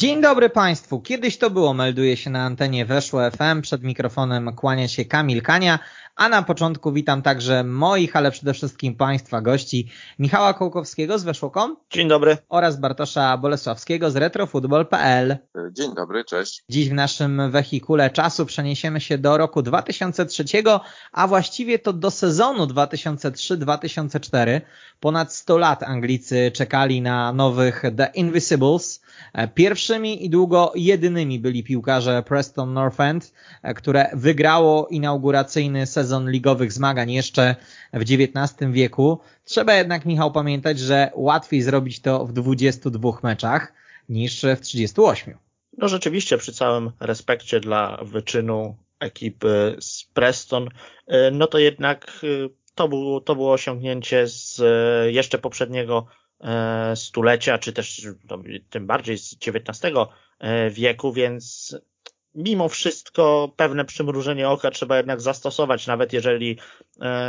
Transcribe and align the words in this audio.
Dzień 0.00 0.20
dobry 0.20 0.50
Państwu. 0.50 1.00
Kiedyś 1.00 1.38
to 1.38 1.50
było, 1.50 1.74
melduje 1.74 2.16
się 2.16 2.30
na 2.30 2.42
antenie 2.42 2.86
Weszło 2.86 3.30
FM. 3.30 3.62
Przed 3.62 3.82
mikrofonem 3.82 4.56
kłania 4.56 4.88
się 4.88 5.04
Kamil 5.04 5.42
Kania, 5.42 5.78
a 6.16 6.28
na 6.28 6.42
początku 6.42 6.92
witam 6.92 7.22
także 7.22 7.64
moich, 7.64 8.16
ale 8.16 8.30
przede 8.30 8.54
wszystkim 8.54 8.94
Państwa 8.94 9.40
gości 9.40 9.90
Michała 10.18 10.54
Kołkowskiego 10.54 11.18
z 11.18 11.24
Weszło.com. 11.24 11.76
Dzień 11.90 12.08
dobry. 12.08 12.38
Oraz 12.48 12.80
Bartosza 12.80 13.36
Bolesławskiego 13.36 14.10
z 14.10 14.16
retrofutbol.pl. 14.16 15.38
Dzień 15.72 15.94
dobry, 15.94 16.24
cześć. 16.24 16.64
Dziś 16.68 16.88
w 16.88 16.92
naszym 16.94 17.50
wehikule 17.50 18.10
czasu 18.10 18.46
przeniesiemy 18.46 19.00
się 19.00 19.18
do 19.18 19.38
roku 19.38 19.62
2003, 19.62 20.44
a 21.12 21.28
właściwie 21.28 21.78
to 21.78 21.92
do 21.92 22.10
sezonu 22.10 22.64
2003-2004. 22.64 24.60
Ponad 25.00 25.34
100 25.34 25.58
lat 25.58 25.82
Anglicy 25.82 26.50
czekali 26.54 27.02
na 27.02 27.32
nowych 27.32 27.82
The 27.96 28.10
Invisibles. 28.14 29.00
Pierwszymi 29.54 30.24
i 30.24 30.30
długo 30.30 30.72
jedynymi 30.74 31.38
byli 31.38 31.64
piłkarze 31.64 32.22
Preston 32.22 32.72
North 32.72 33.00
End, 33.00 33.32
które 33.76 34.10
wygrało 34.12 34.88
inauguracyjny 34.88 35.86
sezon 35.86 36.30
ligowych 36.30 36.72
zmagań 36.72 37.12
jeszcze 37.12 37.56
w 37.92 38.02
XIX 38.02 38.70
wieku. 38.70 39.20
Trzeba 39.44 39.74
jednak, 39.74 40.06
Michał, 40.06 40.32
pamiętać, 40.32 40.78
że 40.78 41.10
łatwiej 41.14 41.62
zrobić 41.62 42.00
to 42.00 42.26
w 42.26 42.32
22 42.32 43.10
meczach 43.22 43.72
niż 44.08 44.42
w 44.56 44.60
38. 44.60 45.38
No 45.78 45.88
rzeczywiście, 45.88 46.38
przy 46.38 46.52
całym 46.52 46.90
respekcie 47.00 47.60
dla 47.60 47.98
wyczynu 48.02 48.76
ekipy 49.00 49.76
z 49.80 50.04
Preston, 50.04 50.68
no 51.32 51.46
to 51.46 51.58
jednak 51.58 52.20
to 52.74 52.88
było, 52.88 53.20
to 53.20 53.34
było 53.34 53.52
osiągnięcie 53.52 54.26
z 54.26 54.62
jeszcze 55.06 55.38
poprzedniego 55.38 56.06
stulecia, 56.94 57.58
czy 57.58 57.72
też 57.72 58.06
no, 58.30 58.38
tym 58.70 58.86
bardziej 58.86 59.18
z 59.18 59.36
XIX 59.46 59.96
wieku, 60.70 61.12
więc 61.12 61.76
mimo 62.34 62.68
wszystko 62.68 63.52
pewne 63.56 63.84
przymrużenie 63.84 64.48
oka 64.48 64.70
trzeba 64.70 64.96
jednak 64.96 65.20
zastosować, 65.20 65.86
nawet 65.86 66.12
jeżeli, 66.12 66.58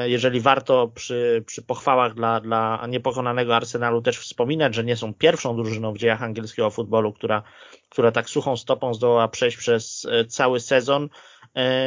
jeżeli 0.06 0.42
warto 0.42 0.88
przy, 0.88 1.44
przy 1.46 1.62
pochwałach 1.62 2.14
dla, 2.14 2.40
dla 2.40 2.86
niepokonanego 2.90 3.56
Arsenalu 3.56 4.02
też 4.02 4.18
wspominać, 4.18 4.76
że 4.76 4.84
nie 4.84 4.96
są 4.96 5.14
pierwszą 5.14 5.56
drużyną 5.56 5.94
w 5.94 5.98
dziejach 5.98 6.24
angielskiego 6.24 6.70
futbolu, 6.70 7.14
która, 7.14 7.44
która 7.90 8.12
tak 8.12 8.30
suchą 8.30 8.58
stopą 8.58 8.94
zdołała 8.94 9.28
przejść 9.28 9.58
przez 9.58 10.08
cały 10.28 10.60
sezon, 10.60 11.10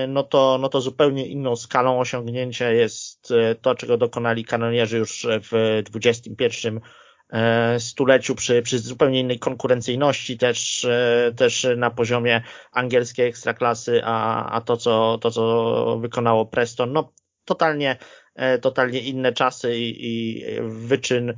no 0.08 0.22
to, 0.22 0.58
no 0.60 0.68
to 0.68 0.80
zupełnie 0.80 1.26
inną 1.26 1.56
skalą 1.56 2.00
osiągnięcia 2.00 2.70
jest 2.70 3.32
to, 3.62 3.74
czego 3.74 3.96
dokonali 3.96 4.44
kanonierzy 4.44 4.98
już 4.98 5.26
w 5.50 5.82
XXI 5.94 6.68
stuleciu 7.78 8.34
przy, 8.34 8.62
przy 8.62 8.78
zupełnie 8.78 9.20
innej 9.20 9.38
konkurencyjności 9.38 10.38
też, 10.38 10.86
też 11.36 11.66
na 11.76 11.90
poziomie 11.90 12.42
angielskiej 12.72 13.28
ekstraklasy, 13.28 14.00
a, 14.04 14.46
a 14.50 14.60
to, 14.60 14.76
co, 14.76 15.18
to, 15.18 15.30
co 15.30 15.98
wykonało 16.00 16.46
Preston, 16.46 16.92
no 16.92 17.12
totalnie, 17.44 17.96
totalnie 18.60 19.00
inne 19.00 19.32
czasy 19.32 19.78
i, 19.78 20.06
i 20.06 20.44
wyczyn 20.62 21.34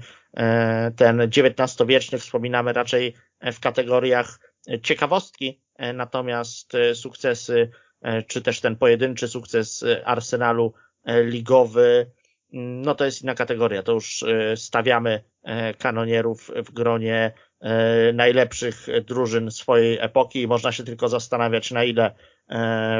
ten 0.96 1.20
XIX-wieczny 1.20 2.18
wspominamy 2.18 2.72
raczej 2.72 3.14
w 3.52 3.60
kategoriach 3.60 4.38
ciekawostki, 4.82 5.60
natomiast 5.94 6.72
sukcesy, 6.94 7.70
czy 8.26 8.42
też 8.42 8.60
ten 8.60 8.76
pojedynczy 8.76 9.28
sukces 9.28 9.84
Arsenalu 10.04 10.72
ligowy, 11.06 12.10
no 12.52 12.94
to 12.94 13.04
jest 13.04 13.22
inna 13.22 13.34
kategoria. 13.34 13.82
To 13.82 13.92
już 13.92 14.24
stawiamy 14.56 15.24
kanonierów 15.78 16.50
w 16.56 16.72
gronie 16.72 17.32
najlepszych 18.14 18.86
drużyn 19.04 19.50
swojej 19.50 19.98
epoki 20.00 20.42
i 20.42 20.46
można 20.46 20.72
się 20.72 20.84
tylko 20.84 21.08
zastanawiać 21.08 21.70
na 21.70 21.84
ile 21.84 22.14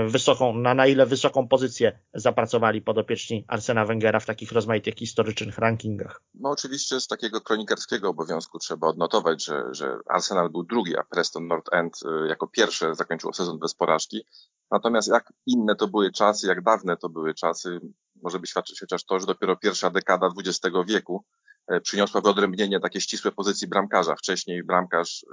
wysoką, 0.08 0.54
na, 0.54 0.74
na 0.74 0.86
ile 0.86 1.06
wysoką 1.06 1.48
pozycję 1.48 1.98
zapracowali 2.14 2.82
podopieczni 2.82 3.44
Arsena 3.48 3.84
Wengera 3.84 4.20
w 4.20 4.26
takich 4.26 4.52
rozmaitych 4.52 4.94
historycznych 4.94 5.58
rankingach. 5.58 6.22
No 6.34 6.50
oczywiście 6.50 7.00
z 7.00 7.06
takiego 7.06 7.40
kronikarskiego 7.40 8.08
obowiązku 8.08 8.58
trzeba 8.58 8.86
odnotować, 8.86 9.44
że, 9.44 9.62
że 9.70 9.98
Arsenal 10.08 10.50
był 10.50 10.64
drugi, 10.64 10.96
a 10.96 11.02
Preston 11.02 11.46
North 11.46 11.72
End 11.72 12.00
jako 12.28 12.48
pierwsze 12.48 12.94
zakończyło 12.94 13.32
sezon 13.32 13.58
bez 13.58 13.74
porażki. 13.74 14.26
Natomiast 14.70 15.08
jak 15.08 15.32
inne 15.46 15.76
to 15.76 15.88
były 15.88 16.12
czasy, 16.12 16.46
jak 16.46 16.62
dawne 16.62 16.96
to 16.96 17.08
były 17.08 17.34
czasy, 17.34 17.80
może 18.22 18.38
by 18.38 18.46
świadczyć 18.46 18.80
chociaż 18.80 19.04
to, 19.04 19.20
że 19.20 19.26
dopiero 19.26 19.56
pierwsza 19.56 19.90
dekada 19.90 20.28
XX 20.38 20.76
wieku 20.86 21.24
przyniosła 21.82 22.20
wyodrębnienie 22.20 22.80
takie 22.80 23.00
ścisłe 23.00 23.32
pozycji 23.32 23.68
bramkarza. 23.68 24.16
Wcześniej 24.16 24.64
bramkarz 24.64 25.26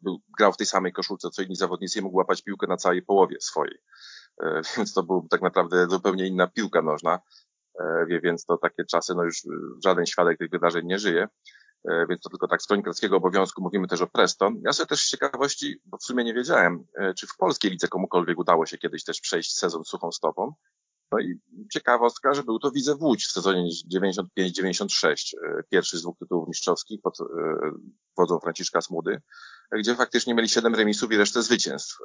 był, 0.00 0.20
grał 0.38 0.52
w 0.52 0.56
tej 0.56 0.66
samej 0.66 0.92
koszulce 0.92 1.30
co 1.30 1.42
inni 1.42 1.56
zawodnicy 1.56 1.98
i 1.98 2.02
mógł 2.02 2.16
łapać 2.16 2.42
piłkę 2.42 2.66
na 2.66 2.76
całej 2.76 3.02
połowie 3.02 3.36
swojej. 3.40 3.78
Więc 4.76 4.92
to 4.92 5.02
był 5.02 5.26
tak 5.30 5.42
naprawdę 5.42 5.86
zupełnie 5.90 6.26
inna 6.26 6.46
piłka 6.46 6.82
nożna. 6.82 7.18
Więc 8.22 8.44
to 8.44 8.58
takie 8.58 8.84
czasy, 8.84 9.14
no 9.14 9.24
już 9.24 9.42
żaden 9.84 10.06
świadek 10.06 10.38
tych 10.38 10.50
wydarzeń 10.50 10.86
nie 10.86 10.98
żyje. 10.98 11.28
Więc 12.08 12.20
to 12.20 12.30
tylko 12.30 12.48
tak 12.48 12.62
z 12.62 12.66
kronikarskiego 12.66 13.16
obowiązku 13.16 13.62
mówimy 13.62 13.88
też 13.88 14.00
o 14.00 14.06
Preston. 14.06 14.60
Ja 14.64 14.72
sobie 14.72 14.86
też 14.86 15.00
z 15.00 15.10
ciekawości, 15.10 15.80
bo 15.84 15.98
w 15.98 16.02
sumie 16.02 16.24
nie 16.24 16.34
wiedziałem, 16.34 16.86
czy 17.16 17.26
w 17.26 17.36
polskiej 17.36 17.70
lidze 17.70 17.88
komukolwiek 17.88 18.38
udało 18.38 18.66
się 18.66 18.78
kiedyś 18.78 19.04
też 19.04 19.20
przejść 19.20 19.56
sezon 19.56 19.84
suchą 19.84 20.12
stopą. 20.12 20.54
No 21.12 21.18
i 21.18 21.40
ciekawostka, 21.72 22.34
że 22.34 22.42
był 22.42 22.58
to 22.58 22.70
Widzew 22.70 23.00
Łódź 23.00 23.26
w 23.26 23.32
sezonie 23.32 23.68
95-96, 23.94 25.34
pierwszy 25.70 25.98
z 25.98 26.02
dwóch 26.02 26.18
tytułów 26.18 26.48
mistrzowskich 26.48 27.00
pod 27.02 27.18
wodzą 28.16 28.40
Franciszka 28.40 28.80
Smudy, 28.80 29.22
gdzie 29.72 29.94
faktycznie 29.94 30.34
mieli 30.34 30.48
siedem 30.48 30.74
remisów 30.74 31.12
i 31.12 31.16
resztę 31.16 31.42
zwycięstw. 31.42 31.98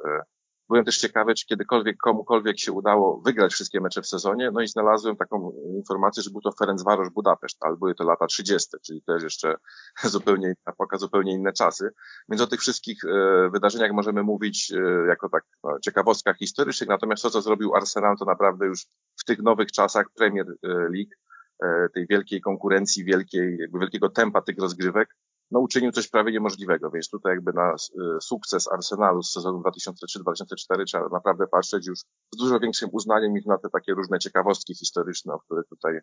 Byłem 0.68 0.84
też 0.84 0.98
ciekawy, 0.98 1.34
czy 1.34 1.46
kiedykolwiek 1.46 1.96
komukolwiek 1.96 2.58
się 2.58 2.72
udało 2.72 3.20
wygrać 3.20 3.52
wszystkie 3.52 3.80
mecze 3.80 4.02
w 4.02 4.06
sezonie, 4.06 4.50
no 4.50 4.60
i 4.60 4.68
znalazłem 4.68 5.16
taką 5.16 5.52
informację, 5.76 6.22
że 6.22 6.30
był 6.30 6.40
to 6.40 6.52
Ferencvaros 6.52 7.08
Budapeszt, 7.08 7.58
ale 7.60 7.76
były 7.76 7.94
to 7.94 8.04
lata 8.04 8.26
30., 8.26 8.68
czyli 8.86 9.02
też 9.02 9.22
jeszcze 9.22 9.54
zupełnie 10.04 10.46
inna 10.46 10.72
epoka, 10.72 10.98
zupełnie 10.98 11.32
inne 11.32 11.52
czasy. 11.52 11.90
Więc 12.28 12.42
o 12.42 12.46
tych 12.46 12.60
wszystkich 12.60 13.04
e, 13.04 13.50
wydarzeniach 13.50 13.92
możemy 13.92 14.22
mówić 14.22 14.72
e, 14.72 15.06
jako 15.08 15.28
tak 15.28 15.44
no, 15.64 15.80
ciekawostkach 15.80 16.36
historycznych, 16.36 16.88
natomiast 16.88 17.22
to, 17.22 17.30
co 17.30 17.42
zrobił 17.42 17.74
Arsenal, 17.74 18.16
to 18.18 18.24
naprawdę 18.24 18.66
już 18.66 18.86
w 19.20 19.24
tych 19.24 19.42
nowych 19.42 19.72
czasach 19.72 20.06
Premier 20.16 20.46
League, 20.62 21.14
e, 21.62 21.88
tej 21.94 22.06
wielkiej 22.06 22.40
konkurencji, 22.40 23.04
wielkiej, 23.04 23.56
jakby 23.58 23.78
wielkiego 23.78 24.08
tempa 24.08 24.42
tych 24.42 24.58
rozgrywek, 24.58 25.08
no 25.50 25.60
uczynił 25.60 25.92
coś 25.92 26.08
prawie 26.08 26.32
niemożliwego, 26.32 26.90
więc 26.90 27.08
tutaj 27.10 27.32
jakby 27.32 27.52
na 27.52 27.74
sukces 28.20 28.72
Arsenalu 28.72 29.22
z 29.22 29.32
sezonu 29.32 29.62
2003-2004 29.62 30.84
trzeba 30.86 31.08
naprawdę 31.08 31.46
patrzeć 31.46 31.86
już 31.86 31.98
z 32.34 32.36
dużo 32.38 32.60
większym 32.60 32.88
uznaniem 32.92 33.32
niż 33.32 33.46
na 33.46 33.58
te 33.58 33.68
takie 33.70 33.94
różne 33.94 34.18
ciekawostki 34.18 34.74
historyczne, 34.74 35.34
o 35.34 35.38
których 35.38 35.66
tutaj 35.66 35.98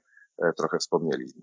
trochę 0.58 0.78
wspomnieliśmy. 0.78 1.42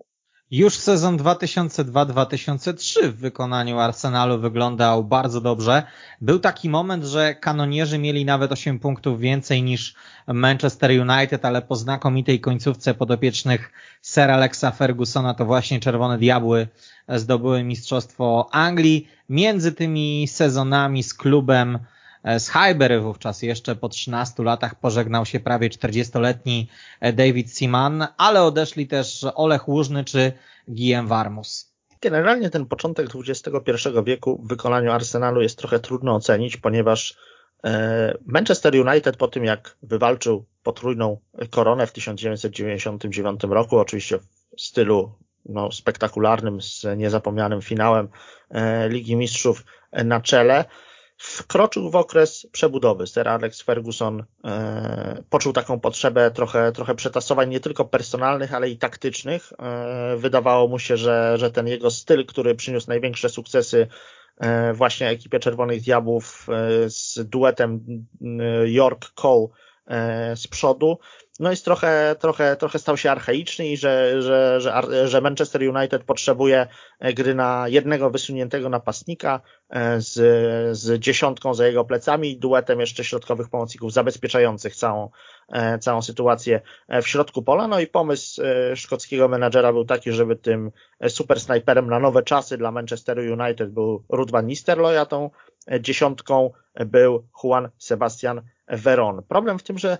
Już 0.51 0.75
sezon 0.77 1.17
2002-2003 1.17 3.09
w 3.09 3.15
wykonaniu 3.15 3.79
Arsenalu 3.79 4.39
wyglądał 4.39 5.03
bardzo 5.03 5.41
dobrze. 5.41 5.83
Był 6.21 6.39
taki 6.39 6.69
moment, 6.69 7.03
że 7.03 7.35
kanonierzy 7.35 7.97
mieli 7.97 8.25
nawet 8.25 8.51
8 8.51 8.79
punktów 8.79 9.19
więcej 9.19 9.63
niż 9.63 9.95
Manchester 10.27 10.91
United, 10.91 11.45
ale 11.45 11.61
po 11.61 11.75
znakomitej 11.75 12.39
końcówce 12.39 12.93
podopiecznych 12.93 13.71
Sir 14.01 14.31
Alexa 14.31 14.71
Fergusona 14.71 15.33
to 15.33 15.45
właśnie 15.45 15.79
Czerwone 15.79 16.17
Diabły 16.17 16.67
zdobyły 17.09 17.63
Mistrzostwo 17.63 18.49
Anglii. 18.51 19.07
Między 19.29 19.71
tymi 19.71 20.27
sezonami 20.27 21.03
z 21.03 21.13
klubem 21.13 21.79
z 22.39 22.49
Highbury 22.49 22.99
wówczas 22.99 23.41
jeszcze 23.41 23.75
po 23.75 23.89
13 23.89 24.43
latach 24.43 24.79
pożegnał 24.79 25.25
się 25.25 25.39
prawie 25.39 25.69
40-letni 25.69 26.69
David 27.13 27.53
Seaman, 27.53 28.07
ale 28.17 28.43
odeszli 28.43 28.87
też 28.87 29.25
Olech 29.35 29.67
Łużny 29.67 30.03
czy 30.03 30.33
Guillem 30.67 31.07
Warmus. 31.07 31.71
Generalnie 32.01 32.49
ten 32.49 32.65
początek 32.65 33.07
XXI 33.15 33.89
wieku 34.05 34.41
w 34.43 34.47
wykonaniu 34.47 34.91
Arsenalu 34.91 35.41
jest 35.41 35.57
trochę 35.57 35.79
trudno 35.79 36.15
ocenić, 36.15 36.57
ponieważ 36.57 37.17
Manchester 38.25 38.75
United 38.87 39.17
po 39.17 39.27
tym 39.27 39.45
jak 39.45 39.77
wywalczył 39.83 40.45
potrójną 40.63 41.19
koronę 41.49 41.87
w 41.87 41.91
1999 41.91 43.43
roku, 43.43 43.77
oczywiście 43.77 44.19
w 44.57 44.61
stylu 44.61 45.11
no, 45.45 45.71
spektakularnym 45.71 46.61
z 46.61 46.85
niezapomnianym 46.97 47.61
finałem 47.61 48.09
Ligi 48.89 49.15
Mistrzów 49.15 49.63
na 50.05 50.21
czele, 50.21 50.65
wkroczył 51.21 51.89
w 51.89 51.95
okres 51.95 52.47
przebudowy. 52.51 53.07
Sir 53.07 53.27
Alex 53.27 53.61
Ferguson 53.61 54.23
e, 54.45 55.23
poczuł 55.29 55.53
taką 55.53 55.79
potrzebę 55.79 56.31
trochę, 56.31 56.71
trochę 56.71 56.95
przetasowań 56.95 57.49
nie 57.49 57.59
tylko 57.59 57.85
personalnych, 57.85 58.53
ale 58.53 58.69
i 58.69 58.77
taktycznych. 58.77 59.53
E, 59.59 60.15
wydawało 60.17 60.67
mu 60.67 60.79
się, 60.79 60.97
że, 60.97 61.37
że 61.37 61.51
ten 61.51 61.67
jego 61.67 61.91
styl, 61.91 62.25
który 62.25 62.55
przyniósł 62.55 62.89
największe 62.89 63.29
sukcesy 63.29 63.87
e, 64.37 64.73
właśnie 64.73 65.09
ekipie 65.09 65.39
Czerwonych 65.39 65.81
Diabłów 65.81 66.47
e, 66.49 66.89
z 66.89 67.19
duetem 67.29 67.85
York 68.65 69.11
Cole 69.13 69.47
z 70.35 70.47
przodu, 70.47 70.97
no 71.41 71.49
jest 71.49 71.65
trochę, 71.65 72.15
trochę, 72.19 72.55
trochę 72.55 72.79
stał 72.79 72.97
się 72.97 73.11
archaiczny 73.11 73.67
i 73.67 73.77
że, 73.77 74.21
że, 74.21 74.61
że, 74.61 75.07
że 75.07 75.21
Manchester 75.21 75.61
United 75.75 76.03
potrzebuje 76.03 76.67
e, 76.99 77.13
gry 77.13 77.35
na 77.35 77.65
jednego 77.67 78.09
wysuniętego 78.09 78.69
napastnika 78.69 79.41
e, 79.69 80.01
z, 80.01 80.13
z 80.77 80.99
dziesiątką 80.99 81.53
za 81.53 81.67
jego 81.67 81.85
plecami 81.85 82.31
i 82.31 82.37
duetem 82.37 82.79
jeszcze 82.79 83.03
środkowych 83.03 83.49
pomocników 83.49 83.93
zabezpieczających 83.93 84.75
całą, 84.75 85.09
e, 85.53 85.79
całą 85.79 86.01
sytuację 86.01 86.61
w 87.03 87.07
środku 87.07 87.43
pola. 87.43 87.67
No 87.67 87.79
i 87.79 87.87
pomysł 87.87 88.41
szkockiego 88.75 89.27
menadżera 89.27 89.73
był 89.73 89.85
taki, 89.85 90.11
żeby 90.11 90.35
tym 90.35 90.71
super 91.07 91.39
snajperem 91.39 91.89
na 91.89 91.99
nowe 91.99 92.23
czasy 92.23 92.57
dla 92.57 92.71
Manchesteru 92.71 93.21
United 93.21 93.71
był 93.71 94.03
Ruud 94.09 94.31
van 94.31 94.47
a 94.99 95.05
tą 95.05 95.29
dziesiątką 95.79 96.51
był 96.85 97.27
Juan 97.43 97.69
Sebastian 97.77 98.41
Veron. 98.71 99.23
Problem 99.27 99.59
w 99.59 99.63
tym, 99.63 99.77
że 99.77 99.97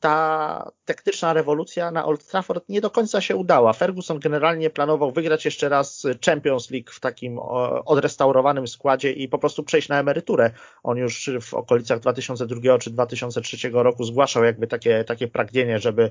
ta 0.00 0.70
taktyczna 0.84 1.32
rewolucja 1.32 1.90
na 1.90 2.04
Old 2.04 2.26
Trafford 2.26 2.68
nie 2.68 2.80
do 2.80 2.90
końca 2.90 3.20
się 3.20 3.36
udała. 3.36 3.72
Ferguson 3.72 4.18
generalnie 4.18 4.70
planował 4.70 5.12
wygrać 5.12 5.44
jeszcze 5.44 5.68
raz 5.68 6.06
Champions 6.26 6.70
League 6.70 6.90
w 6.92 7.00
takim 7.00 7.38
odrestaurowanym 7.84 8.68
składzie 8.68 9.12
i 9.12 9.28
po 9.28 9.38
prostu 9.38 9.62
przejść 9.62 9.88
na 9.88 10.00
emeryturę. 10.00 10.50
On 10.82 10.96
już 10.96 11.30
w 11.40 11.54
okolicach 11.54 12.00
2002 12.00 12.78
czy 12.78 12.90
2003 12.90 13.70
roku 13.72 14.04
zgłaszał 14.04 14.44
jakby 14.44 14.66
takie, 14.66 15.04
takie 15.04 15.28
pragnienie, 15.28 15.78
żeby, 15.78 16.10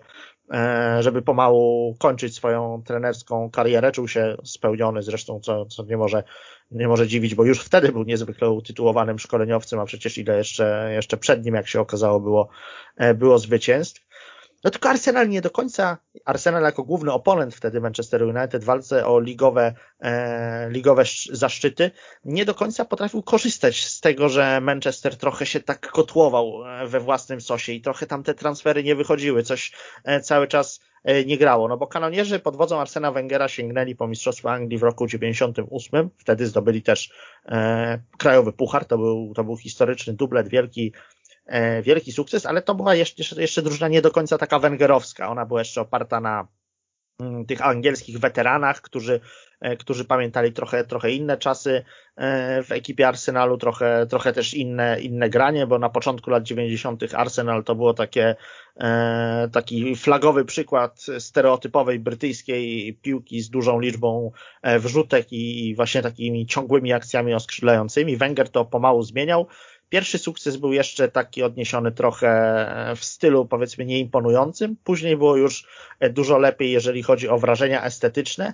e, 0.53 0.97
żeby 1.03 1.21
pomału 1.21 1.95
kończyć 1.99 2.35
swoją 2.35 2.83
trenerską 2.85 3.49
karierę. 3.51 3.91
Czuł 3.91 4.07
się 4.07 4.37
spełniony 4.43 5.01
zresztą, 5.01 5.39
co, 5.39 5.65
co 5.65 5.83
nie 5.83 5.97
może 5.97 6.23
nie 6.71 6.87
może 6.87 7.07
dziwić, 7.07 7.35
bo 7.35 7.45
już 7.45 7.59
wtedy 7.59 7.91
był 7.91 8.03
niezwykle 8.03 8.49
utytułowanym 8.49 9.19
szkoleniowcem, 9.19 9.79
a 9.79 9.85
przecież 9.85 10.17
ile 10.17 10.37
jeszcze, 10.37 10.89
jeszcze 10.93 11.17
przed 11.17 11.45
nim, 11.45 11.55
jak 11.55 11.67
się 11.67 11.81
okazało, 11.81 12.19
było, 12.19 12.49
e, 12.95 13.13
było 13.13 13.39
zwycięstw. 13.39 14.06
No 14.63 14.71
tylko 14.71 14.89
Arsenal 14.89 15.29
nie 15.29 15.41
do 15.41 15.49
końca, 15.49 15.97
Arsenal 16.25 16.63
jako 16.63 16.83
główny 16.83 17.11
oponent 17.11 17.55
wtedy 17.55 17.81
Manchester 17.81 18.23
United 18.23 18.63
w 18.63 18.65
walce 18.65 19.07
o 19.07 19.19
ligowe, 19.19 19.73
e, 19.99 20.69
ligowe 20.69 21.03
zaszczyty, 21.31 21.91
nie 22.25 22.45
do 22.45 22.55
końca 22.55 22.85
potrafił 22.85 23.23
korzystać 23.23 23.85
z 23.85 24.01
tego, 24.01 24.29
że 24.29 24.61
Manchester 24.61 25.17
trochę 25.17 25.45
się 25.45 25.59
tak 25.59 25.91
kotłował 25.91 26.63
e, 26.65 26.87
we 26.87 26.99
własnym 26.99 27.41
sosie 27.41 27.73
i 27.73 27.81
trochę 27.81 28.07
tam 28.07 28.23
te 28.23 28.33
transfery 28.33 28.83
nie 28.83 28.95
wychodziły, 28.95 29.43
coś 29.43 29.71
e, 30.03 30.21
cały 30.21 30.47
czas 30.47 30.79
E, 31.07 31.25
nie 31.25 31.37
grało, 31.37 31.67
no 31.67 31.77
bo 31.77 31.87
kanonierzy 31.87 32.39
pod 32.39 32.57
wodzą 32.57 32.79
Arsena 32.79 33.11
Wengera 33.11 33.47
sięgnęli 33.47 33.95
po 33.95 34.07
Mistrzostwo 34.07 34.51
Anglii 34.51 34.77
w 34.77 34.83
roku 34.83 35.07
98, 35.07 36.09
wtedy 36.17 36.47
zdobyli 36.47 36.81
też 36.81 37.11
e, 37.45 37.99
krajowy 38.17 38.53
puchar, 38.53 38.85
to 38.85 38.97
był, 38.97 39.33
to 39.35 39.43
był 39.43 39.57
historyczny 39.57 40.13
dublet, 40.13 40.47
wielki, 40.47 40.93
wielki 41.81 42.11
sukces, 42.11 42.45
ale 42.45 42.61
to 42.61 42.75
była 42.75 42.95
jeszcze, 42.95 43.41
jeszcze 43.41 43.61
drużyna 43.61 43.87
nie 43.87 44.01
do 44.01 44.11
końca 44.11 44.37
taka 44.37 44.59
wengerowska, 44.59 45.29
ona 45.29 45.45
była 45.45 45.59
jeszcze 45.59 45.81
oparta 45.81 46.21
na 46.21 46.47
mm, 47.19 47.45
tych 47.45 47.65
angielskich 47.65 48.19
weteranach, 48.19 48.81
którzy 48.81 49.19
E, 49.59 49.77
którzy 49.77 50.05
pamiętali 50.05 50.53
trochę, 50.53 50.83
trochę 50.83 51.11
inne 51.11 51.37
czasy 51.37 51.83
e, 52.15 52.63
w 52.63 52.71
ekipie 52.71 53.07
Arsenalu, 53.07 53.57
trochę, 53.57 54.05
trochę 54.09 54.33
też 54.33 54.53
inne, 54.53 54.99
inne 55.01 55.29
granie, 55.29 55.67
bo 55.67 55.79
na 55.79 55.89
początku 55.89 56.29
lat 56.29 56.43
90. 56.43 57.03
Arsenal 57.13 57.63
to 57.63 57.75
było 57.75 57.93
takie, 57.93 58.35
e, 58.79 59.49
taki 59.51 59.95
flagowy 59.95 60.45
przykład 60.45 61.05
stereotypowej 61.19 61.99
brytyjskiej 61.99 62.93
piłki 63.01 63.41
z 63.41 63.49
dużą 63.49 63.79
liczbą 63.79 64.31
wrzutek 64.79 65.27
i 65.31 65.75
właśnie 65.75 66.01
takimi 66.01 66.45
ciągłymi 66.45 66.93
akcjami 66.93 67.33
oskrzydlającymi. 67.33 68.17
Wenger 68.17 68.49
to 68.49 68.65
pomału 68.65 69.03
zmieniał. 69.03 69.47
Pierwszy 69.89 70.17
sukces 70.17 70.57
był 70.57 70.73
jeszcze 70.73 71.07
taki 71.07 71.43
odniesiony 71.43 71.91
trochę 71.91 72.93
w 72.95 73.05
stylu 73.05 73.45
powiedzmy 73.45 73.85
nieimponującym. 73.85 74.75
Później 74.83 75.17
było 75.17 75.35
już 75.37 75.67
dużo 76.09 76.37
lepiej, 76.37 76.71
jeżeli 76.71 77.03
chodzi 77.03 77.29
o 77.29 77.37
wrażenia 77.37 77.83
estetyczne. 77.83 78.53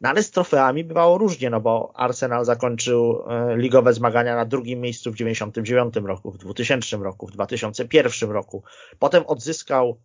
No 0.00 0.08
ale 0.08 0.22
z 0.22 0.30
trofeami 0.30 0.84
bywało 0.84 1.18
różnie, 1.18 1.50
no 1.50 1.60
bo 1.60 1.92
Arsenal 1.94 2.44
zakończył 2.44 3.24
e, 3.28 3.56
ligowe 3.56 3.92
zmagania 3.92 4.36
na 4.36 4.44
drugim 4.44 4.80
miejscu 4.80 5.12
w 5.12 5.16
99 5.16 5.96
roku, 5.96 6.30
w 6.30 6.38
2000 6.38 6.96
roku, 6.96 7.26
w 7.26 7.30
2001 7.30 8.30
roku. 8.30 8.62
Potem 8.98 9.26
odzyskał 9.26 9.98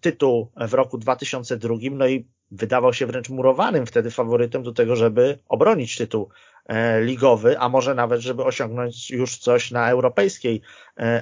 tytuł 0.00 0.50
w 0.56 0.74
roku 0.74 0.98
2002, 0.98 1.74
no 1.90 2.06
i 2.06 2.28
wydawał 2.50 2.92
się 2.92 3.06
wręcz 3.06 3.28
murowanym 3.28 3.86
wtedy 3.86 4.10
faworytem 4.10 4.62
do 4.62 4.72
tego, 4.72 4.96
żeby 4.96 5.38
obronić 5.48 5.96
tytuł 5.96 6.28
e, 6.66 7.00
ligowy, 7.00 7.58
a 7.58 7.68
może 7.68 7.94
nawet, 7.94 8.20
żeby 8.20 8.44
osiągnąć 8.44 9.10
już 9.10 9.38
coś 9.38 9.70
na 9.70 9.90
europejskiej 9.90 10.60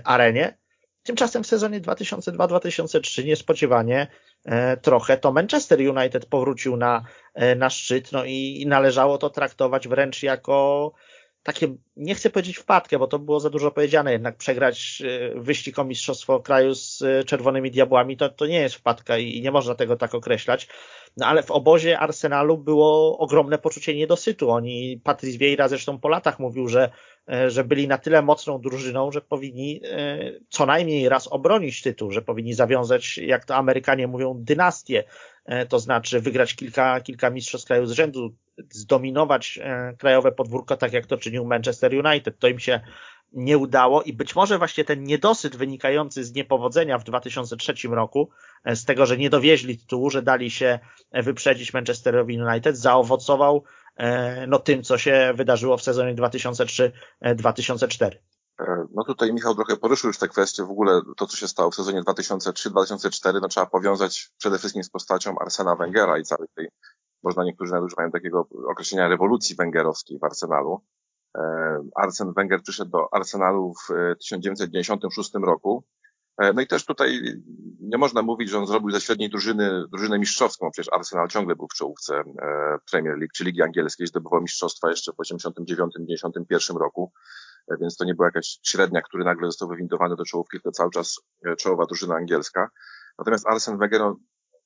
arenie. 0.04 0.56
Tymczasem 1.02 1.44
w 1.44 1.46
sezonie 1.46 1.80
2002-2003 1.80 3.24
niespodziewanie 3.24 4.06
E, 4.44 4.76
trochę, 4.76 5.16
to 5.16 5.32
Manchester 5.32 5.78
United 5.80 6.26
powrócił 6.26 6.76
na, 6.76 7.04
e, 7.34 7.54
na 7.54 7.70
szczyt, 7.70 8.12
no 8.12 8.24
i 8.24 8.64
należało 8.68 9.18
to 9.18 9.30
traktować 9.30 9.88
wręcz 9.88 10.22
jako 10.22 10.92
takie, 11.44 11.74
nie 11.96 12.14
chcę 12.14 12.30
powiedzieć 12.30 12.56
wpadkę, 12.56 12.98
bo 12.98 13.06
to 13.06 13.18
było 13.18 13.40
za 13.40 13.50
dużo 13.50 13.70
powiedziane, 13.70 14.12
jednak 14.12 14.36
przegrać 14.36 15.02
e, 15.06 15.40
wyścig 15.40 15.78
o 15.78 15.84
Mistrzostwo 15.84 16.40
Kraju 16.40 16.74
z 16.74 17.02
Czerwonymi 17.26 17.70
Diabłami 17.70 18.16
to, 18.16 18.28
to 18.28 18.46
nie 18.46 18.60
jest 18.60 18.74
wpadka 18.74 19.18
i 19.18 19.40
nie 19.40 19.50
można 19.50 19.74
tego 19.74 19.96
tak 19.96 20.14
określać. 20.14 20.68
No 21.16 21.26
ale 21.26 21.42
w 21.42 21.50
obozie 21.50 21.98
Arsenalu 21.98 22.58
było 22.58 23.18
ogromne 23.18 23.58
poczucie 23.58 23.94
niedosytu. 23.94 24.50
Oni, 24.50 25.00
Patrice 25.04 25.38
Vieira 25.38 25.68
zresztą 25.68 25.98
po 25.98 26.08
latach 26.08 26.38
mówił, 26.38 26.68
że, 26.68 26.90
e, 27.28 27.50
że 27.50 27.64
byli 27.64 27.88
na 27.88 27.98
tyle 27.98 28.22
mocną 28.22 28.60
drużyną, 28.60 29.12
że 29.12 29.20
powinni 29.20 29.80
co 30.48 30.66
najmniej 30.66 31.08
raz 31.08 31.28
obronić 31.28 31.82
tytuł, 31.82 32.10
że 32.10 32.22
powinni 32.22 32.54
zawiązać, 32.54 33.18
jak 33.18 33.44
to 33.44 33.56
Amerykanie 33.56 34.06
mówią, 34.06 34.34
dynastię, 34.38 35.04
to 35.68 35.78
znaczy 35.78 36.20
wygrać 36.20 36.54
kilka, 36.54 37.00
kilka 37.00 37.30
mistrzostw 37.30 37.66
kraju 37.66 37.86
z 37.86 37.92
rzędu, 37.92 38.34
zdominować 38.70 39.58
krajowe 39.98 40.32
podwórko, 40.32 40.76
tak 40.76 40.92
jak 40.92 41.06
to 41.06 41.16
czynił 41.16 41.44
Manchester 41.44 42.06
United. 42.06 42.38
To 42.38 42.48
im 42.48 42.58
się 42.58 42.80
nie 43.34 43.58
udało 43.58 44.02
i 44.02 44.12
być 44.12 44.36
może 44.36 44.58
właśnie 44.58 44.84
ten 44.84 45.04
niedosyt 45.04 45.56
wynikający 45.56 46.24
z 46.24 46.34
niepowodzenia 46.34 46.98
w 46.98 47.04
2003 47.04 47.74
roku, 47.88 48.30
e, 48.64 48.76
z 48.76 48.84
tego, 48.84 49.06
że 49.06 49.16
nie 49.16 49.30
dowieźli 49.30 49.78
tytułu, 49.78 50.10
że 50.10 50.22
dali 50.22 50.50
się 50.50 50.78
e, 51.10 51.22
wyprzedzić 51.22 51.74
Manchesterowi 51.74 52.42
United, 52.42 52.76
zaowocował 52.76 53.64
e, 53.96 54.46
no 54.46 54.58
tym, 54.58 54.82
co 54.82 54.98
się 54.98 55.32
wydarzyło 55.36 55.76
w 55.76 55.82
sezonie 55.82 56.14
2003-2004. 56.14 58.10
No 58.94 59.04
tutaj 59.04 59.32
Michał 59.32 59.54
trochę 59.54 59.76
poruszył 59.76 60.08
już 60.08 60.18
te 60.18 60.28
kwestie, 60.28 60.64
w 60.64 60.70
ogóle 60.70 61.00
to, 61.16 61.26
co 61.26 61.36
się 61.36 61.48
stało 61.48 61.70
w 61.70 61.74
sezonie 61.74 62.02
2003-2004, 62.02 63.40
no 63.42 63.48
trzeba 63.48 63.66
powiązać 63.66 64.32
przede 64.38 64.58
wszystkim 64.58 64.84
z 64.84 64.90
postacią 64.90 65.38
Arsena 65.38 65.76
Wengera 65.76 66.18
i 66.18 66.22
całej 66.22 66.48
tej, 66.54 66.68
można 67.22 67.44
niektórzy 67.44 67.72
nadużywają 67.72 68.10
takiego 68.10 68.48
określenia 68.70 69.08
rewolucji 69.08 69.56
węgerowskiej 69.56 70.18
w 70.18 70.24
Arsenalu. 70.24 70.80
E, 71.38 71.40
Arsen 71.94 72.32
Wenger 72.32 72.62
przyszedł 72.62 72.90
do 72.90 73.14
Arsenalu 73.14 73.74
w 73.74 73.86
1996 74.18 75.36
e, 75.36 75.38
roku. 75.38 75.84
E, 76.38 76.52
no 76.52 76.60
i 76.60 76.66
też 76.66 76.84
tutaj 76.84 77.20
nie 77.80 77.98
można 77.98 78.22
mówić, 78.22 78.50
że 78.50 78.58
on 78.58 78.66
zrobił 78.66 78.90
ze 78.90 79.00
średniej 79.00 79.30
drużyny 79.30 79.84
drużynę 79.92 80.18
mistrzowską. 80.18 80.70
Przecież 80.70 80.92
Arsenal 80.92 81.28
ciągle 81.28 81.56
był 81.56 81.68
w 81.68 81.74
czołówce 81.74 82.22
Premier 82.90 83.18
League 83.18 83.32
czy 83.34 83.44
Ligi 83.44 83.62
Angielskiej, 83.62 84.06
zdobywał 84.06 84.40
mistrzostwa 84.40 84.90
jeszcze 84.90 85.12
w 85.12 85.16
1989-1991 85.16 86.76
roku, 86.76 87.12
więc 87.80 87.96
to 87.96 88.04
nie 88.04 88.14
była 88.14 88.28
jakaś 88.28 88.58
średnia, 88.62 89.02
który 89.02 89.24
nagle 89.24 89.46
został 89.46 89.68
wywindowany 89.68 90.16
do 90.16 90.24
czołówki, 90.24 90.60
to 90.60 90.70
cały 90.70 90.90
czas 90.90 91.20
czołowa 91.58 91.86
drużyna 91.86 92.14
angielska. 92.14 92.70
Natomiast 93.18 93.46
Arsen 93.46 93.78
Wenger 93.78 94.00
no, 94.00 94.16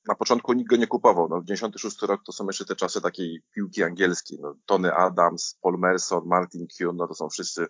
na 0.07 0.15
początku 0.15 0.53
nikt 0.53 0.69
go 0.69 0.75
nie 0.75 0.87
kupował. 0.87 1.27
No, 1.29 1.41
96 1.43 2.01
rok 2.01 2.21
to 2.25 2.31
są 2.31 2.45
jeszcze 2.45 2.65
te 2.65 2.75
czasy 2.75 3.01
takiej 3.01 3.41
piłki 3.55 3.83
angielskiej. 3.83 4.39
No, 4.41 4.55
Tony 4.65 4.93
Adams, 4.93 5.57
Paul 5.61 5.79
Merson, 5.79 6.23
Martin 6.25 6.67
Kuhn, 6.77 6.97
no 6.97 7.07
to 7.07 7.15
są 7.15 7.29
wszyscy 7.29 7.65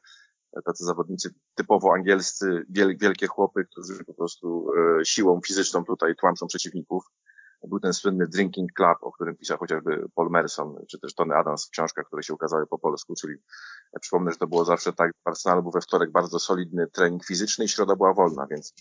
tacy 0.66 0.84
zawodnicy 0.84 1.34
typowo 1.56 1.94
angielscy, 1.94 2.66
wiel, 2.70 2.98
wielkie 2.98 3.28
chłopy, 3.28 3.66
którzy 3.72 4.06
po 4.06 4.14
prostu 4.14 4.68
e, 5.00 5.06
siłą 5.06 5.40
fizyczną 5.48 5.86
tutaj 5.86 6.16
tłamszą 6.16 6.48
przeciwników. 6.48 7.04
Był 7.68 7.80
ten 7.80 7.94
słynny 7.94 8.28
Drinking 8.28 8.74
Club, 8.74 8.98
o 9.02 9.12
którym 9.12 9.36
pisał 9.36 9.58
chociażby 9.58 10.10
Paul 10.16 10.30
Merson, 10.30 10.86
czy 10.90 11.00
też 11.00 11.16
Tony 11.16 11.36
Adams 11.36 11.68
w 11.68 11.70
książkach, 11.70 12.06
które 12.06 12.24
się 12.24 12.34
ukazały 12.34 12.68
po 12.68 12.80
polsku, 12.80 13.14
czyli 13.16 13.34
ja 13.94 14.00
przypomnę, 14.00 14.32
że 14.32 14.38
to 14.38 14.48
było 14.48 14.66
zawsze 14.66 14.94
tak, 14.94 15.12
w 15.26 15.28
Arsenalu 15.28 15.62
był 15.62 15.72
we 15.72 15.82
wtorek 15.82 16.12
bardzo 16.12 16.40
solidny 16.40 16.88
trening 16.88 17.26
fizyczny 17.26 17.66
i 17.66 17.70
środa 17.70 17.96
była 17.96 18.14
wolna, 18.14 18.48
więc 18.48 18.74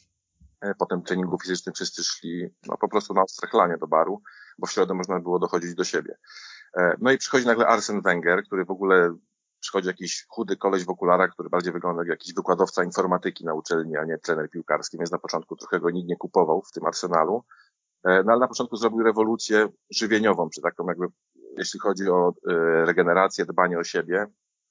E, 0.60 0.74
potem 0.74 1.02
treningu 1.02 1.38
fizycznym 1.38 1.74
wszyscy 1.74 2.04
szli 2.04 2.48
no, 2.66 2.76
po 2.76 2.88
prostu 2.88 3.14
na 3.14 3.22
ostre 3.22 3.48
chlanie 3.48 3.76
do 3.76 3.86
baru, 3.86 4.22
bo 4.58 4.66
w 4.66 4.72
środę 4.72 4.94
można 4.94 5.20
było 5.20 5.38
dochodzić 5.38 5.74
do 5.74 5.84
siebie. 5.84 6.18
E, 6.76 6.96
no 7.00 7.12
i 7.12 7.18
przychodzi 7.18 7.46
nagle 7.46 7.66
Arsen 7.66 8.02
Wenger, 8.02 8.44
który 8.44 8.64
w 8.64 8.70
ogóle 8.70 9.16
przychodzi 9.60 9.88
jakiś 9.88 10.26
chudy 10.28 10.56
koleś 10.56 10.84
w 10.84 10.90
okularach, 10.90 11.30
który 11.30 11.50
bardziej 11.50 11.72
wygląda 11.72 12.02
jak 12.02 12.08
jakiś 12.08 12.34
wykładowca 12.34 12.84
informatyki 12.84 13.44
na 13.44 13.54
uczelni, 13.54 13.96
a 13.96 14.04
nie 14.04 14.18
trener 14.18 14.50
piłkarski, 14.50 14.98
więc 14.98 15.10
na 15.10 15.18
początku 15.18 15.56
trochę 15.56 15.80
go 15.80 15.90
nikt 15.90 16.08
nie 16.08 16.16
kupował 16.16 16.62
w 16.62 16.72
tym 16.72 16.86
Arsenalu. 16.86 17.44
E, 18.04 18.22
no 18.22 18.32
ale 18.32 18.40
na 18.40 18.48
początku 18.48 18.76
zrobił 18.76 19.02
rewolucję 19.02 19.68
żywieniową, 19.90 20.48
czy 20.50 20.60
taką 20.60 20.86
jakby, 20.86 21.06
jeśli 21.56 21.80
chodzi 21.80 22.10
o 22.10 22.28
e, 22.28 22.54
regenerację, 22.84 23.46
dbanie 23.46 23.78
o 23.78 23.84
siebie. 23.84 24.26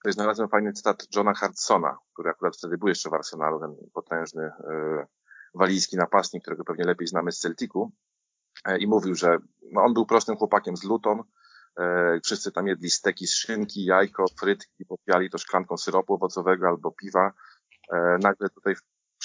Jest 0.06 0.18
znalazłem 0.18 0.50
fajny 0.50 0.74
cytat 0.74 1.08
Johna 1.16 1.34
Hartsona, 1.34 1.98
który 2.14 2.30
akurat 2.30 2.58
wtedy 2.58 2.78
był 2.78 2.88
jeszcze 2.88 3.10
w 3.10 3.14
Arsenalu, 3.14 3.60
ten 3.60 3.76
potężny 3.94 4.44
e, 4.44 5.08
walijski 5.56 5.98
napastnik, 5.98 6.44
którego 6.44 6.64
pewnie 6.64 6.86
lepiej 6.86 7.08
znamy 7.08 7.32
z 7.32 7.40
Celticu. 7.40 7.92
I 8.80 8.88
mówił, 8.88 9.16
że 9.16 9.38
no 9.72 9.82
on 9.82 9.94
był 9.94 10.06
prostym 10.06 10.38
chłopakiem 10.38 10.78
z 10.78 10.84
Luton, 10.84 11.24
wszyscy 12.24 12.52
tam 12.52 12.68
jedli 12.68 12.90
steki 12.90 13.28
z 13.28 13.34
szynki, 13.34 13.86
jajko, 13.86 14.26
frytki, 14.40 14.86
popijali 14.86 15.30
to 15.30 15.38
szklanką 15.38 15.78
syropu 15.78 16.14
owocowego 16.14 16.68
albo 16.68 16.92
piwa. 16.92 17.34
Nagle 18.20 18.50
tutaj 18.50 18.76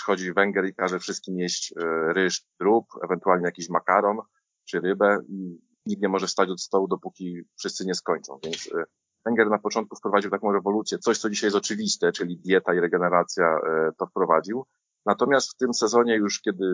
przychodzi 0.02 0.32
Węgier 0.32 0.64
i 0.64 0.74
każe 0.74 0.98
wszystkim 0.98 1.38
jeść 1.38 1.74
e, 1.76 2.12
ryż, 2.12 2.44
drób, 2.60 2.86
ewentualnie 3.04 3.44
jakiś 3.46 3.68
makaron 3.68 4.18
czy 4.64 4.80
rybę 4.80 5.18
i 5.28 5.58
nikt 5.86 6.02
nie 6.02 6.08
może 6.08 6.26
wstać 6.26 6.50
od 6.50 6.60
stołu, 6.60 6.88
dopóki 6.88 7.42
wszyscy 7.58 7.86
nie 7.86 7.94
skończą. 7.94 8.38
Więc 8.44 8.70
e, 8.74 8.84
Węgier 9.24 9.50
na 9.50 9.58
początku 9.58 9.96
wprowadził 9.96 10.30
taką 10.30 10.52
rewolucję, 10.52 10.98
coś 10.98 11.18
co 11.18 11.30
dzisiaj 11.30 11.46
jest 11.46 11.56
oczywiste, 11.56 12.12
czyli 12.12 12.38
dieta 12.38 12.74
i 12.74 12.80
regeneracja 12.80 13.44
e, 13.44 13.90
to 13.98 14.06
wprowadził. 14.06 14.66
Natomiast 15.06 15.52
w 15.52 15.56
tym 15.56 15.74
sezonie 15.74 16.16
już, 16.16 16.40
kiedy 16.40 16.64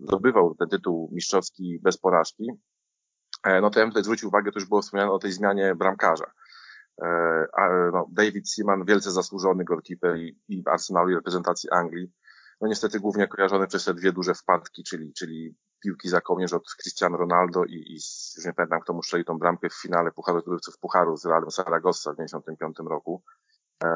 zdobywał 0.00 0.54
ten 0.54 0.68
tytuł 0.68 1.10
mistrzowski 1.12 1.78
bez 1.82 1.98
porażki, 1.98 2.50
no 3.62 3.70
to 3.70 3.78
ja 3.78 3.86
bym 3.86 3.90
tutaj 3.90 4.04
zwrócił 4.04 4.28
uwagę, 4.28 4.52
to 4.52 4.58
już 4.58 4.68
było 4.68 4.82
wspomniane 4.82 5.12
o 5.12 5.18
tej 5.18 5.32
zmianie 5.32 5.74
bramkarza. 5.74 6.30
No, 7.92 8.06
David 8.12 8.50
Seaman, 8.50 8.84
wielce 8.84 9.10
zasłużony 9.10 9.64
goalkeeper 9.64 10.16
i, 10.16 10.38
i 10.48 10.62
Arsenalu 10.66 11.10
i 11.10 11.14
reprezentacji 11.14 11.70
Anglii, 11.70 12.12
no 12.60 12.68
niestety 12.68 13.00
głównie 13.00 13.28
kojarzony 13.28 13.66
przez 13.66 13.84
te 13.84 13.94
dwie 13.94 14.12
duże 14.12 14.34
wpadki, 14.34 14.84
czyli, 14.84 15.12
czyli 15.12 15.56
piłki 15.82 16.08
za 16.08 16.20
kołnierz 16.20 16.52
od 16.52 16.74
Cristiano 16.82 17.16
Ronaldo 17.16 17.64
i, 17.64 17.74
i 17.74 17.94
już 18.36 18.46
nie 18.46 18.52
pamiętam 18.52 18.80
kto 18.80 18.92
mu 18.92 19.02
strzelił 19.02 19.24
tą 19.24 19.38
bramkę 19.38 19.68
w 19.68 19.80
finale 19.82 20.12
Pucharu 20.12 20.40
Zdrowców 20.40 20.78
Pucharu 20.78 21.16
z 21.16 21.24
Realem 21.24 21.50
Saragossa 21.50 22.12
w 22.12 22.16
1995 22.16 22.90
roku. 22.90 23.22
E, 23.84 23.88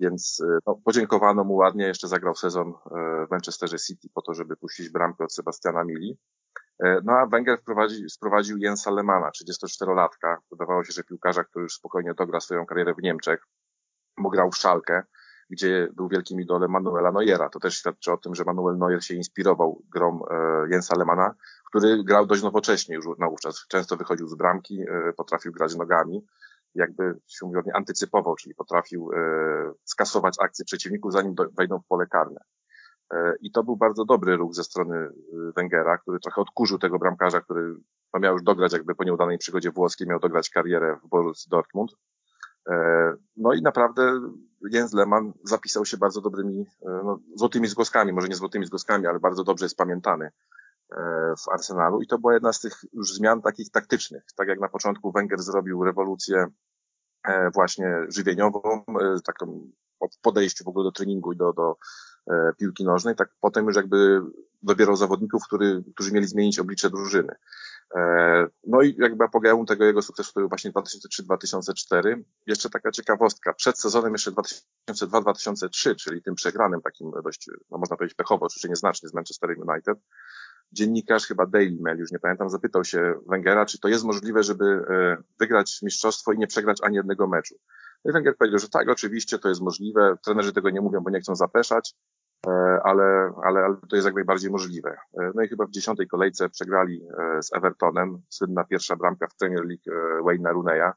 więc 0.00 0.42
e, 0.44 0.58
no, 0.66 0.80
podziękowano 0.84 1.44
mu 1.44 1.54
ładnie, 1.54 1.86
jeszcze 1.86 2.08
zagrał 2.08 2.34
sezon 2.34 2.68
e, 2.68 3.26
w 3.26 3.30
Manchesterze 3.30 3.78
City 3.78 4.08
po 4.14 4.22
to, 4.22 4.34
żeby 4.34 4.56
puścić 4.56 4.90
bramkę 4.90 5.24
od 5.24 5.34
Sebastiana 5.34 5.84
Mili. 5.84 6.18
E, 6.84 7.00
no 7.04 7.12
a 7.12 7.26
Wenger 7.26 7.58
wprowadził, 7.60 8.08
sprowadził 8.08 8.58
Jensa 8.58 8.90
Lemana, 8.90 9.30
34-latka. 9.30 10.36
Wydawało 10.50 10.84
się, 10.84 10.92
że 10.92 11.04
piłkarza, 11.04 11.44
który 11.44 11.62
już 11.62 11.74
spokojnie 11.74 12.14
dogra 12.14 12.40
swoją 12.40 12.66
karierę 12.66 12.94
w 12.94 13.02
Niemczech, 13.02 13.46
bo 14.18 14.30
grał 14.30 14.50
w 14.50 14.56
Szalkę 14.56 15.02
gdzie 15.50 15.88
był 15.92 16.08
wielkim 16.08 16.40
idolem 16.40 16.70
Manuela 16.70 17.12
Neuera. 17.12 17.48
To 17.48 17.60
też 17.60 17.78
świadczy 17.78 18.12
o 18.12 18.16
tym, 18.16 18.34
że 18.34 18.44
Manuel 18.44 18.78
Neuer 18.78 19.04
się 19.04 19.14
inspirował 19.14 19.82
grą 19.88 20.20
e, 20.30 20.66
Jensa 20.70 20.96
Lemana, 20.98 21.34
który 21.64 22.04
grał 22.04 22.26
dość 22.26 22.42
nowocześnie 22.42 22.94
już 22.94 23.06
wówczas. 23.06 23.66
Często 23.68 23.96
wychodził 23.96 24.28
z 24.28 24.34
bramki, 24.34 24.80
e, 24.80 25.12
potrafił 25.12 25.52
grać 25.52 25.76
nogami, 25.76 26.26
jakby 26.74 27.18
się 27.26 27.46
mówiąc, 27.46 27.66
antycypował, 27.74 28.36
czyli 28.36 28.54
potrafił 28.54 29.10
e, 29.12 29.18
skasować 29.84 30.36
akcje 30.40 30.64
przeciwników, 30.64 31.12
zanim 31.12 31.34
wejdą 31.58 31.78
w 31.78 31.86
pole 31.86 32.06
karne. 32.06 32.40
I 33.40 33.52
to 33.52 33.64
był 33.64 33.76
bardzo 33.76 34.04
dobry 34.04 34.36
ruch 34.36 34.54
ze 34.54 34.64
strony 34.64 35.08
Wengera, 35.56 35.98
który 35.98 36.20
trochę 36.20 36.40
odkurzył 36.40 36.78
tego 36.78 36.98
bramkarza, 36.98 37.40
który 37.40 37.74
no 38.14 38.20
miał 38.20 38.32
już 38.32 38.42
dograć 38.42 38.72
jakby 38.72 38.94
po 38.94 39.04
nieudanej 39.04 39.38
przygodzie 39.38 39.70
włoskiej, 39.70 40.06
miał 40.06 40.20
dograć 40.20 40.50
karierę 40.50 40.96
w 41.04 41.08
Borussia 41.08 41.50
Dortmund. 41.50 41.92
No 43.36 43.52
i 43.52 43.62
naprawdę 43.62 44.20
Jens 44.70 44.92
Lehmann 44.92 45.32
zapisał 45.44 45.84
się 45.84 45.96
bardzo 45.96 46.20
dobrymi, 46.20 46.66
e, 46.82 47.00
no, 47.04 47.18
złotymi 47.34 47.68
zgłoskami, 47.68 48.12
może 48.12 48.28
nie 48.28 48.34
złotymi 48.34 48.66
zgłoskami, 48.66 49.06
ale 49.06 49.20
bardzo 49.20 49.44
dobrze 49.44 49.64
jest 49.64 49.76
pamiętany 49.76 50.24
e, 50.24 50.30
w 51.44 51.48
Arsenalu 51.52 52.02
i 52.02 52.06
to 52.06 52.18
była 52.18 52.34
jedna 52.34 52.52
z 52.52 52.60
tych 52.60 52.84
już 52.92 53.14
zmian 53.14 53.42
takich 53.42 53.70
taktycznych. 53.70 54.24
Tak 54.36 54.48
jak 54.48 54.60
na 54.60 54.68
początku 54.68 55.12
Wenger 55.12 55.42
zrobił 55.42 55.84
rewolucję 55.84 56.46
e, 57.24 57.50
właśnie 57.50 57.96
żywieniową, 58.08 58.84
taką 59.24 59.70
w 60.12 60.20
podejściu 60.20 60.64
w 60.64 60.68
ogóle 60.68 60.84
do 60.84 60.92
treningu 60.92 61.32
i 61.32 61.36
do, 61.36 61.52
do 61.52 61.76
piłki 62.58 62.84
nożnej, 62.84 63.16
tak 63.16 63.28
potem 63.40 63.66
już 63.66 63.76
jakby 63.76 64.20
dobierał 64.62 64.96
zawodników, 64.96 65.42
który, 65.46 65.84
którzy 65.94 66.12
mieli 66.12 66.26
zmienić 66.26 66.58
oblicze 66.58 66.90
drużyny. 66.90 67.34
E, 67.94 68.46
no 68.66 68.82
i 68.82 68.96
jakby 68.98 69.24
apogeum 69.24 69.66
tego 69.66 69.84
jego 69.84 70.02
sukcesu 70.02 70.32
to 70.32 70.40
był 70.40 70.48
właśnie 70.48 70.72
2003-2004. 70.72 72.22
Jeszcze 72.46 72.70
taka 72.70 72.90
ciekawostka. 72.90 73.52
Przed 73.52 73.78
sezonem 73.78 74.12
jeszcze 74.12 74.30
2002-2003, 74.90 75.94
czyli 75.94 76.22
tym 76.22 76.34
przegranym 76.34 76.80
takim 76.82 77.10
dość, 77.24 77.50
no 77.70 77.78
można 77.78 77.96
powiedzieć 77.96 78.16
pechowo, 78.16 78.46
oczywiście 78.46 78.68
nieznacznie 78.68 79.08
z 79.08 79.14
Manchester 79.14 79.50
United, 79.50 79.98
dziennikarz 80.72 81.26
chyba 81.26 81.46
Daily 81.46 81.76
Mail, 81.80 81.98
już 81.98 82.12
nie 82.12 82.18
pamiętam, 82.18 82.50
zapytał 82.50 82.84
się 82.84 83.14
Wengera, 83.26 83.66
czy 83.66 83.78
to 83.78 83.88
jest 83.88 84.04
możliwe, 84.04 84.42
żeby 84.42 84.64
e, 84.64 85.16
wygrać 85.40 85.78
mistrzostwo 85.82 86.32
i 86.32 86.38
nie 86.38 86.46
przegrać 86.46 86.78
ani 86.82 86.96
jednego 86.96 87.26
meczu. 87.26 87.54
No 88.04 88.10
i 88.10 88.12
Wenger 88.12 88.36
powiedział, 88.36 88.58
że 88.58 88.68
tak, 88.68 88.88
oczywiście 88.88 89.38
to 89.38 89.48
jest 89.48 89.60
możliwe. 89.60 90.16
Trenerzy 90.24 90.52
tego 90.52 90.70
nie 90.70 90.80
mówią, 90.80 91.00
bo 91.00 91.10
nie 91.10 91.20
chcą 91.20 91.36
zapeszać. 91.36 91.94
E, 92.46 92.80
ale, 92.84 93.32
ale, 93.44 93.60
ale 93.64 93.76
to 93.88 93.96
jest 93.96 94.06
jak 94.06 94.14
najbardziej 94.14 94.50
możliwe. 94.50 94.96
E, 95.20 95.30
no 95.34 95.42
i 95.42 95.48
chyba 95.48 95.66
w 95.66 95.70
dziesiątej 95.70 96.08
kolejce 96.08 96.48
przegrali 96.48 97.02
e, 97.18 97.42
z 97.42 97.54
Evertonem, 97.54 98.22
słynna 98.28 98.64
pierwsza 98.64 98.96
bramka 98.96 99.26
w 99.26 99.36
Premier 99.36 99.64
League 99.64 100.22
Wayne'a 100.24 100.52
Runeya, 100.52 100.92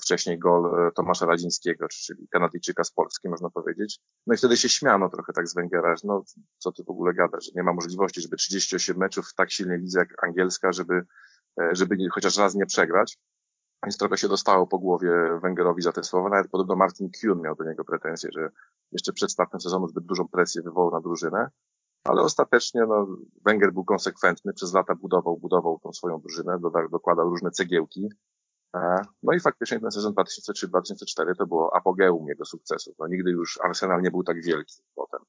wcześniej 0.00 0.38
gol 0.38 0.92
Tomasza 0.94 1.26
Radzińskiego, 1.26 1.86
czyli 1.88 2.28
Kanadyjczyka 2.28 2.84
z 2.84 2.92
Polski, 2.92 3.28
można 3.28 3.50
powiedzieć. 3.50 4.00
No 4.26 4.34
i 4.34 4.36
wtedy 4.36 4.56
się 4.56 4.68
śmiano 4.68 5.08
trochę 5.08 5.32
tak 5.32 5.48
z 5.48 5.54
Węgiera, 5.54 5.96
że 5.96 6.02
no 6.04 6.22
co 6.58 6.72
ty 6.72 6.84
w 6.84 6.90
ogóle 6.90 7.14
gadasz, 7.14 7.44
że 7.44 7.50
nie 7.54 7.62
ma 7.62 7.72
możliwości, 7.72 8.20
żeby 8.20 8.36
38 8.36 8.96
meczów 8.96 9.26
w 9.26 9.34
tak 9.34 9.50
silnej 9.50 9.78
lidze 9.78 9.98
jak 9.98 10.24
angielska, 10.24 10.72
żeby, 10.72 11.02
żeby 11.72 11.96
chociaż 12.10 12.36
raz 12.38 12.54
nie 12.54 12.66
przegrać. 12.66 13.18
Więc 13.84 13.98
trochę 13.98 14.16
się 14.16 14.28
dostało 14.28 14.66
po 14.66 14.78
głowie 14.78 15.10
Węgerowi 15.42 15.82
za 15.82 15.92
te 15.92 16.04
słowa. 16.04 16.28
Nawet 16.28 16.50
podobno 16.50 16.76
Martin 16.76 17.10
Kuhn 17.20 17.40
miał 17.40 17.54
do 17.54 17.64
niego 17.64 17.84
pretensje, 17.84 18.30
że 18.32 18.48
jeszcze 18.92 19.12
przed 19.12 19.32
startem 19.32 19.60
sezonu 19.60 19.88
zbyt 19.88 20.04
dużą 20.04 20.28
presję 20.28 20.62
wywołał 20.62 20.90
na 20.90 21.00
drużynę. 21.00 21.50
Ale 22.04 22.22
ostatecznie 22.22 22.80
no, 22.88 23.06
Węgier 23.44 23.72
był 23.72 23.84
konsekwentny, 23.84 24.52
przez 24.52 24.74
lata 24.74 24.94
budował, 24.94 25.36
budował 25.36 25.78
tą 25.82 25.92
swoją 25.92 26.20
drużynę, 26.20 26.58
dokładał 26.90 27.30
różne 27.30 27.50
cegiełki. 27.50 28.08
E, 28.76 29.02
no 29.22 29.32
i 29.32 29.40
faktycznie 29.40 29.80
ten 29.80 29.90
sezon 29.90 30.12
2003-2004 30.12 31.36
to 31.38 31.46
było 31.46 31.76
apogeum 31.76 32.28
jego 32.28 32.44
sukcesu. 32.44 32.94
No, 32.98 33.06
nigdy 33.06 33.30
już 33.30 33.60
Arsenal 33.64 34.02
nie 34.02 34.10
był 34.10 34.22
tak 34.22 34.42
wielki 34.42 34.82
potem. 34.94 35.20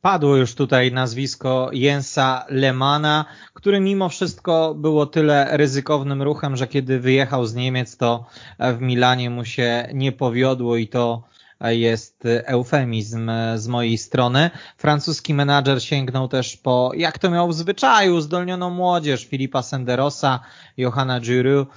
Padło 0.00 0.36
już 0.36 0.54
tutaj 0.54 0.92
nazwisko 0.92 1.70
Jensa 1.72 2.44
Lemana, 2.48 3.24
który 3.54 3.80
mimo 3.80 4.08
wszystko 4.08 4.74
było 4.74 5.06
tyle 5.06 5.56
ryzykownym 5.56 6.22
ruchem, 6.22 6.56
że 6.56 6.66
kiedy 6.66 7.00
wyjechał 7.00 7.46
z 7.46 7.54
Niemiec, 7.54 7.96
to 7.96 8.26
w 8.58 8.80
Milanie 8.80 9.30
mu 9.30 9.44
się 9.44 9.88
nie 9.94 10.12
powiodło 10.12 10.76
i 10.76 10.88
to 10.88 11.22
jest 11.60 12.24
eufemizm 12.44 13.30
z 13.56 13.68
mojej 13.68 13.98
strony. 13.98 14.50
Francuski 14.76 15.34
menadżer 15.34 15.82
sięgnął 15.82 16.28
też 16.28 16.56
po, 16.56 16.92
jak 16.96 17.18
to 17.18 17.30
miał 17.30 17.48
w 17.48 17.54
zwyczaju, 17.54 18.20
zdolnioną 18.20 18.70
młodzież 18.70 19.24
Filipa 19.24 19.62
Senderosa, 19.62 20.40
Johanna 20.76 21.20
Giroud, 21.20 21.68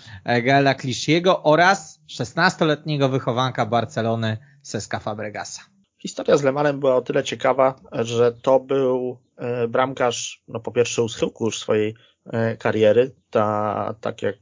Gaela 0.44 0.74
Clichy'ego 0.74 1.36
oraz 1.44 2.00
16-letniego 2.10 3.10
wychowanka 3.10 3.66
Barcelony 3.66 4.38
Seska 4.62 5.00
Fabregasa. 5.00 5.73
Historia 6.04 6.38
z 6.38 6.44
Lemanem 6.44 6.80
była 6.80 6.96
o 6.96 7.02
tyle 7.02 7.24
ciekawa, 7.24 7.76
że 7.92 8.32
to 8.32 8.60
był 8.60 9.18
e, 9.38 9.68
bramkarz, 9.68 10.44
no 10.48 10.60
po 10.60 10.72
pierwsze 10.72 11.04
u 11.04 11.10
schyłku 11.10 11.46
już 11.46 11.60
swojej 11.60 11.96
e, 12.26 12.58
kariery, 12.58 13.16
ta, 13.30 13.96
tak 14.02 14.22
jak 14.22 14.36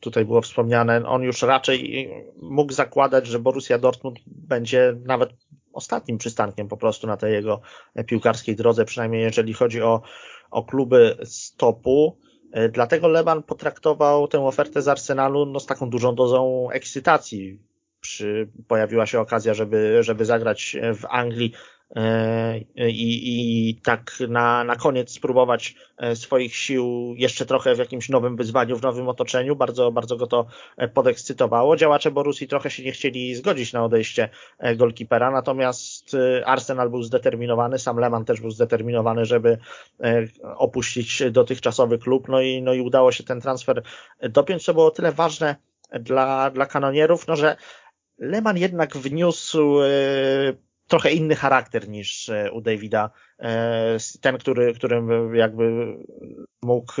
tutaj 0.00 0.24
było 0.24 0.42
wspomniane, 0.42 1.06
on 1.06 1.22
już 1.22 1.42
raczej 1.42 2.08
mógł 2.42 2.72
zakładać, 2.72 3.26
że 3.26 3.38
Borussia 3.38 3.78
Dortmund 3.78 4.18
będzie 4.26 4.96
nawet 5.04 5.30
ostatnim 5.72 6.18
przystankiem 6.18 6.68
po 6.68 6.76
prostu 6.76 7.06
na 7.06 7.16
tej 7.16 7.32
jego 7.32 7.60
piłkarskiej 8.06 8.56
drodze, 8.56 8.84
przynajmniej 8.84 9.22
jeżeli 9.22 9.52
chodzi 9.52 9.82
o, 9.82 10.02
o 10.50 10.64
kluby 10.64 11.16
stopu. 11.24 12.18
E, 12.52 12.68
dlatego 12.68 13.08
Leman 13.08 13.42
potraktował 13.42 14.28
tę 14.28 14.46
ofertę 14.46 14.82
z 14.82 14.88
Arsenalu 14.88 15.46
no, 15.46 15.60
z 15.60 15.66
taką 15.66 15.90
dużą 15.90 16.14
dozą 16.14 16.70
ekscytacji 16.70 17.69
przy, 18.00 18.48
pojawiła 18.68 19.06
się 19.06 19.20
okazja, 19.20 19.54
żeby, 19.54 19.98
żeby 20.02 20.24
zagrać 20.24 20.76
w 20.94 21.04
Anglii 21.08 21.52
e, 21.96 22.60
i, 22.88 23.70
i 23.70 23.74
tak 23.74 24.12
na, 24.28 24.64
na 24.64 24.76
koniec 24.76 25.12
spróbować 25.12 25.74
e, 25.98 26.16
swoich 26.16 26.56
sił 26.56 27.14
jeszcze 27.16 27.46
trochę 27.46 27.74
w 27.74 27.78
jakimś 27.78 28.08
nowym 28.08 28.36
wyzwaniu, 28.36 28.76
w 28.76 28.82
nowym 28.82 29.08
otoczeniu. 29.08 29.56
Bardzo, 29.56 29.92
bardzo 29.92 30.16
go 30.16 30.26
to 30.26 30.46
e, 30.76 30.88
podekscytowało. 30.88 31.76
Działacze 31.76 32.10
Borusi 32.10 32.48
trochę 32.48 32.70
się 32.70 32.82
nie 32.82 32.92
chcieli 32.92 33.34
zgodzić 33.34 33.72
na 33.72 33.84
odejście 33.84 34.28
golkipera, 34.76 35.30
natomiast 35.30 36.16
Arsenal 36.44 36.90
był 36.90 37.02
zdeterminowany, 37.02 37.78
sam 37.78 37.98
Lehmann 37.98 38.24
też 38.24 38.40
był 38.40 38.50
zdeterminowany, 38.50 39.24
żeby 39.24 39.58
opuścić 40.56 41.22
dotychczasowy 41.30 41.98
klub, 41.98 42.28
no 42.28 42.40
i, 42.40 42.62
no 42.62 42.72
i 42.72 42.80
udało 42.80 43.12
się 43.12 43.24
ten 43.24 43.40
transfer 43.40 43.82
dopiąć, 44.22 44.64
co 44.64 44.74
było 44.74 44.90
tyle 44.90 45.12
ważne 45.12 45.56
dla, 46.00 46.50
dla 46.50 46.66
kanonierów, 46.66 47.26
no 47.26 47.36
że 47.36 47.56
Lehmann 48.20 48.56
jednak 48.56 48.96
wniósł 48.96 49.80
e, 49.82 49.88
trochę 50.86 51.12
inny 51.12 51.36
charakter 51.36 51.88
niż 51.88 52.28
e, 52.28 52.52
u 52.52 52.60
Davida. 52.60 53.10
E, 53.38 53.96
ten, 54.20 54.38
który, 54.38 54.74
którym 54.74 55.34
jakby 55.34 55.96
mógł 56.62 56.92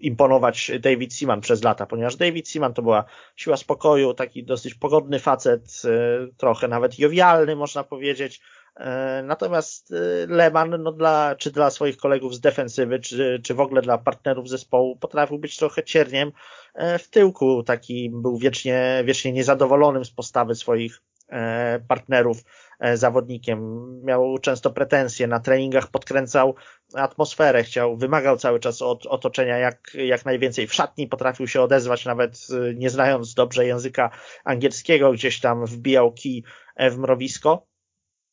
imponować 0.00 0.70
David 0.80 1.14
Seaman 1.14 1.40
przez 1.40 1.64
lata, 1.64 1.86
ponieważ 1.86 2.16
David 2.16 2.48
Seaman 2.48 2.74
to 2.74 2.82
była 2.82 3.04
siła 3.36 3.56
spokoju, 3.56 4.14
taki 4.14 4.44
dosyć 4.44 4.74
pogodny 4.74 5.18
facet, 5.18 5.82
trochę 6.36 6.68
nawet 6.68 6.98
jowialny, 6.98 7.56
można 7.56 7.84
powiedzieć. 7.84 8.40
Natomiast 9.24 9.94
Lehmann, 10.28 10.82
no 10.82 10.92
dla, 10.92 11.34
czy 11.38 11.50
dla 11.50 11.70
swoich 11.70 11.96
kolegów 11.96 12.34
z 12.34 12.40
defensywy, 12.40 13.00
czy, 13.00 13.40
czy 13.44 13.54
w 13.54 13.60
ogóle 13.60 13.82
dla 13.82 13.98
partnerów 13.98 14.48
zespołu, 14.48 14.96
potrafił 14.96 15.38
być 15.38 15.56
trochę 15.56 15.84
cierniem 15.84 16.32
w 16.98 17.08
tyłku. 17.10 17.62
Taki 17.62 18.10
był 18.14 18.38
wiecznie, 18.38 19.02
wiecznie 19.04 19.32
niezadowolonym 19.32 20.04
z 20.04 20.10
postawy 20.10 20.54
swoich 20.54 21.02
partnerów 21.88 22.42
E, 22.82 22.96
zawodnikiem. 22.96 23.60
Miał 24.04 24.38
często 24.38 24.70
pretensje, 24.70 25.26
na 25.26 25.40
treningach 25.40 25.90
podkręcał 25.90 26.54
atmosferę, 26.94 27.64
chciał, 27.64 27.96
wymagał 27.96 28.36
cały 28.36 28.60
czas 28.60 28.82
od 28.82 29.06
otoczenia 29.06 29.58
jak, 29.58 29.90
jak 29.94 30.24
najwięcej. 30.24 30.66
W 30.66 30.74
szatni 30.74 31.08
potrafił 31.08 31.48
się 31.48 31.62
odezwać, 31.62 32.04
nawet 32.04 32.46
e, 32.50 32.74
nie 32.74 32.90
znając 32.90 33.34
dobrze 33.34 33.66
języka 33.66 34.10
angielskiego, 34.44 35.12
gdzieś 35.12 35.40
tam 35.40 35.66
wbijał 35.66 36.12
kij 36.12 36.44
e, 36.76 36.90
w 36.90 36.98
mrowisko 36.98 37.66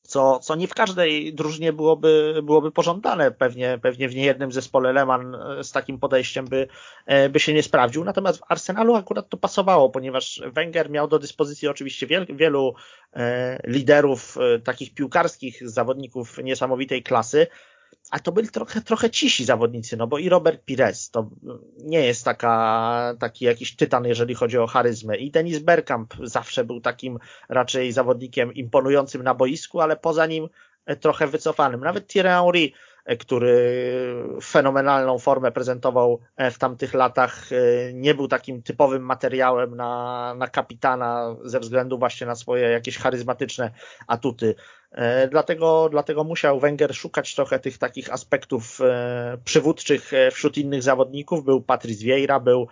co, 0.09 0.39
co 0.39 0.55
nie 0.55 0.67
w 0.67 0.73
każdej 0.73 1.33
drużynie 1.33 1.73
byłoby, 1.73 2.41
byłoby 2.43 2.71
pożądane. 2.71 3.31
Pewnie, 3.31 3.79
pewnie 3.81 4.09
w 4.09 4.15
niejednym 4.15 4.51
zespole 4.51 4.93
Lehmann 4.93 5.35
e, 5.35 5.63
z 5.63 5.71
takim 5.71 5.99
podejściem 5.99 6.45
by, 6.45 6.67
e, 7.05 7.29
by 7.29 7.39
się 7.39 7.53
nie 7.53 7.63
sprawdził. 7.63 8.03
Natomiast 8.03 8.39
w 8.39 8.51
Arsenalu 8.51 8.95
akurat 8.95 9.29
to 9.29 9.37
pasowało, 9.37 9.89
ponieważ 9.89 10.41
Wenger 10.45 10.89
miał 10.89 11.07
do 11.07 11.19
dyspozycji 11.19 11.67
oczywiście 11.67 12.07
wiel, 12.07 12.25
wielu 12.29 12.73
e, 13.13 13.59
liderów 13.67 14.37
takich 14.63 14.93
piłkarskich, 14.93 15.69
zawodników 15.69 16.37
niesamowitej 16.43 17.03
klasy, 17.03 17.47
a 18.11 18.19
to 18.19 18.31
byli 18.31 18.49
trochę, 18.49 18.81
trochę 18.81 19.09
cisi 19.09 19.45
zawodnicy, 19.45 19.97
no 19.97 20.07
bo 20.07 20.17
i 20.17 20.29
Robert 20.29 20.65
Pires 20.65 21.09
to 21.09 21.29
nie 21.77 22.05
jest 22.05 22.25
taka, 22.25 23.15
taki 23.19 23.45
jakiś 23.45 23.75
tytan, 23.75 24.05
jeżeli 24.05 24.35
chodzi 24.35 24.57
o 24.57 24.67
charyzmę. 24.67 25.17
I 25.17 25.31
Denis 25.31 25.59
Bergkamp 25.59 26.13
zawsze 26.23 26.63
był 26.63 26.81
takim 26.81 27.19
raczej 27.49 27.91
zawodnikiem 27.91 28.53
imponującym 28.53 29.23
na 29.23 29.35
boisku, 29.35 29.81
ale 29.81 29.97
poza 29.97 30.25
nim 30.25 30.49
trochę 30.99 31.27
wycofanym. 31.27 31.79
Nawet 31.79 32.07
Thierry 32.07 32.29
Henry, 32.29 32.71
który 33.19 33.93
fenomenalną 34.43 35.19
formę 35.19 35.51
prezentował 35.51 36.19
w 36.51 36.57
tamtych 36.57 36.93
latach, 36.93 37.49
nie 37.93 38.13
był 38.13 38.27
takim 38.27 38.63
typowym 38.63 39.03
materiałem 39.03 39.75
na, 39.75 40.35
na 40.37 40.47
kapitana 40.47 41.35
ze 41.43 41.59
względu 41.59 41.99
właśnie 41.99 42.27
na 42.27 42.35
swoje 42.35 42.69
jakieś 42.69 42.97
charyzmatyczne 42.97 43.71
atuty. 44.07 44.55
E, 44.91 45.27
dlatego, 45.27 45.89
dlatego 45.91 46.23
musiał 46.23 46.59
Wenger 46.59 46.95
szukać 46.95 47.35
trochę 47.35 47.59
tych 47.59 47.77
takich 47.77 48.13
aspektów 48.13 48.81
e, 48.81 49.37
przywódczych 49.45 50.13
e, 50.13 50.31
wśród 50.31 50.57
innych 50.57 50.83
zawodników. 50.83 51.45
Był 51.45 51.61
Patrice 51.61 52.05
Vieira, 52.05 52.39
był 52.39 52.67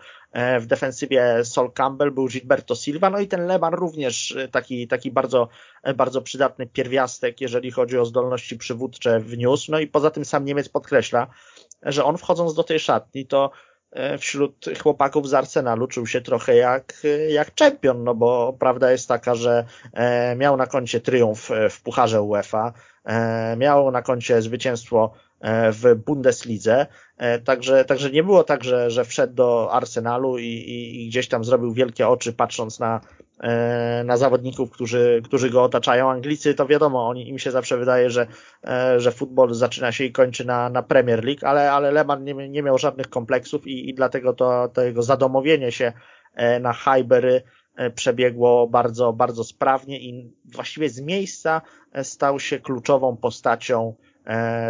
w 0.59 0.65
defensywie 0.65 1.45
Sol 1.45 1.71
Campbell, 1.71 2.12
był 2.12 2.27
Gilberto 2.27 2.75
Silva, 2.75 3.09
no 3.09 3.19
i 3.19 3.27
ten 3.27 3.47
Leban 3.47 3.74
również 3.74 4.38
taki, 4.51 4.88
taki 4.88 5.12
bardzo, 5.12 5.47
bardzo 5.95 6.21
przydatny 6.21 6.67
pierwiastek, 6.67 7.41
jeżeli 7.41 7.71
chodzi 7.71 7.97
o 7.97 8.05
zdolności 8.05 8.57
przywódcze 8.57 9.19
wniósł. 9.19 9.71
No 9.71 9.79
i 9.79 9.88
poza 9.88 10.12
tym 10.12 10.25
sam 10.25 10.45
Niemiec 10.45 10.69
podkreśla, 10.69 11.27
że 11.81 12.03
on 12.03 12.17
wchodząc 12.17 12.53
do 12.53 12.63
tej 12.63 12.79
szatni, 12.79 13.25
to 13.25 13.51
wśród 14.20 14.65
chłopaków 14.82 15.29
z 15.29 15.34
Arsenalu 15.34 15.88
czuł 15.88 16.08
się 16.08 16.22
trochę 16.22 16.56
jak, 16.56 16.94
jak 17.29 17.53
czempion, 17.53 18.03
no 18.03 18.15
bo 18.15 18.53
prawda 18.60 18.91
jest 18.91 19.08
taka, 19.08 19.36
że 19.36 19.65
e, 19.94 20.36
miał 20.36 20.58
na 20.58 20.67
koncie 20.67 21.01
triumf 21.01 21.50
w 21.70 21.82
Pucharze 21.82 22.22
UEFA, 22.22 22.74
e, 23.06 23.56
miał 23.58 23.91
na 23.91 24.01
koncie 24.01 24.41
zwycięstwo 24.41 25.13
w 25.72 25.96
Bundeslidze, 26.06 26.86
także, 27.44 27.86
także 27.86 28.12
nie 28.12 28.24
było 28.24 28.43
tak, 28.43 28.63
że, 28.63 28.91
że 28.91 29.06
wszedł 29.06 29.34
do 29.34 29.73
Arsenalu 29.73 30.38
i, 30.38 30.45
i, 30.45 31.06
i 31.06 31.10
gdzieś 31.10 31.28
tam 31.28 31.43
zrobił 31.43 31.73
wielkie 31.73 32.08
oczy 32.08 32.34
patrząc 32.34 32.80
na, 32.80 33.02
E, 33.39 34.04
na 34.06 34.17
zawodników, 34.17 34.71
którzy, 34.71 35.21
którzy 35.26 35.50
go 35.50 35.63
otaczają. 35.63 36.12
Anglicy 36.12 36.54
to 36.54 36.67
wiadomo, 36.67 37.08
oni, 37.08 37.30
im 37.30 37.39
się 37.39 37.52
zawsze 37.52 37.78
wydaje, 37.78 38.10
że, 38.10 38.28
e, 38.67 39.00
że 39.00 39.12
futbol 39.12 39.54
zaczyna 39.54 39.91
się 39.91 40.04
i 40.04 40.12
kończy 40.12 40.45
na, 40.45 40.69
na 40.69 40.84
Premier 40.84 41.23
League, 41.23 41.45
ale, 41.45 41.71
ale 41.71 41.91
Lehmann 41.91 42.23
nie, 42.23 42.50
nie 42.50 42.63
miał 42.63 42.78
żadnych 42.78 43.10
kompleksów 43.10 43.67
i, 43.67 43.89
i 43.89 43.93
dlatego 43.93 44.34
to, 44.34 44.69
to 44.73 44.82
jego 44.82 45.04
zadomowienie 45.04 45.71
się 45.71 45.93
e, 46.34 46.60
na 46.60 46.73
Highbury 46.73 47.41
przebiegło 47.95 48.67
bardzo, 48.67 49.13
bardzo 49.13 49.43
sprawnie 49.43 50.00
i 50.00 50.34
właściwie 50.45 50.89
z 50.89 51.02
miejsca 51.02 51.62
stał 52.04 52.39
się 52.39 52.60
kluczową 52.60 53.17
postacią 53.17 53.95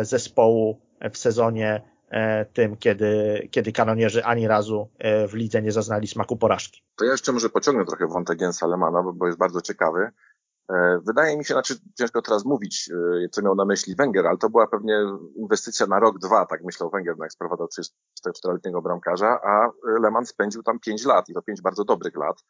zespołu 0.04 0.82
w 1.13 1.17
sezonie 1.17 1.82
E, 2.10 2.46
tym, 2.46 2.78
kiedy, 2.78 3.48
kiedy 3.52 3.72
kanonierzy 3.72 4.26
ani 4.26 4.48
razu 4.48 4.89
e, 4.98 5.28
w 5.28 5.34
lidze 5.34 5.62
nie 5.62 5.72
zaznali 5.72 6.08
smaku 6.08 6.38
porażki. 6.38 6.84
To 6.96 7.06
ja 7.06 7.12
jeszcze 7.12 7.32
może 7.32 7.50
pociągnę 7.50 7.86
trochę 7.86 8.08
wątek 8.08 8.41
Jensa 8.41 8.67
Lemana, 8.67 9.04
bo, 9.13 9.28
jest 9.28 9.39
bardzo 9.39 9.62
ciekawy. 9.62 10.12
E, 10.70 11.00
wydaje 11.06 11.38
mi 11.38 11.46
się, 11.46 11.54
znaczy 11.54 11.76
ciężko 11.98 12.22
teraz 12.22 12.46
mówić, 12.46 12.89
co 13.32 13.41
miał 13.41 13.56
na 13.56 13.65
myśli 13.65 13.96
Węgier, 13.96 14.28
ale 14.28 14.38
to 14.38 14.50
była 14.50 14.67
pewnie 14.67 14.93
inwestycja 15.36 15.88
na 15.88 16.00
rok, 16.00 16.20
dwa, 16.20 16.46
tak 16.46 16.63
myślał 16.63 16.89
Węgier, 16.89 17.15
jak 17.20 17.32
sprowadzał 17.32 17.67
34-letniego 17.67 18.82
bramkarza, 18.82 19.39
a 19.43 19.70
Leman 20.02 20.26
spędził 20.26 20.63
tam 20.63 20.80
5 20.80 21.06
lat 21.06 21.30
i 21.30 21.34
to 21.34 21.41
5 21.41 21.62
bardzo 21.62 21.84
dobrych 21.84 22.15
lat. 22.15 22.43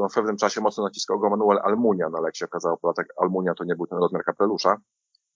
On 0.00 0.08
w 0.08 0.14
pewnym 0.14 0.36
czasie 0.36 0.60
mocno 0.60 0.84
naciskał 0.84 1.18
go 1.18 1.30
Manuel 1.30 1.58
Almunia, 1.62 2.08
no 2.08 2.18
ale 2.18 2.28
jak 2.28 2.36
się 2.36 2.44
okazało, 2.44 2.76
podatek 2.76 3.14
Almunia 3.16 3.54
to 3.54 3.64
nie 3.64 3.76
był 3.76 3.86
ten 3.86 3.98
rozmiar 3.98 4.24
kapelusza. 4.24 4.76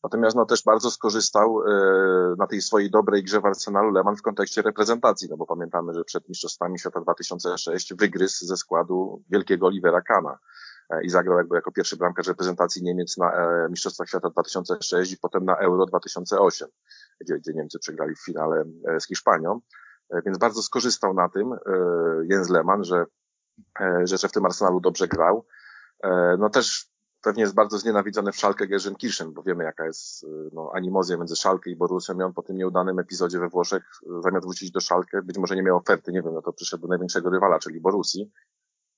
Natomiast 0.06 0.36
no, 0.36 0.46
też 0.46 0.62
bardzo 0.64 0.90
skorzystał 0.90 1.62
e, 1.62 2.34
na 2.38 2.46
tej 2.46 2.62
swojej 2.62 2.90
dobrej 2.90 3.22
grze 3.22 3.40
w 3.40 3.46
Arsenalu 3.46 3.90
Lehmann 3.90 4.16
w 4.16 4.22
kontekście 4.22 4.62
reprezentacji, 4.62 5.28
no 5.30 5.36
bo 5.36 5.46
pamiętamy, 5.46 5.94
że 5.94 6.04
przed 6.04 6.28
Mistrzostwami 6.28 6.78
Świata 6.78 7.00
2006 7.00 7.94
wygryzł 7.94 8.46
ze 8.46 8.56
składu 8.56 9.22
wielkiego 9.30 9.66
Olivera 9.66 10.00
Kana 10.00 10.38
e, 10.90 11.04
i 11.04 11.10
zagrał 11.10 11.38
jakby 11.38 11.54
jako 11.56 11.72
pierwszy 11.72 11.96
bramkarz 11.96 12.26
reprezentacji 12.26 12.82
Niemiec 12.82 13.16
na 13.16 13.32
e, 13.32 13.68
Mistrzostwach 13.70 14.08
Świata 14.08 14.30
2006 14.30 15.12
i 15.12 15.18
potem 15.18 15.44
na 15.44 15.56
Euro 15.56 15.86
2008, 15.86 16.68
gdzie, 17.20 17.38
gdzie 17.38 17.52
Niemcy 17.52 17.78
przegrali 17.78 18.14
w 18.14 18.24
finale 18.24 18.64
z 19.00 19.06
Hiszpanią. 19.06 19.60
Więc 20.26 20.38
bardzo 20.38 20.62
skorzystał 20.62 21.14
na 21.14 21.28
tym 21.28 21.50
Jens 22.30 22.48
Lehmann, 22.48 22.84
że, 22.84 23.04
że, 24.04 24.18
że 24.18 24.28
w 24.28 24.32
tym 24.32 24.46
Arsenalu 24.46 24.80
dobrze 24.80 25.08
grał. 25.08 25.46
No 26.38 26.50
też 26.50 26.95
pewnie 27.26 27.42
jest 27.42 27.54
bardzo 27.54 27.78
znienawidzony 27.78 28.32
w 28.32 28.36
Szalkę 28.36 28.66
Kirschen, 28.98 29.32
bo 29.32 29.42
wiemy 29.42 29.64
jaka 29.64 29.86
jest 29.86 30.24
y, 30.24 30.26
no, 30.52 30.70
animozja 30.74 31.16
między 31.16 31.36
Szalkę 31.36 31.70
i 31.70 31.76
Borussią 31.76 32.18
i 32.18 32.22
on 32.22 32.32
po 32.32 32.42
tym 32.42 32.56
nieudanym 32.56 32.98
epizodzie 32.98 33.38
we 33.38 33.48
Włoszech 33.48 33.82
y, 34.02 34.22
zamiast 34.22 34.46
wrócić 34.46 34.70
do 34.70 34.80
Szalkę, 34.80 35.22
być 35.22 35.38
może 35.38 35.56
nie 35.56 35.62
miał 35.62 35.76
oferty, 35.76 36.12
nie 36.12 36.22
wiem, 36.22 36.34
no 36.34 36.42
to 36.42 36.52
przyszedł 36.52 36.82
do 36.82 36.88
największego 36.88 37.30
rywala, 37.30 37.58
czyli 37.58 37.80
Borusi. 37.80 38.32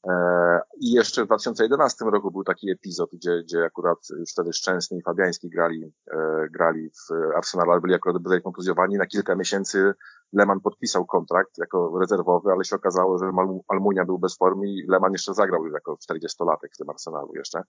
E, 0.07 0.61
I 0.81 0.93
jeszcze 0.93 1.23
w 1.23 1.27
2011 1.27 2.05
roku 2.05 2.31
był 2.31 2.45
taki 2.45 2.71
epizod, 2.71 3.11
gdzie, 3.13 3.43
gdzie 3.43 3.65
akurat 3.65 3.99
już 4.19 4.31
wtedy 4.33 4.53
Szczęsny 4.53 4.99
i 4.99 5.03
Fabiański 5.03 5.49
grali, 5.51 5.93
e, 6.13 6.47
grali 6.51 6.91
w 6.91 7.37
Arsenalu, 7.37 7.71
ale 7.71 7.81
byli 7.81 7.95
akurat 7.95 8.23
byli 8.23 8.43
kontuzjowani. 8.43 8.97
Na 8.97 9.07
kilka 9.07 9.35
miesięcy 9.35 9.95
Leman 10.33 10.61
podpisał 10.61 11.07
kontrakt 11.07 11.59
jako 11.59 11.99
rezerwowy, 12.01 12.51
ale 12.51 12.65
się 12.65 12.77
okazało, 12.77 13.19
że 13.19 13.31
Almunia 13.69 14.05
był 14.05 14.19
bez 14.19 14.37
formy 14.37 14.69
i 14.69 14.87
Leman 14.89 15.13
jeszcze 15.13 15.35
zagrał 15.35 15.65
już 15.65 15.75
jako 15.75 15.95
40-latek 15.95 16.69
w 16.75 16.77
tym 16.79 16.91
Arsenalu 16.91 17.35
jeszcze. 17.35 17.63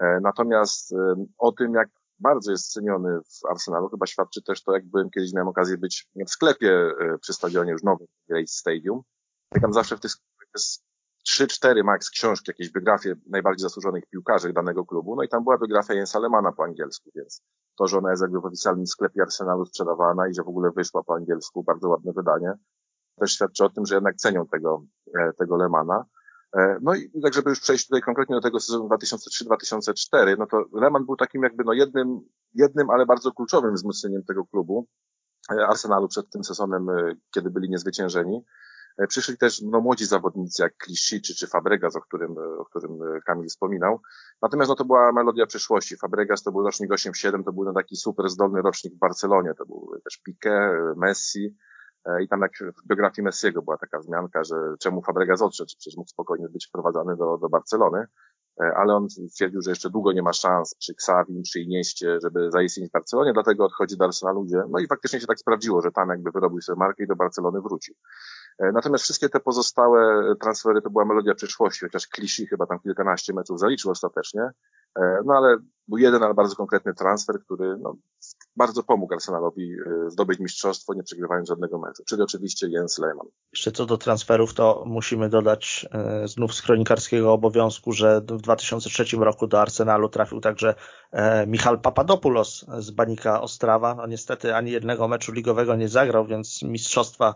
E, 0.00 0.20
natomiast 0.22 0.92
e, 0.92 1.24
o 1.38 1.52
tym, 1.52 1.74
jak 1.74 1.88
bardzo 2.18 2.50
jest 2.50 2.72
ceniony 2.72 3.20
w 3.20 3.50
Arsenalu, 3.50 3.88
chyba 3.88 4.06
świadczy 4.06 4.42
też 4.42 4.62
to, 4.62 4.72
jak 4.72 4.86
byłem 4.86 5.10
kiedyś 5.10 5.32
miałem 5.32 5.48
okazję 5.48 5.78
być 5.78 6.08
w 6.26 6.30
sklepie 6.30 6.70
e, 6.70 7.18
przy 7.18 7.32
stadionie 7.32 7.72
już 7.72 7.82
nowym, 7.82 8.06
Grace 8.28 8.52
Stadium. 8.54 9.00
I 9.56 9.60
tam 9.60 9.72
zawsze 9.72 9.96
w 9.96 10.00
tych 10.00 10.10
sklepach 10.10 10.48
jest 10.54 10.84
3-4 11.28 11.84
max 11.84 12.10
książki, 12.10 12.50
jakieś 12.50 12.72
biografie 12.72 13.14
najbardziej 13.26 13.62
zasłużonych 13.62 14.06
piłkarzy 14.06 14.52
danego 14.52 14.84
klubu, 14.84 15.16
no 15.16 15.22
i 15.22 15.28
tam 15.28 15.44
była 15.44 15.58
biografia 15.58 15.94
Jensa 15.94 16.18
Lemana 16.18 16.52
po 16.52 16.64
angielsku, 16.64 17.10
więc 17.14 17.42
to, 17.78 17.86
że 17.86 17.98
ona 17.98 18.10
jest 18.10 18.22
jakby 18.22 18.40
w 18.40 18.44
oficjalnym 18.44 18.86
sklepie 18.86 19.22
Arsenalu 19.22 19.64
sprzedawana 19.64 20.28
i 20.28 20.34
że 20.34 20.42
w 20.42 20.48
ogóle 20.48 20.70
wyszła 20.76 21.02
po 21.02 21.14
angielsku, 21.14 21.62
bardzo 21.62 21.88
ładne 21.88 22.12
wydanie, 22.12 22.52
też 23.20 23.32
świadczy 23.32 23.64
o 23.64 23.68
tym, 23.68 23.86
że 23.86 23.94
jednak 23.94 24.16
cenią 24.16 24.46
tego, 24.46 24.84
tego 25.38 25.56
Lemana. 25.56 26.04
E, 26.56 26.78
no 26.82 26.94
i 26.94 27.20
tak, 27.22 27.34
żeby 27.34 27.50
już 27.50 27.60
przejść 27.60 27.86
tutaj 27.86 28.02
konkretnie 28.02 28.36
do 28.36 28.42
tego 28.42 28.60
sezonu 28.60 28.88
2003-2004, 28.88 30.38
no 30.38 30.46
to 30.46 30.64
Lehmann 30.72 31.06
był 31.06 31.16
takim 31.16 31.42
jakby 31.42 31.64
no 31.64 31.72
jednym, 31.72 32.20
jednym, 32.54 32.90
ale 32.90 33.06
bardzo 33.06 33.32
kluczowym 33.32 33.74
wzmocnieniem 33.74 34.24
tego 34.24 34.44
klubu, 34.44 34.86
e, 35.52 35.66
Arsenalu 35.66 36.08
przed 36.08 36.30
tym 36.30 36.44
sezonem, 36.44 36.88
e, 36.88 37.14
kiedy 37.34 37.50
byli 37.50 37.70
niezwyciężeni. 37.70 38.44
Przyszli 39.08 39.38
też 39.38 39.62
no, 39.62 39.80
młodzi 39.80 40.06
zawodnicy 40.06 40.62
jak 40.62 40.72
Clichy 40.84 41.20
czy, 41.20 41.34
czy 41.34 41.46
Fabregas, 41.46 41.96
o 41.96 42.00
którym, 42.00 42.34
o 42.58 42.64
którym 42.64 42.98
Kamil 43.26 43.48
wspominał. 43.48 44.00
Natomiast 44.42 44.68
no, 44.68 44.74
to 44.74 44.84
była 44.84 45.12
melodia 45.12 45.46
przyszłości. 45.46 45.96
Fabregas 45.96 46.42
to 46.42 46.52
był 46.52 46.62
rocznik 46.62 46.90
8-7, 46.90 47.44
to 47.44 47.52
był 47.52 47.64
no, 47.64 47.72
taki 47.72 47.96
super 47.96 48.28
zdolny 48.28 48.62
rocznik 48.62 48.94
w 48.94 48.98
Barcelonie. 48.98 49.54
To 49.58 49.66
był 49.66 50.00
też 50.04 50.20
Piqué, 50.28 50.72
Messi, 50.96 51.56
i 52.22 52.28
tam 52.28 52.40
jak 52.40 52.52
w 52.84 52.86
biografii 52.86 53.24
Messiego 53.24 53.62
była 53.62 53.78
taka 53.78 53.98
wzmianka, 53.98 54.44
że 54.44 54.56
czemu 54.80 55.02
Fabregas 55.02 55.42
odszedł, 55.42 55.68
przecież 55.68 55.96
mógł 55.96 56.10
spokojnie 56.10 56.48
być 56.48 56.66
wprowadzany 56.66 57.16
do, 57.16 57.38
do 57.38 57.48
Barcelony, 57.48 58.06
ale 58.76 58.94
on 58.94 59.10
stwierdził, 59.10 59.62
że 59.62 59.70
jeszcze 59.70 59.90
długo 59.90 60.12
nie 60.12 60.22
ma 60.22 60.32
szans 60.32 60.74
przy 60.74 60.92
Xavim, 60.92 61.42
przy 61.42 61.60
Inieście, 61.60 62.18
żeby 62.22 62.50
zaistnieć 62.50 62.88
w 62.88 62.92
Barcelonie, 62.92 63.32
dlatego 63.32 63.64
odchodzi 63.64 63.96
do 63.96 64.04
Arsenalu, 64.04 64.44
gdzie, 64.44 64.62
no 64.70 64.78
i 64.78 64.86
faktycznie 64.86 65.20
się 65.20 65.26
tak 65.26 65.38
sprawdziło, 65.38 65.82
że 65.82 65.92
tam 65.92 66.08
jakby 66.08 66.30
wyrobił 66.30 66.60
sobie 66.60 66.78
markę 66.78 67.04
i 67.04 67.06
do 67.06 67.16
Barcelony 67.16 67.60
wrócił. 67.60 67.94
E, 68.58 68.72
natomiast 68.72 69.04
wszystkie 69.04 69.28
te 69.28 69.40
pozostałe 69.40 70.22
transfery 70.40 70.82
to 70.82 70.90
była 70.90 71.04
melodia 71.04 71.34
przyszłości, 71.34 71.80
chociaż 71.84 72.06
Kliszy 72.06 72.46
chyba 72.46 72.66
tam 72.66 72.80
kilkanaście 72.80 73.34
meczów 73.34 73.58
zaliczył 73.58 73.90
ostatecznie. 73.90 74.50
E, 74.98 75.22
no 75.24 75.34
ale 75.34 75.56
był 75.88 75.98
jeden, 75.98 76.22
ale 76.22 76.34
bardzo 76.34 76.56
konkretny 76.56 76.94
transfer, 76.94 77.40
który 77.44 77.76
no, 77.78 77.96
bardzo 78.56 78.82
pomógł 78.82 79.14
Arsenalowi 79.14 79.72
e, 79.72 80.10
zdobyć 80.10 80.38
mistrzostwo, 80.38 80.94
nie 80.94 81.02
przegrywając 81.02 81.48
żadnego 81.48 81.78
meczu. 81.78 82.02
Czyli 82.06 82.22
oczywiście 82.22 82.68
Jens 82.70 82.98
Lehmann. 82.98 83.26
Jeszcze 83.52 83.72
co 83.72 83.86
do 83.86 83.98
transferów, 83.98 84.54
to 84.54 84.84
musimy 84.86 85.28
dodać 85.28 85.86
e, 85.92 86.28
znów 86.28 86.54
z 86.54 86.62
kronikarskiego 86.62 87.32
obowiązku, 87.32 87.92
że 87.92 88.20
w 88.20 88.40
2003 88.40 89.16
roku 89.16 89.46
do 89.46 89.60
Arsenalu 89.60 90.08
trafił 90.08 90.40
także 90.40 90.74
Michal 91.46 91.80
Papadopoulos 91.80 92.66
z 92.78 92.90
Banika 92.90 93.40
Ostrawa. 93.40 93.94
No 93.94 94.06
niestety 94.06 94.54
ani 94.54 94.70
jednego 94.70 95.08
meczu 95.08 95.32
ligowego 95.32 95.76
nie 95.76 95.88
zagrał, 95.88 96.26
więc 96.26 96.62
mistrzostwa 96.62 97.34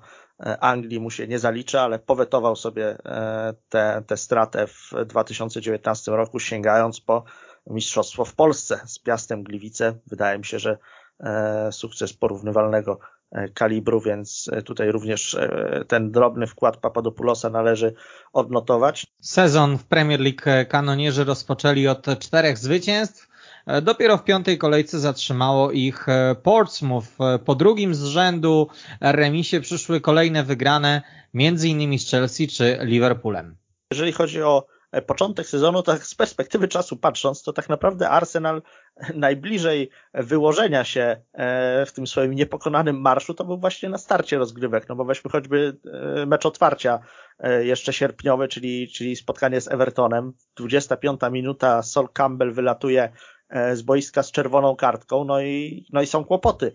Anglii 0.60 1.00
mu 1.00 1.10
się 1.10 1.28
nie 1.28 1.38
zalicza, 1.38 1.80
ale 1.80 1.98
powetował 1.98 2.56
sobie 2.56 2.98
tę 4.06 4.16
stratę 4.16 4.66
w 4.66 4.90
2019 5.06 6.12
roku, 6.12 6.38
sięgając 6.38 7.00
po 7.00 7.24
mistrzostwo 7.66 8.24
w 8.24 8.34
Polsce 8.34 8.80
z 8.86 8.98
Piastem 8.98 9.42
Gliwice. 9.42 9.94
Wydaje 10.06 10.38
mi 10.38 10.44
się, 10.44 10.58
że 10.58 10.78
E, 11.20 11.72
sukces 11.72 12.12
porównywalnego 12.12 12.98
e, 13.32 13.48
kalibru, 13.48 14.00
więc 14.00 14.50
e, 14.52 14.62
tutaj 14.62 14.92
również 14.92 15.36
ten 15.88 16.10
drobny 16.10 16.46
wkład 16.46 16.76
Papadopoulosa 16.76 17.50
należy 17.50 17.94
odnotować. 18.32 19.06
Sezon 19.20 19.78
w 19.78 19.84
Premier 19.84 20.20
League 20.20 20.68
kanonierzy 20.68 21.24
rozpoczęli 21.24 21.88
od 21.88 22.06
czterech 22.18 22.58
zwycięstw. 22.58 23.28
Dopiero 23.82 24.16
w 24.16 24.24
piątej 24.24 24.58
kolejce 24.58 24.98
zatrzymało 24.98 25.72
ich 25.72 26.06
Portsmouth. 26.42 27.06
Po 27.44 27.54
drugim 27.54 27.94
z 27.94 28.04
rzędu 28.04 28.68
remisie 29.00 29.60
przyszły 29.60 30.00
kolejne 30.00 30.44
wygrane, 30.44 31.02
między 31.34 31.68
innymi 31.68 31.98
z 31.98 32.10
Chelsea 32.10 32.48
czy 32.48 32.78
Liverpoolem. 32.82 33.56
Jeżeli 33.92 34.12
chodzi 34.12 34.42
o 34.42 34.66
początek 35.02 35.46
sezonu, 35.46 35.82
tak 35.82 36.06
z 36.06 36.14
perspektywy 36.14 36.68
czasu 36.68 36.96
patrząc, 36.96 37.42
to 37.42 37.52
tak 37.52 37.68
naprawdę 37.68 38.10
Arsenal 38.10 38.62
najbliżej 39.14 39.90
wyłożenia 40.14 40.84
się 40.84 41.16
e, 41.32 41.86
w 41.86 41.92
tym 41.92 42.06
swoim 42.06 42.32
niepokonanym 42.32 43.00
marszu 43.00 43.34
to 43.34 43.44
był 43.44 43.58
właśnie 43.58 43.88
na 43.88 43.98
starcie 43.98 44.38
rozgrywek, 44.38 44.88
no 44.88 44.96
bo 44.96 45.04
weźmy 45.04 45.30
choćby 45.30 45.76
e, 46.22 46.26
mecz 46.26 46.46
otwarcia 46.46 47.00
jeszcze 47.60 47.92
sierpniowy, 47.92 48.48
czyli, 48.48 48.88
czyli 48.88 49.16
spotkanie 49.16 49.60
z 49.60 49.68
Evertonem. 49.68 50.32
25 50.56 51.20
minuta, 51.30 51.82
Sol 51.82 52.08
Campbell 52.12 52.52
wylatuje 52.52 53.12
z 53.72 53.82
boiska 53.82 54.22
z 54.22 54.32
czerwoną 54.32 54.76
kartką, 54.76 55.24
no 55.24 55.40
i, 55.40 55.86
no 55.92 56.02
i 56.02 56.06
są 56.06 56.24
kłopoty. 56.24 56.72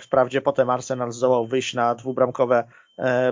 Wprawdzie 0.00 0.40
potem 0.40 0.70
Arsenal 0.70 1.12
zdołał 1.12 1.46
wyjść 1.46 1.74
na 1.74 1.94
dwubramkowe 1.94 2.64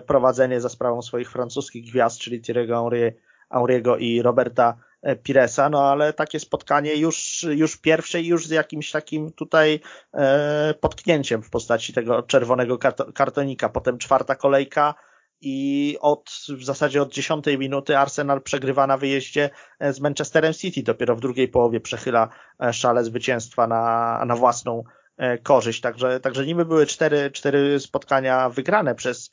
prowadzenie 0.07 0.61
za 0.61 0.69
sprawą 0.69 1.03
swoich 1.03 1.31
francuskich 1.31 1.91
gwiazd, 1.91 2.19
czyli 2.19 2.43
Thierry'ego 2.43 2.83
Henry 2.83 3.17
Auriego 3.49 3.97
i 3.97 4.23
Roberta 4.23 4.77
e, 5.03 5.17
Piresa, 5.17 5.69
no 5.69 5.91
ale 5.91 6.13
takie 6.13 6.41
spotkanie 6.41 6.97
już, 6.97 7.47
już 7.51 7.77
pierwsze 7.77 8.21
i 8.21 8.27
już 8.27 8.47
z 8.47 8.51
jakimś 8.51 8.91
takim 8.91 9.33
tutaj 9.33 9.81
e, 10.15 10.75
potknięciem 10.81 11.43
w 11.43 11.51
postaci 11.51 11.93
tego 11.93 12.23
czerwonego 12.23 12.79
kartonika. 13.15 13.69
Potem 13.69 13.99
czwarta 13.99 14.35
kolejka 14.35 14.95
i 15.41 15.97
od, 16.01 16.31
w 16.49 16.65
zasadzie 16.65 17.03
od 17.03 17.13
dziesiątej 17.13 17.59
minuty 17.59 17.99
Arsenal 17.99 18.43
przegrywa 18.43 18.87
na 18.87 18.97
wyjeździe 18.97 19.51
e, 19.79 19.93
z 19.93 20.01
Manchesterem 20.01 20.55
City. 20.55 20.83
Dopiero 20.83 21.17
w 21.17 21.21
drugiej 21.21 21.49
połowie 21.49 21.81
przechyla 21.81 22.29
e, 22.63 22.73
szale 22.73 23.05
zwycięstwa 23.05 23.67
na, 23.67 24.25
na 24.27 24.37
własną 24.37 24.85
korzyść. 25.43 25.81
Także, 25.81 26.21
także 26.21 26.47
niby 26.47 26.65
były 26.65 26.87
cztery, 26.87 27.31
cztery 27.31 27.81
spotkania 27.81 28.49
wygrane 28.49 28.95
przez 28.95 29.31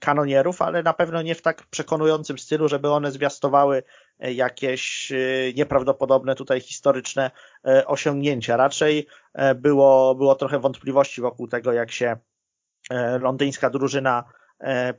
kanonierów, 0.00 0.62
ale 0.62 0.82
na 0.82 0.92
pewno 0.92 1.22
nie 1.22 1.34
w 1.34 1.42
tak 1.42 1.66
przekonującym 1.66 2.38
stylu, 2.38 2.68
żeby 2.68 2.90
one 2.90 3.12
zwiastowały 3.12 3.82
e, 4.18 4.32
jakieś 4.32 5.12
e, 5.12 5.16
nieprawdopodobne 5.54 6.34
tutaj 6.34 6.60
historyczne 6.60 7.30
osiągnięcia. 7.86 8.56
Raczej 8.56 9.06
było, 9.54 10.14
było 10.14 10.34
trochę 10.34 10.58
wątpliwości 10.58 11.20
wokół 11.20 11.48
tego, 11.48 11.72
jak 11.72 11.90
się 11.90 12.16
londyńska 13.20 13.70
drużyna 13.70 14.24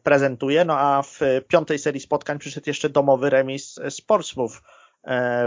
prezentuje. 0.03 0.65
No 0.65 0.79
a 0.79 1.01
w 1.01 1.19
piątej 1.47 1.79
serii 1.79 2.01
spotkań 2.01 2.39
przyszedł 2.39 2.69
jeszcze 2.69 2.89
domowy 2.89 3.29
remis 3.29 3.79
z 3.89 4.01
Portsmouth, 4.01 4.62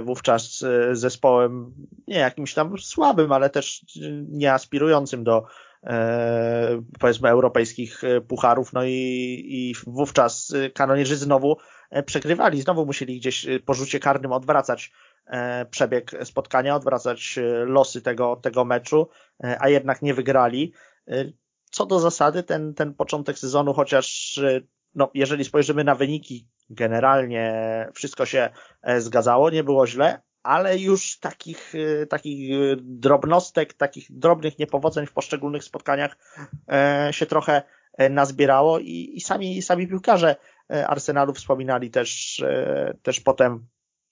wówczas 0.02 0.64
zespołem 0.92 1.74
nie 2.08 2.18
jakimś 2.18 2.54
tam 2.54 2.78
słabym, 2.78 3.32
ale 3.32 3.50
też 3.50 3.84
nie 4.28 4.52
aspirującym 4.52 5.24
do 5.24 5.42
E, 5.42 5.46
powiedzmy 7.00 7.28
europejskich 7.28 8.04
e, 8.04 8.20
pucharów, 8.20 8.72
no 8.72 8.84
i, 8.84 9.42
i 9.48 9.74
wówczas 9.86 10.54
kanonierzy 10.74 11.16
znowu 11.16 11.56
e, 11.90 12.02
przegrywali, 12.02 12.62
znowu 12.62 12.86
musieli 12.86 13.20
gdzieś 13.20 13.46
po 13.64 13.74
rzucie 13.74 14.00
karnym 14.00 14.32
odwracać 14.32 14.92
przebieg 15.70 16.10
spotkania, 16.24 16.76
odwracać 16.76 17.38
losy 17.66 18.02
tego, 18.02 18.36
tego 18.36 18.64
meczu, 18.64 19.08
a 19.60 19.68
jednak 19.68 20.02
nie 20.02 20.14
wygrali. 20.14 20.72
Co 21.70 21.86
do 21.86 22.00
zasady, 22.00 22.42
ten, 22.42 22.74
ten 22.74 22.94
początek 22.94 23.38
sezonu, 23.38 23.74
chociaż 23.74 24.40
no, 24.94 25.10
jeżeli 25.14 25.44
spojrzymy 25.44 25.84
na 25.84 25.94
wyniki, 25.94 26.48
generalnie 26.70 27.88
wszystko 27.94 28.26
się 28.26 28.50
zgadzało, 28.98 29.50
nie 29.50 29.64
było 29.64 29.86
źle, 29.86 30.20
ale 30.46 30.78
już 30.78 31.18
takich, 31.18 31.74
y, 31.74 32.06
takich 32.11 32.50
y, 32.50 32.76
drobnostek, 32.80 33.74
takich 33.74 34.06
drobnych 34.11 34.59
niepowodzeń 34.59 35.06
w 35.06 35.12
poszczególnych 35.12 35.64
spotkaniach 35.64 36.16
e, 36.72 37.09
się 37.12 37.26
trochę 37.26 37.62
e, 37.98 38.09
nazbierało 38.09 38.78
i, 38.78 39.11
i 39.14 39.20
sami, 39.20 39.62
sami 39.62 39.88
piłkarze 39.88 40.37
e, 40.70 40.87
Arsenalu 40.87 41.35
wspominali 41.35 41.90
też, 41.90 42.42
też 43.02 43.20
potem 43.20 43.66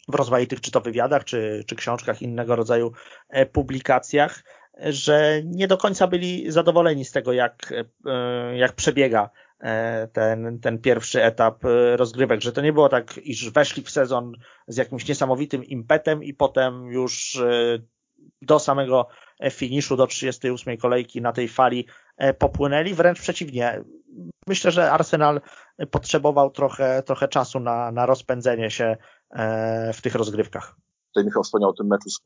w 0.08 0.14
rozmaitych 0.14 0.60
czy 0.60 0.70
to 0.70 0.80
wywiadach, 0.80 1.24
czy, 1.24 1.64
czy 1.66 1.76
książkach, 1.76 2.22
innego 2.22 2.56
rodzaju 2.56 2.92
publikacjach, 3.52 4.44
że 4.78 5.40
nie 5.44 5.68
do 5.68 5.78
końca 5.78 6.06
byli 6.06 6.52
zadowoleni 6.52 7.04
z 7.04 7.12
tego, 7.12 7.32
jak, 7.32 7.72
jak 8.54 8.72
przebiega 8.72 9.30
E, 9.30 9.43
ten, 10.12 10.58
ten 10.60 10.78
pierwszy 10.78 11.24
etap 11.24 11.64
e, 11.64 11.96
rozgrywek, 11.96 12.40
że 12.40 12.52
to 12.52 12.60
nie 12.60 12.72
było 12.72 12.88
tak, 12.88 13.18
iż 13.18 13.50
weszli 13.50 13.82
w 13.82 13.90
sezon 13.90 14.32
z 14.68 14.76
jakimś 14.76 15.08
niesamowitym 15.08 15.64
impetem 15.64 16.24
i 16.24 16.34
potem 16.34 16.86
już 16.86 17.36
e, 17.36 17.78
do 18.42 18.58
samego 18.58 19.08
finiszu, 19.50 19.96
do 19.96 20.06
38 20.06 20.76
kolejki 20.76 21.22
na 21.22 21.32
tej 21.32 21.48
fali 21.48 21.86
popłynęli, 22.38 22.94
wręcz 22.94 23.20
przeciwnie. 23.20 23.84
Myślę, 24.46 24.70
że 24.70 24.92
Arsenal 24.92 25.40
potrzebował 25.90 26.50
trochę, 26.50 27.02
trochę 27.02 27.28
czasu 27.28 27.60
na, 27.60 27.92
na 27.92 28.06
rozpędzenie 28.06 28.70
się 28.70 28.96
w 29.94 30.02
tych 30.02 30.14
rozgrywkach. 30.14 30.76
Tutaj 31.14 31.24
Michał 31.24 31.42
wspomniał 31.42 31.70
o 31.70 31.72
tym 31.72 31.86
meczu 31.86 32.10
z 32.10 32.20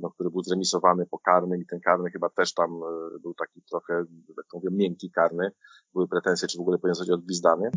no, 0.00 0.10
który 0.10 0.30
był 0.30 0.42
zremisowany 0.42 1.06
po 1.06 1.18
karnym 1.18 1.62
i 1.62 1.66
ten 1.66 1.80
karny 1.80 2.10
chyba 2.10 2.28
też 2.28 2.54
tam 2.54 2.80
był 3.22 3.34
taki 3.34 3.62
trochę, 3.70 3.94
jak 4.36 4.46
to 4.50 4.56
mówię, 4.58 4.68
miękki 4.72 5.10
karny. 5.10 5.50
Były 5.94 6.08
pretensje, 6.08 6.48
czy 6.48 6.58
w 6.58 6.60
ogóle 6.60 6.78
powinien 6.78 6.94
zostać 6.94 7.14
odgwizdany. 7.14 7.70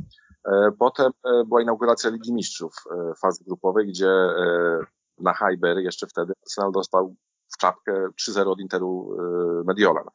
E, 0.46 0.72
potem 0.80 1.12
e, 1.26 1.44
była 1.46 1.62
inauguracja 1.62 2.10
Ligi 2.10 2.34
Mistrzów 2.34 2.74
e, 2.92 3.14
fazy 3.22 3.44
grupowej, 3.44 3.88
gdzie 3.88 4.12
na 5.20 5.34
Hyber 5.34 5.78
jeszcze 5.78 6.08
wtedy 6.08 6.34
Arsenal 6.42 6.72
dostał 6.72 7.16
w 7.54 7.58
czapkę 7.58 8.08
3-0 8.30 8.48
od 8.48 8.60
Interu 8.60 9.18
Mediolan. 9.66 10.06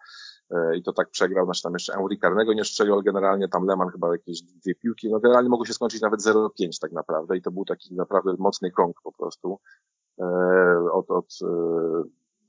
I 0.77 0.83
to 0.83 0.93
tak 0.93 1.11
przegrał, 1.11 1.45
znaczy 1.45 1.63
tam 1.63 1.73
jeszcze 1.73 1.93
Henry 1.93 2.17
karnego 2.17 2.53
nie 2.53 2.65
strzelił, 2.65 2.95
ale 2.95 3.03
generalnie 3.03 3.49
tam 3.49 3.67
Leman 3.67 3.89
chyba 3.89 4.13
jakieś 4.13 4.43
dwie 4.43 4.75
piłki, 4.75 5.11
no 5.11 5.21
generalnie 5.21 5.51
mogło 5.51 5.67
się 5.67 5.73
skończyć 5.73 6.01
nawet 6.01 6.21
0-5 6.21 6.49
tak 6.81 6.93
naprawdę 6.93 7.37
i 7.37 7.43
to 7.43 7.51
był 7.51 7.65
taki 7.65 7.95
naprawdę 7.95 8.35
mocny 8.39 8.71
krąg 8.71 8.97
po 9.03 9.13
prostu 9.13 9.61
od, 10.93 11.11
od 11.11 11.39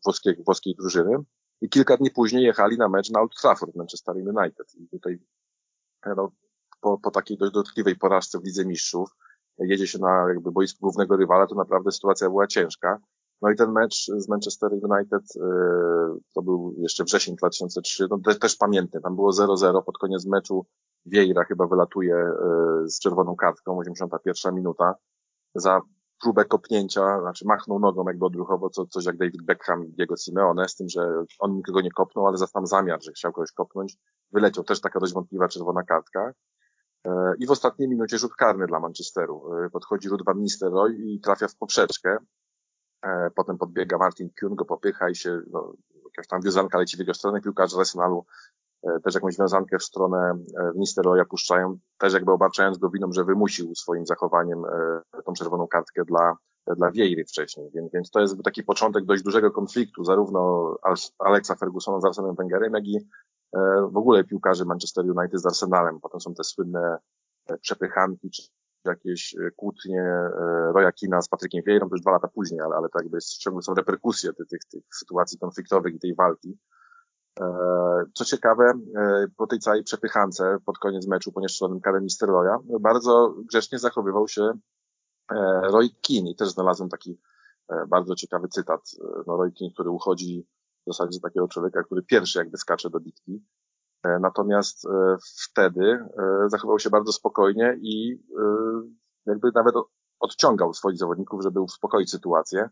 włoskiej, 0.05 0.43
włoskiej 0.45 0.75
drużyny. 0.75 1.17
I 1.61 1.69
kilka 1.69 1.97
dni 1.97 2.11
później 2.11 2.43
jechali 2.43 2.77
na 2.77 2.89
mecz 2.89 3.09
na 3.09 3.21
Old 3.21 3.35
Trafford, 3.41 3.75
Manchester 3.75 4.15
United. 4.15 4.75
I 4.75 4.87
tutaj 4.87 5.19
no, 6.05 6.31
po, 6.81 6.97
po 6.97 7.11
takiej 7.11 7.37
dość 7.37 7.53
dotkliwej 7.53 7.95
porażce 7.95 8.39
w 8.39 8.43
Lidze 8.43 8.65
Mistrzów 8.65 9.09
jedzie 9.59 9.87
się 9.87 9.99
na 9.99 10.25
jakby 10.27 10.51
boisku 10.51 10.79
głównego 10.81 11.17
rywala, 11.17 11.47
to 11.47 11.55
naprawdę 11.55 11.91
sytuacja 11.91 12.29
była 12.29 12.47
ciężka. 12.47 12.99
No 13.41 13.51
i 13.51 13.55
ten 13.55 13.71
mecz 13.71 14.05
z 14.17 14.29
Manchester 14.29 14.71
United, 14.71 15.23
y, 15.35 15.39
to 16.35 16.41
był 16.41 16.75
jeszcze 16.77 17.03
wrzesień 17.03 17.35
2003, 17.35 18.07
no 18.09 18.19
te, 18.25 18.35
też 18.35 18.55
pamiętam, 18.55 19.01
tam 19.01 19.15
było 19.15 19.31
0-0 19.31 19.83
pod 19.83 19.97
koniec 19.97 20.25
meczu 20.25 20.65
Vieira 21.05 21.43
chyba 21.43 21.67
wylatuje 21.67 22.15
y, 22.15 22.89
z 22.89 22.99
czerwoną 22.99 23.35
kartką, 23.35 23.77
81 23.77 24.55
minuta, 24.55 24.95
za 25.55 25.81
próbę 26.21 26.45
kopnięcia, 26.45 27.21
znaczy 27.21 27.45
machnął 27.47 27.79
nogą 27.79 28.03
jakby 28.07 28.25
odruchowo, 28.25 28.69
co, 28.69 28.85
coś 28.85 29.05
jak 29.05 29.17
David 29.17 29.43
Beckham 29.43 29.85
i 29.85 29.93
Diego 29.93 30.17
Simeone, 30.17 30.69
z 30.69 30.75
tym, 30.75 30.89
że 30.89 31.01
on 31.39 31.55
nikogo 31.55 31.81
nie 31.81 31.91
kopnął, 31.91 32.27
ale 32.27 32.37
za 32.37 32.47
zamiar, 32.63 33.03
że 33.03 33.11
chciał 33.11 33.31
kogoś 33.31 33.51
kopnąć, 33.51 33.97
wyleciał. 34.31 34.63
Też 34.63 34.81
taka 34.81 34.99
dość 34.99 35.13
wątpliwa 35.13 35.47
czerwona 35.47 35.83
kartka. 35.83 36.33
E, 37.05 37.33
I 37.39 37.47
w 37.47 37.51
ostatniej 37.51 37.89
minucie 37.89 38.17
rzut 38.17 38.35
karny 38.35 38.67
dla 38.67 38.79
Manchesteru. 38.79 39.53
E, 39.53 39.69
podchodzi 39.69 40.09
Ruud 40.09 40.25
van 40.25 40.39
Nistelrooy 40.39 40.93
i 40.93 41.19
trafia 41.19 41.47
w 41.47 41.55
poprzeczkę. 41.55 42.17
E, 43.01 43.29
potem 43.35 43.57
podbiega 43.57 43.97
Martin 43.97 44.29
Kuhn, 44.39 44.55
go 44.55 44.65
popycha 44.65 45.09
i 45.09 45.15
się, 45.15 45.41
no, 45.51 45.73
jakaś 46.05 46.27
tam 46.27 46.41
wiązanka 46.41 46.77
leci 46.77 46.97
w 46.97 46.99
jego 46.99 47.13
stronę. 47.13 47.41
Piłkarze 47.41 47.77
Arsenalu 47.77 48.25
też 49.03 49.15
jakąś 49.15 49.37
wiązankę 49.37 49.77
w 49.77 49.83
stronę 49.83 50.33
Nistelrooya 50.75 51.25
puszczają, 51.29 51.77
też 51.97 52.13
jakby 52.13 52.31
obarczając 52.31 52.77
go 52.77 52.89
winą, 52.89 53.11
że 53.11 53.23
wymusił 53.23 53.75
swoim 53.75 54.05
zachowaniem 54.05 54.61
tą 55.25 55.33
czerwoną 55.33 55.67
kartkę 55.67 56.05
dla, 56.05 56.37
dla 56.77 56.91
Vieiry 56.91 57.25
wcześniej. 57.25 57.71
Więc, 57.75 57.91
więc 57.93 58.11
to 58.11 58.19
jest 58.19 58.43
taki 58.43 58.63
początek 58.63 59.05
dość 59.05 59.23
dużego 59.23 59.51
konfliktu, 59.51 60.03
zarówno 60.03 60.75
Alexa 61.19 61.55
Fergusona 61.55 61.99
z 61.99 62.05
Arsenem 62.05 62.35
Wengerem, 62.35 62.73
jak 62.73 62.85
i 62.85 62.97
w 63.91 63.97
ogóle 63.97 64.23
piłkarzy 64.23 64.65
Manchester 64.65 65.05
United 65.05 65.41
z 65.41 65.45
Arsenalem. 65.45 65.99
Potem 66.01 66.21
są 66.21 66.33
te 66.33 66.43
słynne 66.43 66.97
przepychanki, 67.61 68.29
czy 68.29 68.41
jakieś 68.85 69.35
kłótnie 69.55 70.29
Roya 70.73 70.91
Kina 70.91 71.21
z 71.21 71.29
Patrykiem 71.29 71.63
Vieirą, 71.67 71.89
to 71.89 71.95
już 71.95 72.01
dwa 72.01 72.11
lata 72.11 72.27
później, 72.27 72.61
ale, 72.61 72.75
ale 72.75 72.89
to 72.89 72.99
jakby 72.99 73.17
ciągle 73.39 73.61
są 73.61 73.73
reperkusje 73.73 74.33
tych, 74.33 74.47
tych, 74.47 74.59
tych 74.71 74.83
sytuacji 74.95 75.39
konfliktowych 75.39 75.95
i 75.95 75.99
tej 75.99 76.15
walki. 76.15 76.57
Co 78.13 78.25
ciekawe, 78.25 78.73
po 79.37 79.47
tej 79.47 79.59
całej 79.59 79.83
przepychance 79.83 80.57
pod 80.65 80.77
koniec 80.77 81.07
meczu 81.07 81.31
po 81.31 81.41
nieszczelonym 81.41 81.81
karem 81.81 82.07
Roya, 82.21 82.59
bardzo 82.79 83.35
grzecznie 83.49 83.79
zachowywał 83.79 84.27
się 84.27 84.51
Roy 85.63 85.89
Keane 86.07 86.29
i 86.29 86.35
też 86.35 86.49
znalazłem 86.49 86.89
taki 86.89 87.19
bardzo 87.87 88.15
ciekawy 88.15 88.47
cytat. 88.47 88.81
No, 89.27 89.37
Roy 89.37 89.51
Keane, 89.51 89.73
który 89.73 89.89
uchodzi 89.89 90.47
w 90.87 90.93
zasadzie 90.93 91.19
takiego 91.19 91.47
człowieka, 91.47 91.83
który 91.83 92.03
pierwszy 92.03 92.39
jakby 92.39 92.57
skacze 92.57 92.89
do 92.89 92.99
bitki. 92.99 93.43
E, 94.03 94.19
natomiast 94.19 94.85
e, 94.85 95.17
wtedy 95.49 95.83
e, 95.83 96.49
zachował 96.49 96.79
się 96.79 96.89
bardzo 96.89 97.11
spokojnie 97.11 97.77
i 97.81 98.23
jakby 99.25 99.51
nawet 99.55 99.75
odciągał 100.19 100.73
swoich 100.73 100.97
zawodników, 100.97 101.43
żeby 101.43 101.61
uspokoić 101.61 102.11
sytuację. 102.11 102.69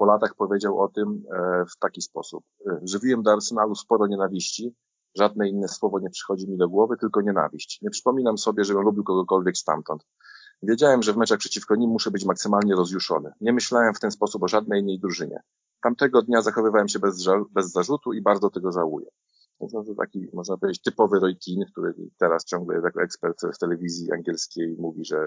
Po 0.00 0.06
latach 0.06 0.34
powiedział 0.34 0.80
o 0.80 0.88
tym 0.88 1.22
w 1.70 1.78
taki 1.78 2.02
sposób. 2.02 2.44
Żywiłem 2.82 3.22
do 3.22 3.32
Arsenalu 3.32 3.74
sporo 3.74 4.06
nienawiści, 4.06 4.74
żadne 5.16 5.48
inne 5.48 5.68
słowo 5.68 5.98
nie 5.98 6.10
przychodzi 6.10 6.50
mi 6.50 6.56
do 6.56 6.68
głowy, 6.68 6.96
tylko 7.00 7.20
nienawiść. 7.20 7.78
Nie 7.82 7.90
przypominam 7.90 8.38
sobie, 8.38 8.64
żebym 8.64 8.82
lubił 8.82 9.04
kogokolwiek 9.04 9.56
stamtąd. 9.56 10.06
Wiedziałem, 10.62 11.02
że 11.02 11.12
w 11.12 11.16
meczach 11.16 11.38
przeciwko 11.38 11.76
nim 11.76 11.90
muszę 11.90 12.10
być 12.10 12.24
maksymalnie 12.24 12.74
rozjuszony. 12.74 13.32
Nie 13.40 13.52
myślałem 13.52 13.94
w 13.94 14.00
ten 14.00 14.10
sposób 14.10 14.42
o 14.42 14.48
żadnej 14.48 14.80
innej 14.80 14.98
drużynie. 14.98 15.42
Tamtego 15.82 16.22
dnia 16.22 16.42
zachowywałem 16.42 16.88
się 16.88 16.98
bez, 16.98 17.26
bez 17.50 17.72
zarzutu 17.72 18.12
i 18.12 18.22
bardzo 18.22 18.50
tego 18.50 18.72
żałuję. 18.72 19.06
Więc 19.60 19.72
to 19.72 19.94
taki, 19.94 20.28
można 20.32 20.56
powiedzieć, 20.56 20.82
typowy 20.82 21.20
Roy 21.20 21.36
Keane, 21.46 21.66
który 21.72 21.94
teraz 22.18 22.44
ciągle 22.44 22.80
jako 22.84 23.02
ekspert 23.02 23.40
w 23.54 23.58
telewizji 23.58 24.12
angielskiej 24.12 24.76
mówi, 24.78 25.04
że 25.04 25.26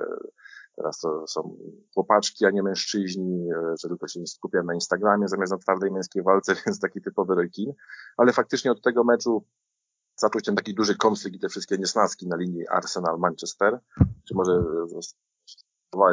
teraz 0.75 0.99
to 0.99 1.27
są 1.27 1.57
chłopaczki, 1.93 2.45
a 2.45 2.49
nie 2.49 2.63
mężczyźni, 2.63 3.49
że 3.81 3.87
tylko 3.87 4.07
się 4.07 4.27
skupiają 4.27 4.63
na 4.63 4.73
Instagramie 4.73 5.27
zamiast 5.27 5.51
na 5.51 5.57
twardej 5.57 5.91
męskiej 5.91 6.23
walce, 6.23 6.55
więc 6.65 6.79
taki 6.79 7.01
typowy 7.01 7.35
Roy 7.35 7.49
Keane. 7.55 7.73
Ale 8.17 8.33
faktycznie 8.33 8.71
od 8.71 8.81
tego 8.81 9.03
meczu 9.03 9.45
zaczął 10.15 10.41
się 10.45 10.55
taki 10.55 10.73
duży 10.73 10.97
konflikt 10.97 11.37
i 11.37 11.39
te 11.39 11.49
wszystkie 11.49 11.77
niesnaski 11.77 12.27
na 12.27 12.35
linii 12.35 12.67
Arsenal-Manchester, 12.67 13.79
czy 14.27 14.35
może 14.35 14.63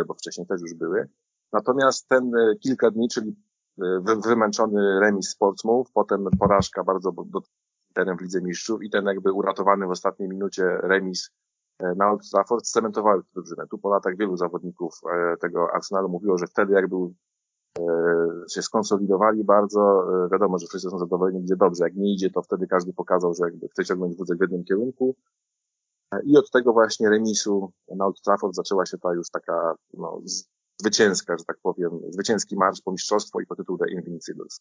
bo 0.06 0.14
wcześniej 0.14 0.46
też 0.46 0.60
już 0.60 0.74
były. 0.74 1.08
Natomiast 1.52 2.08
ten 2.08 2.34
e, 2.34 2.56
kilka 2.56 2.90
dni, 2.90 3.08
czyli 3.08 3.36
wymęczony 4.26 5.00
remis 5.00 5.28
z 5.28 5.36
Portsmouth, 5.36 5.90
potem 5.94 6.24
porażka 6.38 6.84
bardzo 6.84 7.12
tenem 7.94 8.18
w 8.18 8.20
Lidze 8.20 8.40
Mistrzów 8.42 8.82
i 8.82 8.90
ten 8.90 9.06
jakby 9.06 9.32
uratowany 9.32 9.86
w 9.86 9.90
ostatniej 9.90 10.28
minucie 10.28 10.64
remis 10.82 11.30
e, 11.78 11.94
na 11.94 12.10
Old 12.10 12.30
Trafford 12.30 12.64
cementowały 12.66 13.22
tę 13.22 13.28
drużynę. 13.34 13.66
Tu 13.70 13.78
po 13.78 13.90
latach 13.90 14.16
wielu 14.16 14.36
zawodników 14.36 14.94
e, 15.12 15.36
tego 15.36 15.66
Arsenalu 15.74 16.08
mówiło, 16.08 16.38
że 16.38 16.46
wtedy 16.46 16.72
jakby 16.72 16.96
e, 16.96 17.82
się 18.50 18.62
skonsolidowali 18.62 19.44
bardzo. 19.44 20.06
Wiadomo, 20.32 20.58
że 20.58 20.66
wszyscy 20.66 20.90
są 20.90 20.98
zadowoleni, 20.98 21.42
gdzie 21.42 21.56
dobrze. 21.56 21.84
Jak 21.84 21.94
nie 21.94 22.14
idzie, 22.14 22.30
to 22.30 22.42
wtedy 22.42 22.66
każdy 22.66 22.92
pokazał, 22.92 23.34
że 23.34 23.44
jakby 23.44 23.68
chce 23.68 23.84
ciągnąć 23.84 24.16
wózek 24.16 24.38
w 24.38 24.40
jednym 24.40 24.64
kierunku. 24.64 25.16
I 26.24 26.36
od 26.36 26.50
tego 26.50 26.72
właśnie 26.72 27.08
remisu 27.08 27.72
na 27.96 28.06
Old 28.06 28.22
Trafford 28.22 28.54
zaczęła 28.54 28.86
się 28.86 28.98
ta 28.98 29.14
już 29.14 29.30
taka 29.30 29.74
no, 29.94 30.20
zwycięska, 30.80 31.38
że 31.38 31.44
tak 31.44 31.56
powiem, 31.62 31.90
zwycięski 32.08 32.56
marsz 32.56 32.80
po 32.80 32.92
mistrzostwo 32.92 33.40
i 33.40 33.46
po 33.46 33.56
tytuł 33.56 33.78
The 33.78 33.90
Invincibles. 33.90 34.60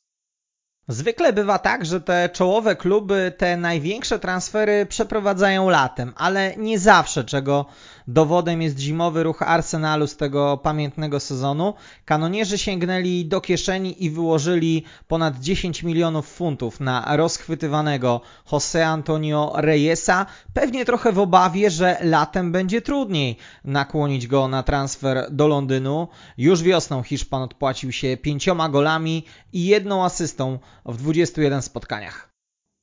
Zwykle 0.91 1.33
bywa 1.33 1.59
tak, 1.59 1.85
że 1.85 2.01
te 2.01 2.29
czołowe 2.33 2.75
kluby 2.75 3.33
te 3.37 3.57
największe 3.57 4.19
transfery 4.19 4.85
przeprowadzają 4.85 5.69
latem, 5.69 6.13
ale 6.15 6.55
nie 6.57 6.79
zawsze, 6.79 7.23
czego 7.23 7.65
dowodem 8.07 8.61
jest 8.61 8.79
zimowy 8.79 9.23
ruch 9.23 9.41
Arsenalu 9.41 10.07
z 10.07 10.17
tego 10.17 10.57
pamiętnego 10.57 11.19
sezonu. 11.19 11.73
Kanonierzy 12.05 12.57
sięgnęli 12.57 13.25
do 13.25 13.41
kieszeni 13.41 14.03
i 14.03 14.09
wyłożyli 14.09 14.85
ponad 15.07 15.39
10 15.39 15.83
milionów 15.83 16.27
funtów 16.27 16.79
na 16.79 17.17
rozchwytywanego 17.17 18.21
José 18.51 18.81
Antonio 18.81 19.53
Reyesa, 19.55 20.25
pewnie 20.53 20.85
trochę 20.85 21.11
w 21.11 21.19
obawie, 21.19 21.69
że 21.69 21.97
latem 22.01 22.51
będzie 22.51 22.81
trudniej 22.81 23.37
nakłonić 23.63 24.27
go 24.27 24.47
na 24.47 24.63
transfer 24.63 25.27
do 25.31 25.47
Londynu. 25.47 26.07
Już 26.37 26.63
wiosną 26.63 27.03
Hiszpan 27.03 27.41
odpłacił 27.41 27.91
się 27.91 28.17
pięcioma 28.17 28.69
golami 28.69 29.25
i 29.53 29.65
jedną 29.65 30.05
asystą 30.05 30.59
w 30.85 30.97
21 30.97 31.61
spotkaniach. 31.61 32.29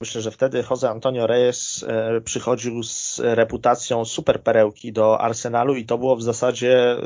Myślę, 0.01 0.21
że 0.21 0.31
wtedy 0.31 0.65
Jose 0.71 0.91
Antonio 0.91 1.27
Reyes 1.27 1.85
e, 1.89 2.21
przychodził 2.21 2.83
z 2.83 3.21
reputacją 3.25 4.05
super 4.05 4.43
perełki 4.43 4.93
do 4.93 5.21
Arsenalu 5.21 5.75
i 5.75 5.85
to 5.85 5.99
było 5.99 6.17
w 6.17 6.23
zasadzie 6.23 6.93
e, 6.93 6.99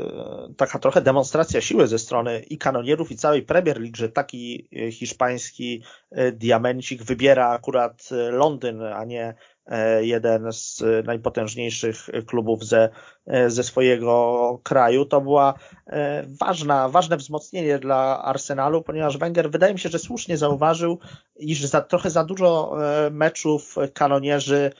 taka 0.57 0.79
trochę 0.79 1.01
demonstracja 1.01 1.61
siły 1.61 1.87
ze 1.87 1.99
strony 1.99 2.39
i 2.39 2.57
kanonierów 2.57 3.11
i 3.11 3.15
całej 3.15 3.41
Premier 3.41 3.81
League, 3.81 3.95
że 3.95 4.09
taki 4.09 4.67
e, 4.75 4.91
hiszpański 4.91 5.83
diamencik 6.33 7.03
wybiera 7.03 7.49
akurat 7.49 8.09
Londyn, 8.31 8.81
a 8.81 9.05
nie 9.05 9.35
jeden 10.01 10.53
z 10.53 10.83
najpotężniejszych 11.05 12.09
klubów 12.25 12.65
ze, 12.65 12.89
e, 13.25 13.49
ze 13.49 13.63
swojego 13.63 14.59
kraju. 14.63 15.05
To 15.05 15.21
była 15.21 15.53
e, 15.87 16.25
ważna, 16.39 16.89
ważne 16.89 17.17
wzmocnienie 17.17 17.79
dla 17.79 18.23
Arsenalu, 18.23 18.81
ponieważ 18.81 19.17
Wenger 19.17 19.51
wydaje 19.51 19.73
mi 19.73 19.79
się, 19.79 19.89
że 19.89 19.99
słusznie 19.99 20.37
zauważył, 20.37 20.99
iż 21.35 21.65
za, 21.65 21.81
trochę 21.81 22.09
za 22.09 22.23
dużo 22.23 22.75
meczów 23.11 23.75
kanonierzy, 23.93 24.71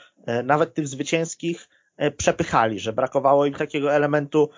nawet 0.44 0.74
tych 0.74 0.88
zwycięskich, 0.88 1.68
przepychali, 2.16 2.80
że 2.80 2.92
brakowało 2.92 3.46
im 3.46 3.54
takiego 3.54 3.92
elementu 3.92 4.50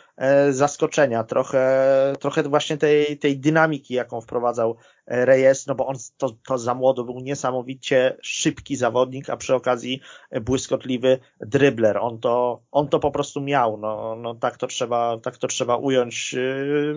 zaskoczenia, 0.51 1.25
trochę, 1.25 2.13
trochę 2.21 2.43
właśnie 2.43 2.77
tej, 2.77 3.19
tej 3.19 3.39
dynamiki, 3.39 3.95
jaką 3.95 4.21
wprowadzał 4.21 4.77
Reyes, 5.07 5.67
no 5.67 5.75
bo 5.75 5.87
on 5.87 5.97
to, 6.17 6.31
to 6.47 6.59
za 6.59 6.75
młodo 6.75 7.05
był 7.05 7.21
niesamowicie 7.21 8.17
szybki 8.23 8.77
zawodnik, 8.77 9.31
a 9.31 9.37
przy 9.37 9.55
okazji 9.55 10.01
błyskotliwy 10.41 11.19
drybler. 11.41 11.99
On 11.99 12.21
to, 12.21 12.63
on 12.71 12.89
to 12.89 13.01
po 13.01 13.11
prostu 13.11 13.41
miał, 13.41 13.77
no, 13.77 14.17
no 14.17 14.35
tak 14.35 14.57
to 14.57 14.67
trzeba, 14.67 15.19
tak 15.19 15.37
to 15.37 15.49
trzeba 15.49 15.77
ująć. 15.77 16.37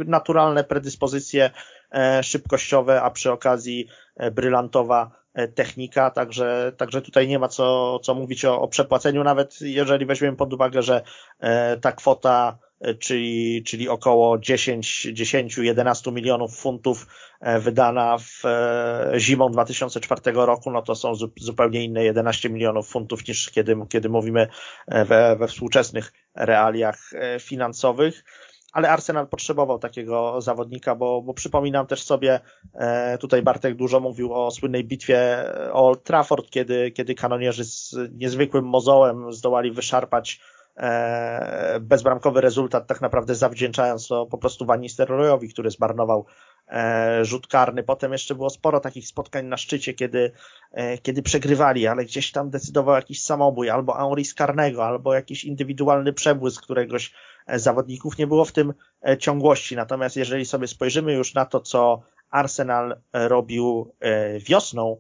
Naturalne 0.06 0.64
predyspozycje 0.64 1.52
e, 1.92 2.24
szybkościowe, 2.24 3.02
a 3.02 3.12
przy 3.12 3.32
okazji 3.32 3.88
e, 4.16 4.32
brylantowa 4.32 5.12
e, 5.12 5.27
technika, 5.56 6.12
także, 6.12 6.72
także 6.78 7.02
tutaj 7.02 7.28
nie 7.28 7.40
ma 7.40 7.48
co, 7.48 8.00
co 8.00 8.16
mówić 8.16 8.46
o, 8.46 8.62
o 8.62 8.68
przepłaceniu, 8.68 9.24
nawet 9.24 9.62
jeżeli 9.62 10.06
weźmiemy 10.06 10.38
pod 10.38 10.54
uwagę, 10.54 10.82
że 10.82 11.02
ta 11.82 11.92
kwota 11.92 12.58
E, 12.80 12.94
czyli, 12.94 13.64
czyli 13.64 13.90
około 13.90 14.38
10, 14.40 15.08
10, 15.14 15.58
11 15.58 16.12
milionów 16.12 16.56
funtów 16.56 17.08
e, 17.42 17.60
wydana 17.60 18.18
w 18.18 18.46
e, 18.46 19.14
zimą 19.18 19.52
2004 19.52 20.22
roku, 20.34 20.72
no 20.72 20.82
to 20.82 20.96
są 20.96 21.14
zupełnie 21.38 21.84
inne 21.84 22.04
11 22.04 22.50
milionów 22.50 22.90
funtów 22.90 23.28
niż 23.28 23.50
kiedy, 23.52 23.76
kiedy 23.90 24.10
mówimy 24.10 24.48
we, 24.88 25.36
we 25.36 25.48
współczesnych 25.48 26.14
realiach 26.36 27.12
finansowych 27.40 28.24
ale 28.78 28.90
Arsenal 28.90 29.28
potrzebował 29.28 29.80
takiego 29.80 30.42
zawodnika, 30.42 30.96
bo, 30.96 31.22
bo 31.22 31.34
przypominam 31.34 31.88
też 31.88 32.04
sobie, 32.04 32.40
tutaj 33.20 33.42
Bartek 33.42 33.76
dużo 33.76 34.00
mówił 34.00 34.34
o 34.34 34.52
słynnej 34.52 34.84
bitwie 34.84 35.46
o 35.72 35.88
Old 35.88 36.04
Trafford, 36.04 36.50
kiedy, 36.50 36.92
kiedy 36.92 37.16
kanonierzy 37.16 37.64
z 37.66 37.96
niezwykłym 38.14 38.66
mozołem 38.66 39.34
zdołali 39.34 39.72
wyszarpać 39.72 40.40
E, 40.78 41.80
bezbramkowy 41.82 42.42
rezultat, 42.42 42.88
tak 42.88 43.02
naprawdę 43.02 43.36
zawdzięczając 43.36 44.08
to 44.08 44.26
po 44.26 44.38
prostu 44.38 44.66
Van 44.66 44.82
Nistelrooyowi, 44.82 45.50
który 45.50 45.72
zmarnował 45.72 46.26
e, 46.68 47.26
rzut 47.26 47.48
karny. 47.48 47.84
Potem 47.84 48.12
jeszcze 48.12 48.36
było 48.36 48.50
sporo 48.50 48.80
takich 48.80 49.08
spotkań 49.08 49.46
na 49.46 49.58
szczycie, 49.58 49.94
kiedy, 49.94 50.32
e, 50.72 50.98
kiedy 50.98 51.22
przegrywali, 51.22 51.88
ale 51.88 52.06
gdzieś 52.06 52.32
tam 52.32 52.50
decydował 52.50 52.96
jakiś 52.96 53.24
samobój, 53.24 53.70
albo 53.70 53.94
Henri 53.94 54.26
Skarnego, 54.26 54.86
albo 54.86 55.14
jakiś 55.14 55.44
indywidualny 55.44 56.14
przebłysk 56.14 56.64
któregoś 56.64 57.14
zawodników, 57.56 58.18
nie 58.18 58.28
było 58.28 58.46
w 58.46 58.52
tym 58.52 58.74
ciągłości. 59.20 59.76
Natomiast 59.76 60.16
jeżeli 60.16 60.46
sobie 60.46 60.68
spojrzymy 60.68 61.14
już 61.14 61.34
na 61.34 61.46
to, 61.46 61.60
co 61.60 62.02
Arsenal 62.30 62.98
robił 63.14 63.94
wiosną 64.40 64.98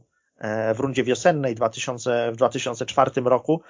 w 0.75 0.79
rundzie 0.79 1.03
wiosennej 1.03 1.55
2000, 1.55 2.31
w 2.31 2.36
2004 2.36 3.12
roku, 3.25 3.62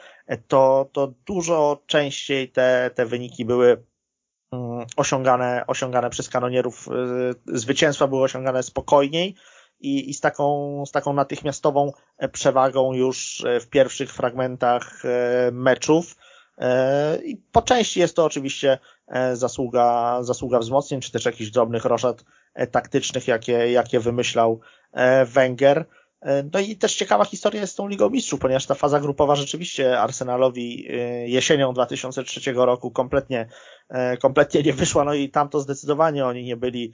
to, 0.48 0.90
to 0.92 1.14
dużo 1.26 1.84
częściej 1.86 2.50
te, 2.50 2.92
te 2.96 3.06
wyniki 3.06 3.46
były 3.46 3.84
mm, 4.52 4.86
osiągane, 4.98 5.64
osiągane 5.68 6.10
przez 6.10 6.30
kanonierów. 6.30 6.90
Zwycięstwa 7.46 8.08
były 8.08 8.24
osiągane 8.24 8.64
spokojniej, 8.64 9.36
i, 9.80 10.10
i 10.10 10.14
z, 10.14 10.22
taką, 10.22 10.84
z 10.86 10.92
taką 10.92 11.14
natychmiastową 11.14 11.92
przewagą 12.32 12.94
już 12.94 13.46
w 13.62 13.68
pierwszych 13.68 14.14
fragmentach 14.14 15.06
e, 15.06 15.52
meczów. 15.52 16.16
E, 16.58 17.18
I 17.24 17.38
po 17.52 17.62
części 17.62 18.00
jest 18.00 18.16
to 18.16 18.26
oczywiście 18.26 18.78
e, 19.08 19.36
zasługa, 19.36 20.18
zasługa 20.22 20.60
wzmocnień, 20.60 21.02
czy 21.02 21.12
też 21.12 21.26
jakichś 21.26 21.52
drobnych 21.52 21.86
roszad 21.86 22.24
taktycznych, 22.72 23.28
jakie, 23.28 23.72
jakie 23.72 24.00
wymyślał 24.00 24.60
Wenger. 25.26 25.86
E, 26.22 26.44
no 26.54 26.60
i 26.60 26.76
też 26.76 26.96
ciekawa 26.96 27.26
historia 27.26 27.62
jest 27.62 27.74
z 27.74 27.76
tą 27.76 27.88
Ligą 27.88 28.10
Mistrzów, 28.10 28.40
ponieważ 28.40 28.66
ta 28.66 28.76
faza 28.76 29.00
grupowa 29.00 29.36
rzeczywiście 29.36 30.00
Arsenalowi 30.00 30.88
e, 30.90 30.94
jesienią 31.28 31.74
2003 31.74 32.54
roku 32.54 32.92
kompletnie, 32.92 33.48
e, 33.90 34.18
kompletnie 34.18 34.64
nie 34.64 34.74
wyszła, 34.74 35.04
no 35.04 35.14
i 35.14 35.30
tam 35.30 35.50
to 35.50 35.60
zdecydowanie 35.60 36.26
oni 36.26 36.44
nie 36.44 36.58
byli 36.58 36.94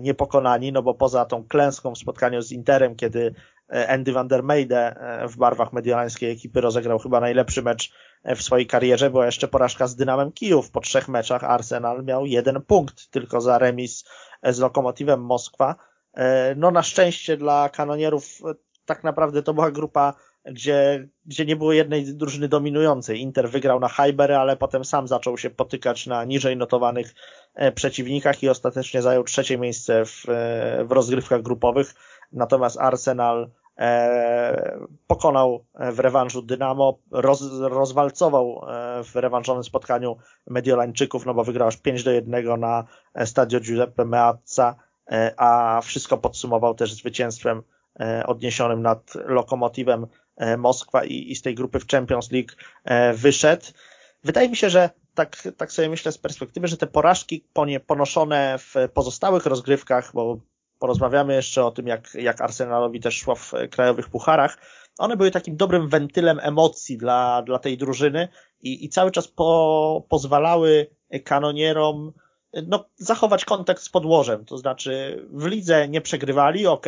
niepokonani, 0.00 0.72
no 0.72 0.82
bo 0.82 0.94
poza 0.94 1.24
tą 1.24 1.44
klęską 1.44 1.94
w 1.94 1.98
spotkaniu 1.98 2.42
z 2.42 2.52
Interem, 2.52 2.96
kiedy 2.96 3.34
Andy 3.88 4.12
van 4.12 4.28
der 4.28 4.42
Meijde 4.42 4.94
w 5.28 5.36
barwach 5.36 5.72
mediolańskiej 5.72 6.30
ekipy 6.30 6.60
rozegrał 6.60 6.98
chyba 6.98 7.20
najlepszy 7.20 7.62
mecz 7.62 7.92
w 8.24 8.42
swojej 8.42 8.66
karierze, 8.66 9.10
była 9.10 9.26
jeszcze 9.26 9.48
porażka 9.48 9.86
z 9.86 9.96
Dynamem 9.96 10.32
Kijów. 10.32 10.70
Po 10.70 10.80
trzech 10.80 11.08
meczach 11.08 11.44
Arsenal 11.44 12.04
miał 12.04 12.26
jeden 12.26 12.62
punkt 12.62 13.10
tylko 13.10 13.40
za 13.40 13.58
remis 13.58 14.04
z 14.42 14.58
Lokomotywem 14.58 15.20
Moskwa 15.20 15.76
no 16.56 16.70
na 16.70 16.82
szczęście 16.82 17.36
dla 17.36 17.68
kanonierów 17.68 18.24
e, 18.44 18.54
tak 18.84 19.04
naprawdę 19.04 19.42
to 19.42 19.54
była 19.54 19.70
grupa, 19.70 20.14
gdzie, 20.44 21.08
gdzie 21.26 21.46
nie 21.46 21.56
było 21.56 21.72
jednej 21.72 22.14
drużyny 22.14 22.48
dominującej. 22.48 23.20
Inter 23.20 23.50
wygrał 23.50 23.80
na 23.80 23.88
Hyber, 23.88 24.32
ale 24.32 24.56
potem 24.56 24.84
sam 24.84 25.08
zaczął 25.08 25.38
się 25.38 25.50
potykać 25.50 26.06
na 26.06 26.24
niżej 26.24 26.56
notowanych 26.56 27.14
e, 27.54 27.72
przeciwnikach 27.72 28.42
i 28.42 28.48
ostatecznie 28.48 29.02
zajął 29.02 29.24
trzecie 29.24 29.58
miejsce 29.58 30.04
w, 30.04 30.24
w 30.84 30.92
rozgrywkach 30.92 31.42
grupowych. 31.42 31.94
Natomiast 32.32 32.80
Arsenal 32.80 33.50
pokonał 35.06 35.64
w 35.74 35.98
rewanżu 35.98 36.42
Dynamo, 36.42 36.98
roz, 37.10 37.42
rozwalcował 37.60 38.66
w 39.04 39.16
rewanżowym 39.16 39.64
spotkaniu 39.64 40.16
Mediolańczyków, 40.46 41.26
no 41.26 41.34
bo 41.34 41.44
wygrał 41.44 41.68
aż 41.68 41.76
5 41.76 42.04
do 42.04 42.10
1 42.10 42.60
na 42.60 42.84
stadio 43.24 43.60
Giuseppe 43.60 44.04
Meazza 44.04 44.74
E, 44.74 44.87
a 45.36 45.80
wszystko 45.84 46.18
podsumował 46.18 46.74
też 46.74 46.92
zwycięstwem 46.92 47.62
e, 48.00 48.26
odniesionym 48.26 48.82
nad 48.82 49.12
Lokomotywem 49.14 50.06
e, 50.36 50.56
Moskwa 50.56 51.04
i, 51.04 51.32
i 51.32 51.36
z 51.36 51.42
tej 51.42 51.54
grupy 51.54 51.80
w 51.80 51.86
Champions 51.86 52.32
League 52.32 52.52
wyszedł. 53.14 53.66
Wydaje 54.24 54.48
mi 54.48 54.56
się, 54.56 54.70
że 54.70 54.90
tak, 55.14 55.48
tak 55.56 55.72
sobie 55.72 55.88
myślę 55.88 56.12
z 56.12 56.18
perspektywy, 56.18 56.68
że 56.68 56.76
te 56.76 56.86
porażki 56.86 57.44
ponoszone 57.86 58.58
w 58.58 58.74
pozostałych 58.94 59.46
rozgrywkach, 59.46 60.10
bo 60.14 60.38
porozmawiamy 60.78 61.34
jeszcze 61.34 61.64
o 61.64 61.70
tym, 61.70 61.86
jak, 61.86 62.14
jak 62.14 62.40
Arsenalowi 62.40 63.00
też 63.00 63.16
szło 63.16 63.34
w 63.34 63.52
krajowych 63.70 64.08
pucharach, 64.08 64.58
one 64.98 65.16
były 65.16 65.30
takim 65.30 65.56
dobrym 65.56 65.88
wentylem 65.88 66.40
emocji 66.42 66.98
dla, 66.98 67.42
dla 67.42 67.58
tej 67.58 67.78
drużyny 67.78 68.28
i, 68.60 68.84
i 68.84 68.88
cały 68.88 69.10
czas 69.10 69.28
po, 69.28 70.04
pozwalały 70.08 70.86
kanonierom 71.24 72.12
no, 72.52 72.84
zachować 72.96 73.44
kontakt 73.44 73.82
z 73.82 73.88
podłożem, 73.88 74.44
to 74.44 74.58
znaczy 74.58 75.22
w 75.30 75.46
lidze 75.46 75.88
nie 75.88 76.00
przegrywali, 76.00 76.66
ok, 76.66 76.86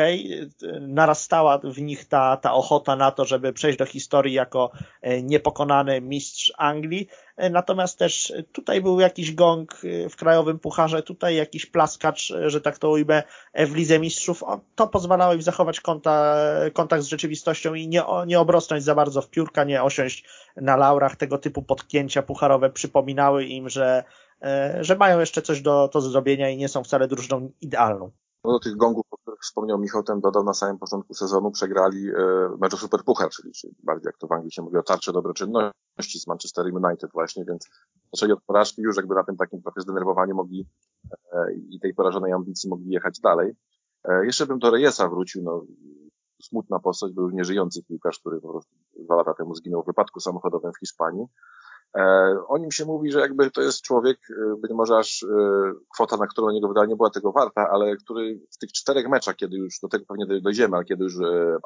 narastała 0.80 1.58
w 1.58 1.78
nich 1.78 2.04
ta, 2.04 2.36
ta 2.36 2.52
ochota 2.52 2.96
na 2.96 3.10
to, 3.10 3.24
żeby 3.24 3.52
przejść 3.52 3.78
do 3.78 3.86
historii 3.86 4.34
jako 4.34 4.70
e, 5.02 5.22
niepokonany 5.22 6.00
mistrz 6.00 6.52
Anglii, 6.58 7.08
e, 7.36 7.50
natomiast 7.50 7.98
też 7.98 8.32
tutaj 8.52 8.80
był 8.80 9.00
jakiś 9.00 9.34
gong 9.34 9.80
e, 9.84 10.08
w 10.08 10.16
krajowym 10.16 10.58
pucharze, 10.58 11.02
tutaj 11.02 11.36
jakiś 11.36 11.66
plaskacz, 11.66 12.32
że 12.46 12.60
tak 12.60 12.78
to 12.78 12.90
ujmę, 12.90 13.22
w 13.54 13.74
lidze 13.74 13.98
mistrzów, 13.98 14.44
to 14.74 14.86
pozwalało 14.88 15.34
im 15.34 15.42
zachować 15.42 15.80
konta, 15.80 16.36
kontakt 16.72 17.02
z 17.02 17.06
rzeczywistością 17.06 17.74
i 17.74 17.88
nie, 17.88 18.02
nie 18.26 18.40
obrosnąć 18.40 18.84
za 18.84 18.94
bardzo 18.94 19.22
w 19.22 19.30
piórka, 19.30 19.64
nie 19.64 19.82
osiąść 19.82 20.24
na 20.56 20.76
laurach. 20.76 21.16
Tego 21.16 21.38
typu 21.38 21.62
potknięcia 21.62 22.22
pucharowe 22.22 22.70
przypominały 22.70 23.44
im, 23.44 23.68
że 23.68 24.04
że 24.80 24.96
mają 24.96 25.20
jeszcze 25.20 25.42
coś 25.42 25.62
do, 25.62 25.90
do 25.92 26.00
zrobienia 26.00 26.50
i 26.50 26.56
nie 26.56 26.68
są 26.68 26.84
wcale 26.84 27.08
drużyną 27.08 27.50
idealną. 27.60 28.10
No 28.44 28.52
do 28.52 28.60
tych 28.60 28.76
gongów, 28.76 29.06
o 29.10 29.18
których 29.18 29.40
wspomniał 29.40 29.78
Michał, 29.78 30.02
ten 30.02 30.20
dodał 30.20 30.44
na 30.44 30.54
samym 30.54 30.78
początku 30.78 31.14
sezonu, 31.14 31.50
przegrali 31.50 32.08
e, 32.08 32.12
mecz 32.60 32.74
o 32.74 32.76
Super 32.76 33.04
Puchar, 33.04 33.30
czyli, 33.30 33.52
czyli 33.52 33.74
bardziej 33.82 34.06
jak 34.06 34.18
to 34.18 34.26
w 34.26 34.32
Anglii 34.32 34.52
się 34.52 34.62
mówi 34.62 34.76
o 34.76 34.82
tarcze 34.82 35.12
dobroczynności 35.12 36.20
z 36.20 36.26
Manchester 36.26 36.66
United 36.66 37.10
właśnie, 37.12 37.44
więc 37.44 37.68
zaczęli 38.12 38.32
od 38.32 38.42
porażki 38.42 38.82
już 38.82 38.96
jakby 38.96 39.14
na 39.14 39.24
tym 39.24 39.36
takim 39.36 39.62
trochę 39.62 39.80
zdenerwowaniu 39.80 40.34
mogli 40.34 40.66
e, 41.32 41.52
i 41.54 41.80
tej 41.80 41.94
porażonej 41.94 42.32
ambicji 42.32 42.70
mogli 42.70 42.90
jechać 42.90 43.20
dalej. 43.20 43.52
E, 44.04 44.26
jeszcze 44.26 44.46
bym 44.46 44.58
do 44.58 44.70
Reyesa 44.70 45.08
wrócił, 45.08 45.42
no 45.42 45.64
smutna 46.42 46.78
postać, 46.78 47.12
był 47.12 47.30
nieżyjący 47.30 47.82
piłkarz, 47.82 48.18
który 48.18 48.40
po 48.40 48.48
prostu 48.48 48.74
dwa 49.04 49.16
lata 49.16 49.34
temu 49.34 49.54
zginął 49.54 49.82
w 49.82 49.86
wypadku 49.86 50.20
samochodowym 50.20 50.72
w 50.72 50.78
Hiszpanii. 50.78 51.26
E, 51.98 52.02
o 52.48 52.58
nim 52.58 52.70
się 52.70 52.84
mówi, 52.84 53.12
że 53.12 53.20
jakby 53.20 53.50
to 53.50 53.62
jest 53.62 53.82
człowiek, 53.82 54.18
e, 54.30 54.56
być 54.60 54.70
może 54.74 54.96
aż 54.96 55.22
e, 55.22 55.26
kwota, 55.94 56.16
na 56.16 56.26
którą 56.26 56.50
niego 56.50 56.68
wydanie 56.68 56.96
była 56.96 57.10
tego 57.10 57.32
warta, 57.32 57.68
ale 57.70 57.96
który 57.96 58.40
w 58.50 58.58
tych 58.58 58.72
czterech 58.72 59.08
meczach, 59.08 59.36
kiedy 59.36 59.56
już 59.56 59.74
do 59.82 59.88
tego 59.88 60.04
pewnie 60.08 60.40
dojdziemy, 60.40 60.76
ale 60.76 60.84
kiedy 60.84 61.04
już 61.04 61.14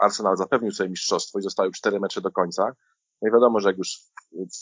Arsenal 0.03 0.37
zapewnił 0.37 0.73
sobie 0.73 0.91
mistrzostwo 0.91 1.39
i 1.39 1.43
zostały 1.43 1.71
cztery 1.71 2.01
mecze 2.01 2.21
do 2.21 2.31
końca, 2.31 2.73
no 3.23 3.29
i 3.29 3.33
wiadomo, 3.33 3.61
że 3.61 3.69
jak 3.69 3.79
już 3.79 3.99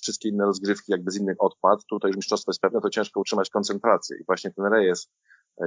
wszystkie 0.03 0.29
inne 0.29 0.44
rozgrywki 0.44 0.92
jakby 0.92 1.11
z 1.11 1.20
innych 1.20 1.37
odpad, 1.38 1.85
tutaj 1.90 2.09
już 2.09 2.16
mistrzostwo 2.16 2.51
jest 2.51 2.61
pewne, 2.61 2.81
to 2.81 2.90
ciężko 2.90 3.20
utrzymać 3.20 3.51
koncentrację. 3.51 4.16
I 4.20 4.25
właśnie 4.25 4.51
ten 4.51 4.64
Reyes, 4.64 5.11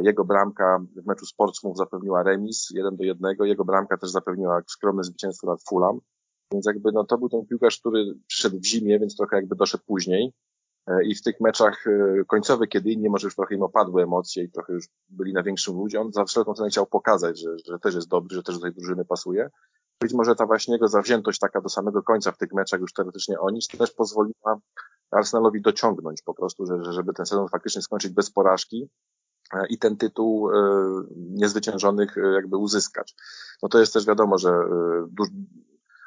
jego 0.02 0.26
bramka 0.26 0.80
w 1.04 1.08
meczu 1.08 1.26
z 1.26 1.34
zapewniła 1.74 2.24
remis, 2.24 2.68
jeden 2.74 2.96
do 2.96 3.04
jednego, 3.04 3.46
jego 3.46 3.66
bramka 3.66 3.98
też 3.98 4.10
zapewniła 4.10 4.62
skromne 4.68 5.04
zwycięstwo 5.04 5.48
nad 5.48 5.60
Fulham. 5.70 6.00
Więc 6.52 6.66
jakby 6.66 6.92
no 6.92 7.04
to 7.04 7.18
był 7.18 7.30
ten 7.30 7.46
piłkarz, 7.46 7.80
który 7.80 8.06
przyszedł 8.28 8.60
w 8.60 8.66
zimie, 8.66 9.00
więc 9.00 9.18
trochę 9.18 9.36
jakby 9.36 9.56
doszedł 9.56 9.84
później. 9.88 10.34
E, 10.88 11.06
I 11.06 11.16
w 11.16 11.22
tych 11.22 11.42
meczach 11.42 11.88
e, 11.88 12.24
końcowych, 12.26 12.70
kiedy 12.70 12.92
inni 12.92 13.10
może 13.10 13.28
już 13.28 13.36
trochę 13.36 13.56
im 13.56 13.64
opadły 13.64 14.04
emocje 14.04 14.44
i 14.44 14.52
trochę 14.52 14.74
już 14.74 14.86
byli 15.10 15.34
na 15.34 15.44
większym 15.44 15.78
ludzie, 15.78 16.02
on 16.02 16.12
za 16.12 16.26
wszelką 16.26 16.54
cenę 16.54 16.70
chciał 16.70 16.86
pokazać, 16.86 17.40
że, 17.40 17.50
że 17.66 17.80
też 17.80 17.96
jest 17.96 18.08
dobry, 18.08 18.36
że 18.36 18.44
też 18.44 18.56
do 18.56 18.62
tej 18.62 18.74
drużyny 18.74 19.06
pasuje. 19.06 19.50
Być 20.02 20.14
może 20.14 20.36
ta 20.36 20.46
właśnie 20.46 20.74
jego 20.74 20.88
zawziętość 20.88 21.40
taka 21.40 21.62
do 21.62 21.70
samego 21.70 22.04
końca 22.04 22.32
w 22.32 22.38
tych 22.38 22.54
meczach 22.54 22.80
już 22.80 22.94
teoretycznie 22.94 23.40
o 23.40 23.50
nic 23.50 23.68
też 23.68 23.92
pozwoliła 23.92 24.60
Arsenalowi 25.12 25.62
dociągnąć 25.62 26.22
po 26.22 26.34
prostu, 26.34 26.66
że, 26.66 26.94
żeby 26.94 27.14
ten 27.14 27.26
sezon 27.26 27.48
faktycznie 27.48 27.82
skończyć 27.82 28.14
bez 28.14 28.32
porażki 28.32 28.90
e, 29.54 29.68
i 29.70 29.78
ten 29.78 29.98
tytuł 29.98 30.50
niezwyciężonych 31.16 32.16
jakby 32.34 32.58
uzyskać. 32.58 33.16
No 33.64 33.70
to 33.70 33.80
jest 33.80 33.94
też 33.94 34.06
wiadomo, 34.06 34.38
że 34.38 34.50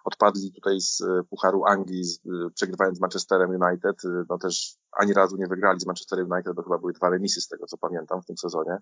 odpadli 0.09 0.53
tutaj 0.53 0.81
z 0.81 1.01
e, 1.01 1.23
Pucharu 1.31 1.65
Anglii, 1.65 2.05
z, 2.05 2.19
e, 2.27 2.51
przegrywając 2.55 2.99
z 2.99 3.01
Manchesterem 3.01 3.51
United. 3.51 4.05
E, 4.05 4.25
no 4.29 4.39
też 4.39 4.77
ani 4.93 5.13
razu 5.13 5.37
nie 5.37 5.47
wygrali 5.47 5.81
z 5.81 5.87
Manchesterem 5.87 6.33
United, 6.33 6.55
bo 6.55 6.63
chyba 6.63 6.79
były 6.79 6.93
dwa 6.93 7.11
remisy 7.11 7.41
z 7.41 7.49
tego, 7.49 7.67
co 7.67 7.79
pamiętam 7.79 8.23
w 8.23 8.27
tym 8.27 8.37
sezonie. 8.37 8.79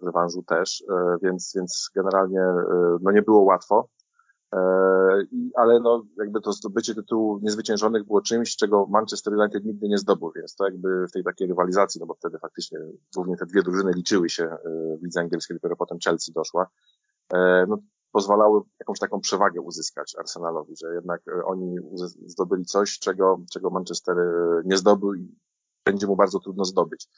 W 0.00 0.06
rewanżu 0.06 0.42
też, 0.42 0.84
więc, 1.22 1.52
więc 1.56 1.90
generalnie 1.94 2.40
no 3.00 3.10
nie 3.10 3.22
było 3.22 3.42
łatwo. 3.42 3.88
Ale 5.54 5.80
no, 5.80 6.04
jakby 6.18 6.40
to 6.40 6.52
zdobycie 6.52 6.94
tytułu 6.94 7.40
niezwyciężonych 7.42 8.06
było 8.06 8.22
czymś, 8.22 8.56
czego 8.56 8.86
Manchester 8.86 9.32
United 9.34 9.64
nigdy 9.64 9.88
nie 9.88 9.98
zdobył, 9.98 10.32
więc 10.36 10.54
to 10.54 10.64
jakby 10.64 11.06
w 11.08 11.12
tej 11.12 11.24
takiej 11.24 11.48
rywalizacji, 11.48 12.00
no 12.00 12.06
bo 12.06 12.14
wtedy 12.14 12.38
faktycznie 12.38 12.78
głównie 13.14 13.36
te 13.36 13.46
dwie 13.46 13.62
drużyny 13.62 13.92
liczyły 13.92 14.30
się 14.30 14.56
w 15.00 15.04
lidze 15.04 15.20
angielskiej, 15.20 15.56
dopiero 15.56 15.76
potem 15.76 15.98
Chelsea 16.04 16.32
doszła. 16.32 16.66
No, 17.68 17.78
pozwalały 18.12 18.60
jakąś 18.80 18.98
taką 18.98 19.20
przewagę 19.20 19.60
uzyskać 19.60 20.16
Arsenalowi, 20.18 20.76
że 20.76 20.94
jednak 20.94 21.20
e, 21.28 21.44
oni 21.44 21.76
zdobyli 22.26 22.64
coś, 22.64 22.98
czego, 22.98 23.40
czego 23.52 23.70
Manchester 23.70 24.18
e, 24.18 24.62
nie 24.64 24.76
zdobył 24.76 25.14
i 25.14 25.38
będzie 25.86 26.06
mu 26.06 26.16
bardzo 26.16 26.40
trudno 26.40 26.64
zdobyć. 26.64 27.08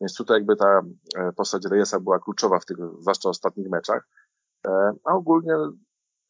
Więc 0.00 0.14
tutaj 0.14 0.36
jakby 0.36 0.56
ta 0.56 0.82
e, 1.16 1.32
postać 1.32 1.62
Reyesa 1.70 2.00
była 2.00 2.18
kluczowa 2.18 2.58
w 2.58 2.64
tych, 2.64 2.76
zwłaszcza 3.00 3.28
ostatnich 3.28 3.68
meczach. 3.68 4.08
A 5.04 5.14
ogólnie 5.14 5.54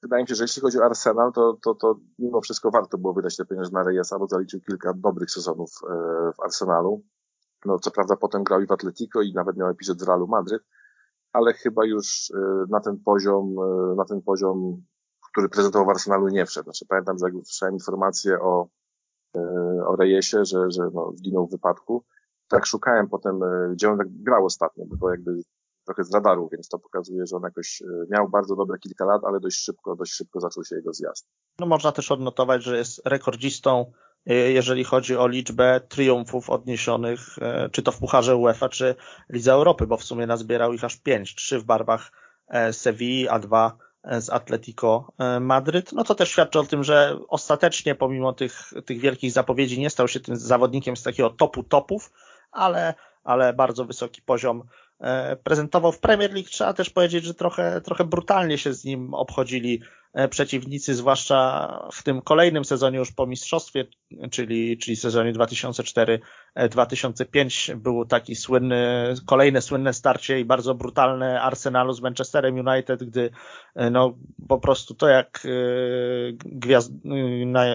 wydaje 0.03 0.23
mi 0.23 0.29
się, 0.29 0.35
że 0.35 0.45
jeśli 0.45 0.63
chodzi 0.63 0.79
o 0.79 0.85
Arsenal, 0.85 1.33
to, 1.33 1.59
to, 1.63 1.75
to 1.75 1.95
mimo 2.19 2.41
wszystko 2.41 2.71
warto 2.71 2.99
było 2.99 3.15
wydać 3.15 3.37
te 3.37 3.45
pieniądze 3.45 3.71
na 3.73 3.83
Reyesa, 3.83 4.19
bo 4.19 4.27
zaliczył 4.27 4.61
kilka 4.61 4.93
dobrych 4.95 5.31
sezonów 5.31 5.71
w 6.37 6.41
Arsenalu. 6.41 7.03
No, 7.65 7.79
co 7.79 7.91
prawda 7.91 8.17
potem 8.17 8.45
grał 8.45 8.61
i 8.61 8.67
w 8.67 8.73
Atletico 8.73 9.23
i 9.23 9.33
nawet 9.33 9.57
miał 9.57 9.69
epizod 9.69 10.01
z 10.01 10.03
Realu 10.03 10.27
Madryt, 10.27 10.63
ale 11.33 11.53
chyba 11.53 11.85
już 11.85 12.31
y, 12.31 12.35
na 12.69 12.81
ten 12.81 12.99
poziom, 13.05 13.57
y, 13.93 13.97
na 13.97 14.05
ten 14.05 14.23
poziom, 14.23 14.83
który 15.31 15.49
prezentował 15.49 15.87
w 15.87 15.91
Arsenalu 15.91 16.29
nie 16.29 16.47
wszedł. 16.47 16.65
Znaczy, 16.65 16.87
pamiętam, 16.89 17.19
że 17.19 17.27
jak 17.27 17.35
usłyszałem 17.35 17.75
informację 17.75 18.41
o, 18.41 18.69
y, 19.37 19.41
o 19.87 19.97
Rejesie, 19.97 20.45
że, 20.45 20.71
że 20.71 20.91
no, 20.95 21.13
zginął 21.15 21.47
w 21.47 21.51
wypadku, 21.51 22.05
tak 22.49 22.67
szukałem 22.67 23.09
potem, 23.09 23.41
gdzie 23.73 23.91
on 23.91 23.99
tak 23.99 24.09
grał 24.11 24.45
ostatnio, 24.45 24.85
bo 24.99 25.11
jakby 25.11 25.43
trochę 25.85 26.05
z 26.05 26.15
radaru, 26.15 26.49
więc 26.53 26.69
to 26.69 26.79
pokazuje, 26.79 27.27
że 27.27 27.37
on 27.37 27.43
jakoś 27.43 27.83
miał 28.11 28.29
bardzo 28.29 28.57
dobre 28.57 28.79
kilka 28.79 29.05
lat, 29.05 29.25
ale 29.25 29.41
dość 29.41 29.57
szybko, 29.57 29.97
dość 29.97 30.13
szybko 30.13 30.41
zaczął 30.41 30.65
się 30.65 30.77
jego 30.77 30.93
zjazd. 30.93 31.27
No 31.59 31.67
można 31.67 31.93
też 31.93 32.13
odnotować, 32.13 32.63
że 32.63 32.79
jest 32.79 33.03
rekordzistą 33.05 33.93
jeżeli 34.27 34.85
chodzi 34.85 35.17
o 35.17 35.27
liczbę 35.27 35.81
triumfów 35.89 36.51
odniesionych, 36.51 37.39
y, 37.39 37.71
czy 37.71 37.83
to 37.83 37.93
w 37.93 37.99
Pucharze 37.99 38.37
UEFA, 38.37 38.69
czy 38.69 38.95
Lidze 39.29 39.53
Europy, 39.53 39.87
bo 39.87 39.97
w 39.97 40.05
sumie 40.05 40.27
nazbierał 40.27 40.73
ich 40.73 40.85
aż 40.85 40.97
pięć, 40.97 41.35
trzy 41.35 41.59
w 41.59 41.65
barwach 41.65 42.13
e, 42.49 42.73
Sewilli, 42.73 43.29
a 43.29 43.39
dwa 43.39 43.77
e, 44.03 44.21
z 44.21 44.31
Atletico 44.31 45.13
e, 45.19 45.41
Madryt. 45.41 45.93
No 45.93 46.05
to 46.05 46.15
też 46.15 46.31
świadczy 46.31 46.59
o 46.59 46.65
tym, 46.65 46.85
że 46.85 47.19
ostatecznie 47.29 47.95
pomimo 47.95 48.33
tych, 48.33 48.73
tych 48.87 49.01
wielkich 49.01 49.33
zapowiedzi 49.33 49.81
nie 49.81 49.91
stał 49.91 50.09
się 50.09 50.21
tym 50.21 50.37
zawodnikiem 50.37 50.97
z 50.97 51.03
takiego 51.03 51.31
topu 51.31 51.63
topów, 51.63 52.13
ale, 52.53 52.95
ale 53.25 53.53
bardzo 53.53 53.85
wysoki 53.85 54.23
poziom 54.23 54.63
prezentował 55.45 55.93
w 55.93 56.01
Premier 56.01 56.33
League. 56.33 56.49
Trzeba 56.49 56.73
też 56.73 56.91
powiedzieć, 56.91 57.25
że 57.25 57.35
trochę, 57.35 57.81
trochę 57.81 58.05
brutalnie 58.05 58.59
się 58.59 58.75
z 58.75 58.85
nim 58.85 59.15
obchodzili 59.15 59.81
E, 60.13 60.29
przeciwnicy, 60.29 60.95
zwłaszcza 60.95 61.69
w 61.93 62.03
tym 62.03 62.23
kolejnym 62.23 62.65
sezonie 62.65 62.99
już 62.99 63.13
po 63.13 63.27
mistrzostwie, 63.27 63.87
czyli, 64.31 64.79
czyli 64.79 64.97
sezonie 64.97 65.33
2004-2005 65.33 67.77
był 67.77 68.05
taki 68.05 68.37
słynny, 68.37 69.15
kolejne 69.27 69.63
słynne 69.63 69.93
starcie 69.93 70.41
i 70.41 70.45
bardzo 70.45 70.75
brutalne 70.75 71.43
Arsenalu 71.43 71.93
z 71.93 72.01
Manchesterem 72.01 72.69
United, 72.69 73.05
gdy 73.05 73.31
e, 73.75 73.91
no 73.91 74.19
po 74.49 74.59
prostu 74.59 74.95
to 74.95 75.09
jak 75.09 75.43
e, 75.45 75.49
gwiazd, 76.33 76.93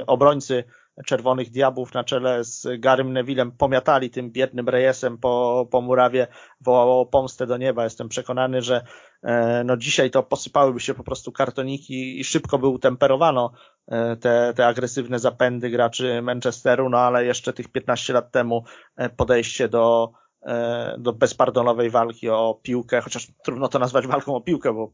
obrońcy 0.08 0.64
Czerwonych 1.06 1.50
Diabłów 1.50 1.94
na 1.94 2.04
czele 2.04 2.44
z 2.44 2.68
Garym 2.80 3.14
Nevillem 3.14 3.52
pomiatali 3.52 4.10
tym 4.10 4.32
biednym 4.32 4.70
rejesem 4.70 5.18
po, 5.18 5.68
po 5.72 5.82
murawie, 5.82 6.28
wołało 6.62 7.06
pomstę 7.06 7.48
do 7.48 7.58
nieba. 7.58 7.84
Jestem 7.84 8.10
przekonany, 8.10 8.62
że 8.62 8.82
e, 9.24 9.64
no 9.64 9.78
dzisiaj 9.78 10.12
to 10.12 10.24
posypałyby 10.24 10.80
się 10.80 10.94
po 10.94 11.04
prostu 11.04 11.32
kartoniki 11.32 12.20
i 12.20 12.24
szybko 12.24 12.58
by 12.58 12.68
utemperowano 12.68 13.52
e, 13.88 14.16
te, 14.16 14.54
te 14.56 14.68
agresywne 14.68 15.20
zapędy 15.20 15.70
graczy 15.70 16.22
Manchesteru, 16.22 16.90
no 16.90 16.98
ale 16.98 17.26
jeszcze 17.26 17.54
tych 17.54 17.72
15 17.72 18.14
lat 18.14 18.32
temu 18.32 18.64
e, 18.96 19.10
podejście 19.10 19.70
do, 19.70 20.12
do 20.98 21.14
bezpardonowej 21.14 21.90
walki 21.90 22.30
o 22.30 22.60
piłkę, 22.64 23.02
chociaż 23.02 23.28
trudno 23.44 23.68
to 23.68 23.80
nazwać 23.80 24.08
walką 24.08 24.36
o 24.36 24.42
piłkę, 24.42 24.74
bo 24.74 24.92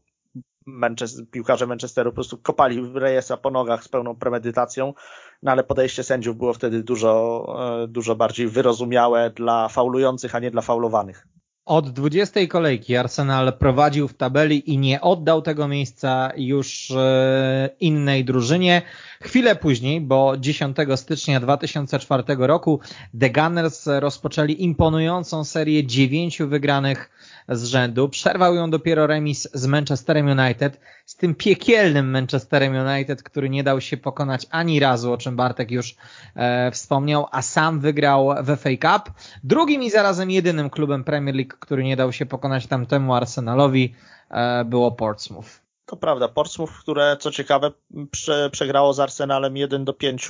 Manchester, 0.66 1.24
piłkarze 1.30 1.66
Manchesteru 1.66 2.10
po 2.10 2.14
prostu 2.14 2.38
kopali 2.38 2.82
Reyesa 2.94 3.36
po 3.36 3.50
nogach 3.50 3.84
z 3.84 3.88
pełną 3.88 4.16
premedytacją, 4.16 4.94
no 5.42 5.50
ale 5.50 5.64
podejście 5.64 6.02
sędziów 6.02 6.36
było 6.36 6.54
wtedy 6.54 6.82
dużo, 6.82 7.46
e, 7.82 7.88
dużo 7.88 8.14
bardziej 8.16 8.48
wyrozumiałe 8.48 9.30
dla 9.30 9.68
faulujących, 9.68 10.34
a 10.34 10.38
nie 10.38 10.50
dla 10.50 10.62
faulowanych. 10.62 11.26
Od 11.66 11.90
20 11.90 12.46
kolejki 12.46 12.96
Arsenal 12.96 13.52
prowadził 13.58 14.08
w 14.08 14.14
tabeli 14.14 14.70
i 14.70 14.78
nie 14.78 15.00
oddał 15.00 15.42
tego 15.42 15.68
miejsca 15.68 16.30
już 16.36 16.90
e, 16.90 17.70
innej 17.80 18.24
drużynie. 18.24 18.82
Chwilę 19.24 19.56
później, 19.56 20.00
bo 20.00 20.36
10 20.36 20.76
stycznia 20.96 21.40
2004 21.40 22.22
roku 22.38 22.80
The 23.20 23.30
Gunners 23.30 23.86
rozpoczęli 23.86 24.62
imponującą 24.62 25.44
serię 25.44 25.86
dziewięciu 25.86 26.48
wygranych 26.48 27.10
z 27.48 27.64
rzędu. 27.64 28.08
Przerwał 28.08 28.54
ją 28.54 28.70
dopiero 28.70 29.06
remis 29.06 29.48
z 29.54 29.66
Manchesterem 29.66 30.26
United, 30.26 30.80
z 31.06 31.16
tym 31.16 31.34
piekielnym 31.34 32.10
Manchesterem 32.10 32.74
United, 32.86 33.22
który 33.22 33.50
nie 33.50 33.64
dał 33.64 33.80
się 33.80 33.96
pokonać 33.96 34.46
ani 34.50 34.80
razu, 34.80 35.12
o 35.12 35.18
czym 35.18 35.36
Bartek 35.36 35.70
już 35.70 35.96
e, 36.36 36.70
wspomniał, 36.70 37.26
a 37.32 37.42
sam 37.42 37.80
wygrał 37.80 38.34
w 38.42 38.56
FA 38.56 38.70
Cup. 38.70 39.14
Drugim 39.44 39.82
i 39.82 39.90
zarazem 39.90 40.30
jedynym 40.30 40.70
klubem 40.70 41.04
Premier 41.04 41.34
League, 41.34 41.56
który 41.60 41.84
nie 41.84 41.96
dał 41.96 42.12
się 42.12 42.26
pokonać 42.26 42.66
tamtemu 42.66 43.14
Arsenalowi, 43.14 43.94
e, 44.30 44.64
było 44.64 44.92
Portsmouth. 44.92 45.63
To 45.86 45.96
prawda, 45.96 46.28
Portsmouth, 46.28 46.72
które 46.80 47.16
co 47.20 47.30
ciekawe 47.30 47.70
prze, 48.10 48.50
przegrało 48.50 48.92
z 48.92 49.00
Arsenalem 49.00 49.56
1 49.56 49.84
do 49.84 49.92
5 49.92 50.28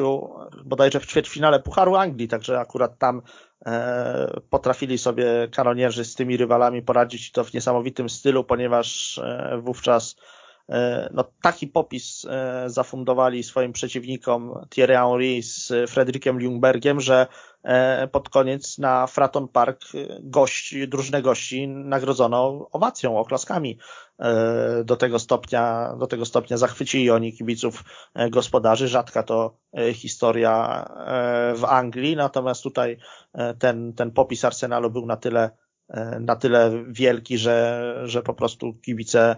bodajże 0.64 1.00
w 1.00 1.07
ćwierćfinale 1.07 1.61
Pucharu 1.61 1.96
Anglii, 1.96 2.28
także 2.28 2.61
akurat 2.61 2.98
tam 2.98 3.22
e, 3.66 4.40
potrafili 4.50 4.98
sobie 4.98 5.48
kanonierzy 5.52 6.05
z 6.05 6.14
tymi 6.14 6.36
rywalami 6.36 6.82
poradzić 6.82 7.32
to 7.32 7.44
w 7.44 7.55
niesamowitym 7.55 8.09
stylu, 8.09 8.44
ponieważ 8.44 9.18
e, 9.18 9.59
wówczas 9.62 10.16
no, 11.12 11.24
taki 11.42 11.66
popis 11.66 12.24
e, 12.24 12.64
zafundowali 12.66 13.42
swoim 13.42 13.72
przeciwnikom 13.72 14.66
Thierry 14.70 14.94
Henry 14.94 15.42
z 15.42 15.72
Frederikiem 15.90 16.40
Ljungbergiem, 16.40 17.00
że 17.00 17.26
E, 17.64 18.08
pod 18.08 18.28
koniec 18.28 18.78
na 18.78 19.06
Fraton 19.06 19.48
Park 19.48 19.80
gości, 20.20 20.88
drużne 20.88 21.22
gości 21.22 21.68
nagrodzono 21.68 22.68
owacją, 22.72 23.18
oklaskami. 23.18 23.78
E, 24.18 24.84
do 24.84 24.96
tego 24.96 25.18
stopnia, 25.18 25.94
do 25.98 26.06
tego 26.06 26.24
stopnia 26.24 26.56
zachwycili 26.56 27.10
oni 27.10 27.32
kibiców 27.32 27.84
e, 28.14 28.30
gospodarzy. 28.30 28.88
Rzadka 28.88 29.22
to 29.22 29.56
historia 29.92 30.84
w 31.54 31.64
Anglii, 31.64 32.16
natomiast 32.16 32.62
tutaj 32.62 32.98
ten, 33.58 33.92
ten 33.92 34.10
popis 34.10 34.44
Arsenalu 34.44 34.90
był 34.90 35.06
na 35.06 35.16
tyle, 35.16 35.50
na 36.20 36.36
tyle 36.36 36.84
wielki, 36.88 37.38
że, 37.38 37.94
że 38.04 38.22
po 38.22 38.34
prostu 38.34 38.74
kibice 38.74 39.36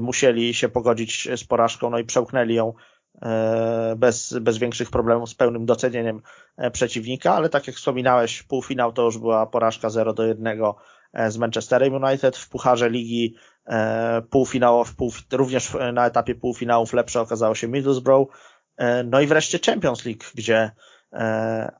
musieli 0.00 0.54
się 0.54 0.68
pogodzić 0.68 1.28
z 1.36 1.44
porażką, 1.44 1.90
no 1.90 1.98
i 1.98 2.04
przełknęli 2.04 2.54
ją 2.54 2.72
E, 3.20 3.94
bez, 3.96 4.38
bez 4.40 4.58
większych 4.58 4.90
problemów, 4.90 5.30
z 5.30 5.34
pełnym 5.34 5.66
docenieniem 5.66 6.22
e, 6.56 6.70
przeciwnika, 6.70 7.34
ale 7.34 7.48
tak 7.48 7.66
jak 7.66 7.76
wspominałeś, 7.76 8.42
półfinał 8.42 8.92
to 8.92 9.02
już 9.02 9.18
była 9.18 9.46
porażka 9.46 9.90
0 9.90 10.12
do 10.12 10.26
1 10.26 10.60
e, 11.12 11.30
z 11.30 11.38
Manchesterem 11.38 11.94
United. 11.94 12.36
W 12.36 12.48
Pucharze 12.48 12.90
Ligi 12.90 13.34
półfinał, 14.30 14.84
pół, 14.96 15.12
również 15.32 15.76
na 15.92 16.06
etapie 16.06 16.34
półfinałów 16.34 16.92
lepsze 16.92 17.20
okazało 17.20 17.54
się 17.54 17.68
Middlesbrough, 17.68 18.28
no 19.04 19.20
i 19.20 19.26
wreszcie 19.26 19.58
Champions 19.66 20.04
League, 20.04 20.24
gdzie 20.34 20.70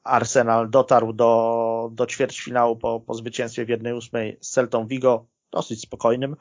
Arsenal 0.05 0.71
dotarł 0.71 1.13
do, 1.13 1.91
do 1.93 2.07
ćwierćfinału 2.07 2.77
po, 2.77 3.01
po 3.01 3.15
zwycięstwie 3.15 3.65
w 3.65 3.69
1-8 3.69 4.33
z 4.41 4.51
Celtą 4.51 4.87
Vigo, 4.87 5.27
dosyć 5.53 5.81
spokojnym, 5.81 6.37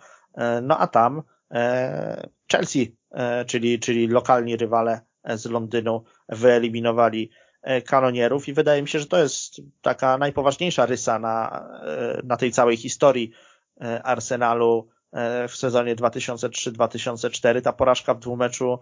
no 0.61 0.77
a 0.77 0.88
tam 0.88 1.23
Chelsea 2.51 2.95
E, 3.11 3.45
czyli, 3.45 3.79
czyli 3.79 4.07
lokalni 4.07 4.57
rywale 4.57 5.01
z 5.23 5.45
Londynu 5.45 6.03
wyeliminowali 6.29 7.32
e, 7.61 7.82
kanonierów 7.82 8.47
i 8.47 8.53
wydaje 8.53 8.82
mi 8.82 8.88
się, 8.88 8.99
że 8.99 9.05
to 9.05 9.17
jest 9.17 9.61
taka 9.82 10.17
najpoważniejsza 10.17 10.86
rysa 10.86 11.19
na, 11.19 11.65
e, 11.84 12.21
na 12.23 12.38
tej 12.38 12.51
całej 12.51 12.77
historii 12.77 13.32
Arsenalu 14.03 14.89
w 15.49 15.55
sezonie 15.55 15.95
2003-2004. 15.95 17.61
Ta 17.61 17.73
porażka 17.73 18.13
w 18.13 18.19
dwumeczu 18.19 18.79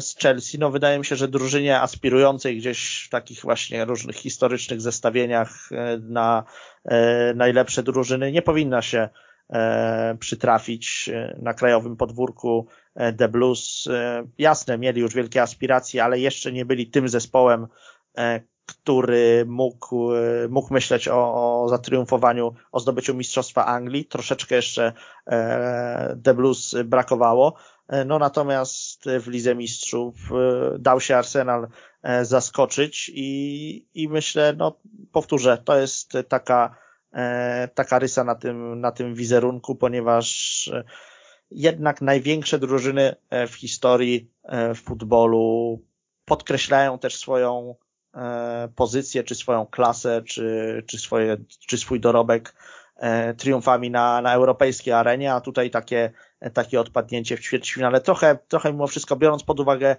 z 0.00 0.16
Chelsea, 0.16 0.58
no 0.58 0.70
wydaje 0.70 0.98
mi 0.98 1.04
się, 1.04 1.16
że 1.16 1.28
drużynie 1.28 1.80
aspirującej 1.80 2.56
gdzieś 2.56 3.04
w 3.06 3.10
takich 3.10 3.40
właśnie 3.40 3.84
różnych 3.84 4.16
historycznych 4.16 4.80
zestawieniach 4.80 5.68
na 6.00 6.44
najlepsze 7.34 7.82
drużyny 7.82 8.32
nie 8.32 8.42
powinna 8.42 8.82
się 8.82 9.08
przytrafić 10.18 11.10
na 11.42 11.54
krajowym 11.54 11.96
podwórku 11.96 12.66
E, 12.94 13.12
The 13.12 13.28
Blues, 13.28 13.86
e, 13.86 14.26
jasne, 14.38 14.78
mieli 14.78 15.00
już 15.00 15.14
wielkie 15.14 15.42
aspiracje, 15.42 16.04
ale 16.04 16.18
jeszcze 16.18 16.52
nie 16.52 16.64
byli 16.64 16.86
tym 16.86 17.08
zespołem, 17.08 17.66
e, 18.18 18.40
który 18.66 19.44
mógł, 19.46 20.10
mógł 20.48 20.74
myśleć 20.74 21.08
o, 21.08 21.62
o 21.62 21.68
zatriumfowaniu, 21.68 22.54
o 22.72 22.80
zdobyciu 22.80 23.14
Mistrzostwa 23.14 23.66
Anglii. 23.66 24.04
Troszeczkę 24.04 24.54
jeszcze 24.54 24.92
The 26.24 26.34
Blues 26.34 26.74
brakowało. 26.84 27.54
No 28.06 28.18
natomiast 28.18 29.04
w 29.20 29.28
Lidze 29.28 29.54
Mistrzów 29.54 30.14
dał 30.78 31.00
się 31.00 31.16
Arsenal 31.16 31.68
zaskoczyć 32.22 33.10
i, 33.14 33.86
i 33.94 34.08
myślę, 34.08 34.54
no 34.56 34.78
powtórzę, 35.12 35.58
to 35.64 35.76
jest 35.76 36.12
taka, 36.28 36.76
taka 37.74 37.98
rysa 37.98 38.24
na 38.24 38.34
tym, 38.34 38.80
na 38.80 38.92
tym 38.92 39.14
wizerunku, 39.14 39.74
ponieważ 39.74 40.70
jednak 41.54 42.02
największe 42.02 42.58
drużyny 42.58 43.16
e, 43.30 43.46
w 43.46 43.54
historii 43.54 44.30
e, 44.44 44.74
futbolu 44.74 45.78
podkreślają 46.24 46.98
też 46.98 47.16
swoją 47.16 47.74
e, 48.14 48.68
pozycję, 48.76 49.24
czy 49.24 49.34
swoją 49.34 49.66
klasę, 49.66 50.22
czy, 50.22 50.82
czy, 50.86 50.98
swoje, 50.98 51.36
czy 51.66 51.78
swój 51.78 52.00
dorobek 52.00 52.54
triumfami 53.36 53.90
na, 53.90 54.20
na 54.20 54.34
europejskiej 54.34 54.94
arenie, 54.94 55.34
a 55.34 55.40
tutaj 55.40 55.70
takie, 55.70 56.12
takie 56.52 56.80
odpadnięcie 56.80 57.36
w 57.36 57.40
ćwierćfinale. 57.40 58.00
Trochę, 58.00 58.38
trochę 58.48 58.72
mimo 58.72 58.86
wszystko 58.86 59.16
biorąc 59.16 59.44
pod 59.44 59.60
uwagę 59.60 59.96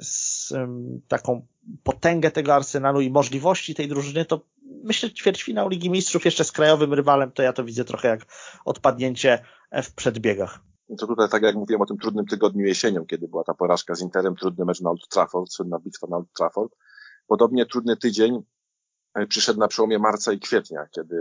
z, 0.00 0.52
taką 1.08 1.46
potęgę 1.82 2.30
tego 2.30 2.54
Arsenalu 2.54 3.00
i 3.00 3.10
możliwości 3.10 3.74
tej 3.74 3.88
drużyny, 3.88 4.24
to 4.24 4.40
myślę, 4.82 5.08
że 5.08 5.14
ćwierćfinał 5.14 5.68
Ligi 5.68 5.90
Mistrzów 5.90 6.24
jeszcze 6.24 6.44
z 6.44 6.52
krajowym 6.52 6.94
rywalem, 6.94 7.32
to 7.32 7.42
ja 7.42 7.52
to 7.52 7.64
widzę 7.64 7.84
trochę 7.84 8.08
jak 8.08 8.20
odpadnięcie 8.64 9.44
w 9.82 9.94
przedbiegach. 9.94 10.60
To 10.98 11.06
tutaj, 11.06 11.28
tak 11.28 11.42
jak 11.42 11.54
mówiłem 11.54 11.82
o 11.82 11.86
tym 11.86 11.98
trudnym 11.98 12.26
tygodniu 12.26 12.66
jesienią, 12.66 13.06
kiedy 13.06 13.28
była 13.28 13.44
ta 13.44 13.54
porażka 13.54 13.94
z 13.94 14.00
Interem, 14.00 14.36
trudny 14.36 14.64
mecz 14.64 14.80
na 14.80 14.90
Old 14.90 15.08
Trafford, 15.08 15.52
słynna 15.52 15.78
bitwa 15.78 16.06
na 16.06 16.16
Old 16.16 16.32
Trafford. 16.32 16.72
Podobnie 17.26 17.66
trudny 17.66 17.96
tydzień 17.96 18.42
przyszedł 19.28 19.60
na 19.60 19.68
przełomie 19.68 19.98
marca 19.98 20.32
i 20.32 20.40
kwietnia, 20.40 20.86
kiedy, 20.90 21.16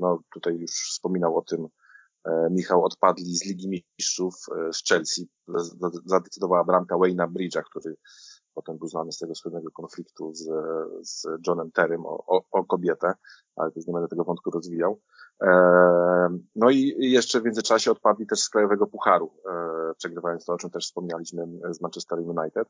no 0.00 0.22
tutaj 0.34 0.54
już 0.58 0.70
wspominał 0.70 1.36
o 1.36 1.42
tym 1.42 1.68
Michał, 2.50 2.84
odpadli 2.84 3.36
z 3.36 3.44
Ligi 3.44 3.68
Mistrzów 3.68 4.34
z 4.72 4.88
Chelsea. 4.88 5.28
Zadecydowała 6.04 6.64
bramka 6.64 6.98
Wayna 6.98 7.28
Bridge'a, 7.28 7.62
który 7.70 7.96
potem 8.54 8.78
był 8.78 8.88
znany 8.88 9.12
z 9.12 9.18
tego 9.18 9.34
słynnego 9.34 9.70
konfliktu 9.70 10.34
z, 10.34 10.48
z 11.02 11.26
Johnem 11.46 11.72
Terrym 11.72 12.06
o, 12.06 12.24
o, 12.26 12.42
o 12.50 12.64
kobietę, 12.64 13.12
ale 13.56 13.70
już 13.76 13.86
nie 13.86 13.92
będę 13.92 14.08
tego 14.08 14.24
wątku 14.24 14.50
rozwijał. 14.50 15.00
No 16.56 16.70
i 16.70 16.94
jeszcze 16.98 17.40
w 17.40 17.44
międzyczasie 17.44 17.90
odpadli 17.90 18.26
też 18.26 18.40
z 18.40 18.48
Krajowego 18.48 18.86
Pucharu, 18.86 19.32
przegrywając 19.98 20.44
to, 20.44 20.52
o 20.52 20.56
czym 20.56 20.70
też 20.70 20.86
wspomnieliśmy 20.86 21.46
z 21.70 21.80
Manchester 21.80 22.18
United. 22.18 22.68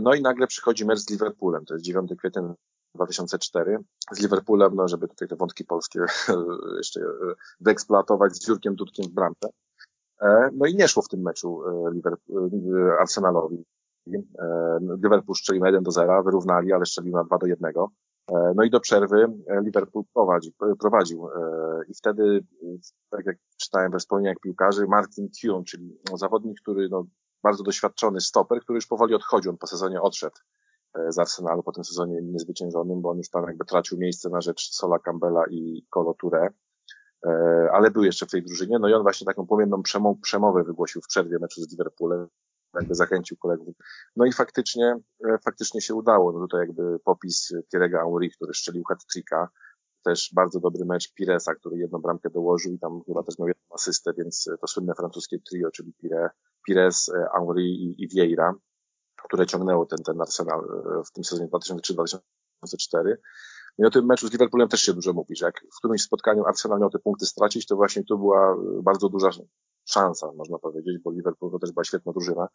No 0.00 0.14
i 0.14 0.22
nagle 0.22 0.46
przychodzi 0.46 0.86
mecz 0.86 0.98
z 0.98 1.10
Liverpoolem, 1.10 1.64
to 1.64 1.74
jest 1.74 1.84
9 1.84 2.12
kwietnia 2.18 2.54
2004 2.94 3.78
z 4.12 4.20
Liverpoolem, 4.20 4.74
no 4.74 4.88
żeby 4.88 5.08
tutaj 5.08 5.28
te 5.28 5.36
wątki 5.36 5.64
polskie 5.64 6.00
jeszcze 6.76 7.00
wyeksploatować 7.60 8.36
z 8.36 8.48
Jurkiem 8.48 8.74
Dudkiem 8.76 9.06
w 9.06 9.14
bramce. 9.14 9.48
No 10.52 10.66
i 10.66 10.74
nie 10.74 10.88
szło 10.88 11.02
w 11.02 11.08
tym 11.08 11.20
meczu 11.20 11.62
Liverpool, 11.92 12.50
Arsenalowi. 13.00 13.64
Liverpool 15.02 15.36
strzelił 15.36 15.64
1 15.64 15.82
do 15.82 15.90
0, 15.90 16.22
wyrównali, 16.22 16.72
ale 16.72 16.86
strzelił 16.86 17.12
na 17.12 17.24
2 17.24 17.38
do 17.38 17.46
1. 17.46 17.72
No 18.54 18.62
i 18.62 18.70
do 18.70 18.80
przerwy 18.80 19.26
Liverpool 19.64 20.04
prowadził, 20.14 20.52
prowadził. 20.80 21.28
i 21.88 21.94
wtedy, 21.94 22.44
tak 23.10 23.26
jak 23.26 23.36
czytałem 23.56 23.92
we 23.92 23.98
wspomnieniach 23.98 24.36
piłkarzy, 24.42 24.86
Martin 24.86 25.28
Kuhn, 25.42 25.64
czyli 25.64 25.98
zawodnik, 26.14 26.60
który 26.60 26.88
no, 26.88 27.04
bardzo 27.42 27.62
doświadczony 27.62 28.20
stoper, 28.20 28.60
który 28.60 28.76
już 28.76 28.86
powoli 28.86 29.14
odchodził, 29.14 29.50
on 29.50 29.58
po 29.58 29.66
sezonie 29.66 30.02
odszedł 30.02 30.36
z 31.08 31.18
Arsenalu 31.18 31.62
po 31.62 31.72
tym 31.72 31.84
sezonie 31.84 32.22
niezwyciężonym, 32.22 33.00
bo 33.00 33.10
on 33.10 33.18
już 33.18 33.30
tam 33.30 33.44
jakby 33.46 33.64
tracił 33.64 33.98
miejsce 33.98 34.28
na 34.28 34.40
rzecz 34.40 34.70
Sola 34.70 34.98
Campbella 34.98 35.44
i 35.50 35.86
Colo 35.94 36.14
Touré, 36.24 36.48
ale 37.72 37.90
był 37.90 38.04
jeszcze 38.04 38.26
w 38.26 38.30
tej 38.30 38.42
drużynie, 38.42 38.78
no 38.78 38.88
i 38.88 38.92
on 38.92 39.02
właśnie 39.02 39.24
taką 39.24 39.46
płomienną 39.46 39.82
przemowę 40.22 40.64
wygłosił 40.64 41.02
w 41.02 41.06
przerwie 41.06 41.38
meczu 41.38 41.60
z 41.60 41.70
Liverpoolem, 41.70 42.28
jakby 42.74 42.94
zachęcił 42.94 43.36
kolegów. 43.36 43.74
No 44.16 44.24
i 44.24 44.32
faktycznie, 44.32 44.96
faktycznie 45.44 45.80
się 45.80 45.94
udało. 45.94 46.32
No 46.32 46.40
tutaj 46.40 46.60
jakby 46.60 46.98
popis 47.04 47.52
Thierry'ego 47.74 48.04
Henry, 48.04 48.30
który 48.30 48.54
strzelił 48.54 48.82
hat-tricka, 48.84 49.48
też 50.04 50.30
bardzo 50.34 50.60
dobry 50.60 50.84
mecz 50.84 51.14
Piresa, 51.14 51.54
który 51.54 51.78
jedną 51.78 51.98
bramkę 51.98 52.30
dołożył 52.30 52.72
i 52.72 52.78
tam 52.78 53.00
chyba 53.06 53.22
też 53.22 53.38
miał 53.38 53.48
jedną 53.48 53.74
asystę, 53.74 54.12
więc 54.18 54.50
to 54.60 54.66
słynne 54.66 54.94
francuskie 54.94 55.38
trio, 55.50 55.70
czyli 55.70 55.92
Pire, 55.92 56.30
Pires, 56.66 57.10
Henry 57.34 57.62
i, 57.62 58.04
i 58.04 58.08
Vieira, 58.08 58.54
które 59.24 59.46
ciągnęło 59.46 59.86
ten, 59.86 59.98
ten 60.02 60.20
Arsenal 60.20 60.60
w 61.06 61.12
tym 61.12 61.24
sezonie 61.24 61.48
2003-2004. 61.48 62.18
No 63.78 63.84
i 63.84 63.88
o 63.88 63.90
tym 63.90 64.06
meczu 64.06 64.28
z 64.28 64.32
Liverpoolem 64.32 64.68
też 64.68 64.80
się 64.80 64.94
dużo 64.94 65.12
mówi, 65.12 65.36
że 65.36 65.46
jak 65.46 65.60
w 65.60 65.78
którymś 65.78 66.02
spotkaniu 66.02 66.46
Arsenal 66.46 66.80
miał 66.80 66.90
te 66.90 66.98
punkty 66.98 67.26
stracić, 67.26 67.66
to 67.66 67.76
właśnie 67.76 68.04
tu 68.04 68.18
była 68.18 68.56
bardzo 68.82 69.08
duża 69.08 69.30
szansa, 69.84 70.32
można 70.36 70.58
powiedzieć, 70.58 70.98
bo 71.04 71.10
Liverpool 71.10 71.52
to 71.52 71.58
też 71.58 71.72
była 71.72 71.84
świetna 71.84 72.12
drużyna, 72.12 72.48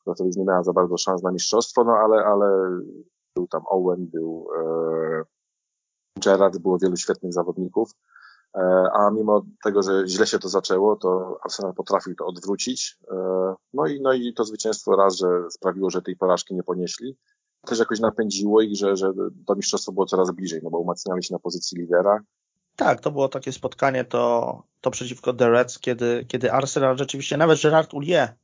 która 0.00 0.16
to 0.16 0.24
już 0.24 0.36
nie 0.36 0.44
miała 0.44 0.62
za 0.62 0.72
bardzo 0.72 0.96
szans 0.96 1.22
na 1.22 1.32
mistrzostwo, 1.32 1.84
no 1.84 1.92
ale, 1.92 2.24
ale 2.24 2.80
był 3.36 3.48
tam 3.48 3.62
Owen, 3.66 4.06
był 4.06 4.48
e, 4.56 5.24
Gerrard, 6.24 6.58
było 6.58 6.78
wielu 6.78 6.96
świetnych 6.96 7.32
zawodników, 7.32 7.90
e, 7.90 8.25
a 8.92 9.10
mimo 9.10 9.42
tego, 9.64 9.82
że 9.82 10.02
źle 10.06 10.26
się 10.26 10.38
to 10.38 10.48
zaczęło, 10.48 10.96
to 10.96 11.38
Arsenal 11.44 11.74
potrafił 11.74 12.14
to 12.14 12.26
odwrócić, 12.26 12.98
e, 13.10 13.14
no 13.74 13.86
i, 13.86 14.00
no 14.00 14.12
i 14.12 14.34
to 14.34 14.44
zwycięstwo 14.44 14.96
raz, 14.96 15.16
że 15.16 15.26
sprawiło, 15.50 15.90
że 15.90 16.02
tej 16.02 16.16
porażki 16.16 16.54
nie 16.54 16.62
ponieśli, 16.62 17.16
też 17.66 17.78
jakoś 17.78 18.00
napędziło 18.00 18.62
ich, 18.62 18.76
że, 18.76 18.96
że 18.96 19.12
to 19.46 19.54
mistrzostwo 19.54 19.92
było 19.92 20.06
coraz 20.06 20.30
bliżej, 20.30 20.60
no 20.62 20.70
bo 20.70 20.78
umacniali 20.78 21.24
się 21.24 21.34
na 21.34 21.38
pozycji 21.38 21.78
lidera, 21.78 22.20
tak, 22.76 23.00
to 23.00 23.10
było 23.10 23.28
takie 23.28 23.52
spotkanie 23.52 24.04
to, 24.04 24.62
to 24.80 24.90
przeciwko 24.90 25.32
The 25.32 25.50
Reds, 25.50 25.78
kiedy, 25.78 26.24
kiedy 26.28 26.52
Arsenal 26.52 26.98
rzeczywiście, 26.98 27.36
nawet 27.36 27.62
Gerard 27.62 27.94
Ulie, 27.94 28.34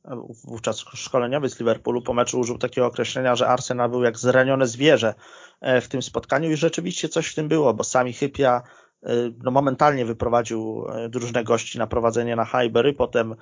wówczas 0.43 0.77
szkoleniowy 0.77 1.49
z 1.49 1.59
Liverpoolu, 1.59 2.01
po 2.01 2.13
meczu 2.13 2.39
użył 2.39 2.57
takiego 2.57 2.87
określenia, 2.87 3.35
że 3.35 3.47
Arsenal 3.47 3.89
był 3.89 4.03
jak 4.03 4.17
zranione 4.17 4.67
zwierzę 4.67 5.13
e, 5.61 5.81
w 5.81 5.87
tym 5.87 6.01
spotkaniu 6.01 6.51
i 6.51 6.55
rzeczywiście 6.55 7.09
coś 7.09 7.27
w 7.27 7.35
tym 7.35 7.47
było, 7.47 7.73
bo 7.73 7.83
sami 7.83 8.13
Hypia 8.13 8.61
e, 8.61 8.82
no, 9.43 9.51
momentalnie 9.51 10.05
wyprowadził 10.05 10.85
e, 10.89 11.09
drużynę 11.09 11.43
gości 11.43 11.79
na 11.79 11.87
prowadzenie 11.87 12.35
na 12.35 12.45
Highbury, 12.45 12.93
potem 12.93 13.35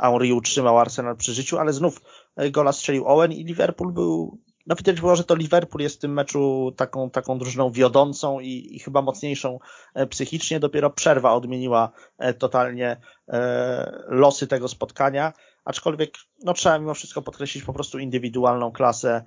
Henry 0.00 0.34
utrzymał 0.34 0.78
Arsenal 0.78 1.16
przy 1.16 1.32
życiu, 1.32 1.58
ale 1.58 1.72
znów 1.72 2.02
gola 2.50 2.72
strzelił 2.72 3.06
Owen 3.06 3.32
i 3.32 3.44
Liverpool 3.44 3.92
był 3.92 4.38
no 4.66 4.74
widać 4.74 5.00
było, 5.00 5.16
że 5.16 5.24
to 5.24 5.34
Liverpool 5.34 5.82
jest 5.82 5.96
w 5.96 5.98
tym 5.98 6.12
meczu 6.12 6.72
taką, 6.76 7.10
taką 7.10 7.38
drużyną 7.38 7.70
wiodącą 7.70 8.40
i, 8.40 8.76
i 8.76 8.78
chyba 8.78 9.02
mocniejszą 9.02 9.58
e, 9.94 10.06
psychicznie. 10.06 10.60
Dopiero 10.60 10.90
przerwa 10.90 11.32
odmieniła 11.32 11.92
e, 12.18 12.34
totalnie 12.34 13.00
e, 13.28 14.04
losy 14.08 14.46
tego 14.46 14.68
spotkania. 14.68 15.32
Aczkolwiek 15.64 16.14
no, 16.44 16.54
trzeba 16.54 16.78
mimo 16.78 16.94
wszystko 16.94 17.22
podkreślić 17.22 17.64
po 17.64 17.72
prostu 17.72 17.98
indywidualną 17.98 18.72
klasę 18.72 19.24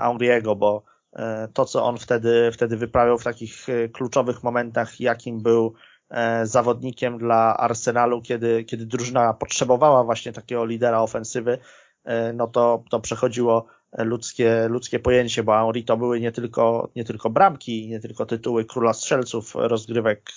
Henry'ego, 0.00 0.56
bo 0.56 0.82
to, 1.54 1.64
co 1.64 1.84
on 1.84 1.98
wtedy, 1.98 2.50
wtedy 2.52 2.76
wyprawiał 2.76 3.18
w 3.18 3.24
takich 3.24 3.66
kluczowych 3.92 4.42
momentach, 4.42 5.00
jakim 5.00 5.42
był 5.42 5.74
zawodnikiem 6.44 7.18
dla 7.18 7.56
Arsenalu, 7.56 8.22
kiedy, 8.22 8.64
kiedy 8.64 8.86
drużyna 8.86 9.34
potrzebowała 9.34 10.04
właśnie 10.04 10.32
takiego 10.32 10.64
lidera 10.64 11.00
ofensywy, 11.00 11.58
no 12.34 12.46
to, 12.46 12.84
to 12.90 13.00
przechodziło 13.00 13.66
ludzkie, 13.98 14.68
ludzkie 14.68 14.98
pojęcie, 14.98 15.42
bo 15.42 15.52
Henri 15.52 15.84
to 15.84 15.96
były 15.96 16.20
nie 16.20 16.32
tylko, 16.32 16.90
nie 16.96 17.04
tylko 17.04 17.30
bramki, 17.30 17.88
nie 17.88 18.00
tylko 18.00 18.26
tytuły 18.26 18.64
króla 18.64 18.92
strzelców 18.92 19.52
rozgrywek 19.54 20.30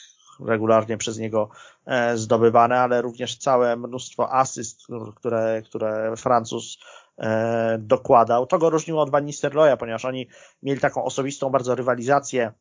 regularnie 0.46 0.98
przez 0.98 1.18
niego 1.18 1.50
e, 1.86 2.18
zdobywane, 2.18 2.80
ale 2.80 3.02
również 3.02 3.38
całe 3.38 3.76
mnóstwo 3.78 4.34
asyst, 4.34 4.88
które, 5.16 5.62
które 5.66 6.14
Francuz 6.18 6.78
e, 6.78 7.01
dokładał. 7.80 8.48
To 8.48 8.58
go 8.58 8.70
różniło 8.70 9.02
od 9.02 9.10
Van 9.10 9.26
Nistelrooya, 9.26 9.78
ponieważ 9.78 10.06
oni 10.06 10.28
mieli 10.64 10.80
taką 10.80 11.04
osobistą 11.04 11.50
bardzo 11.50 11.76
rywalizację 11.76 12.52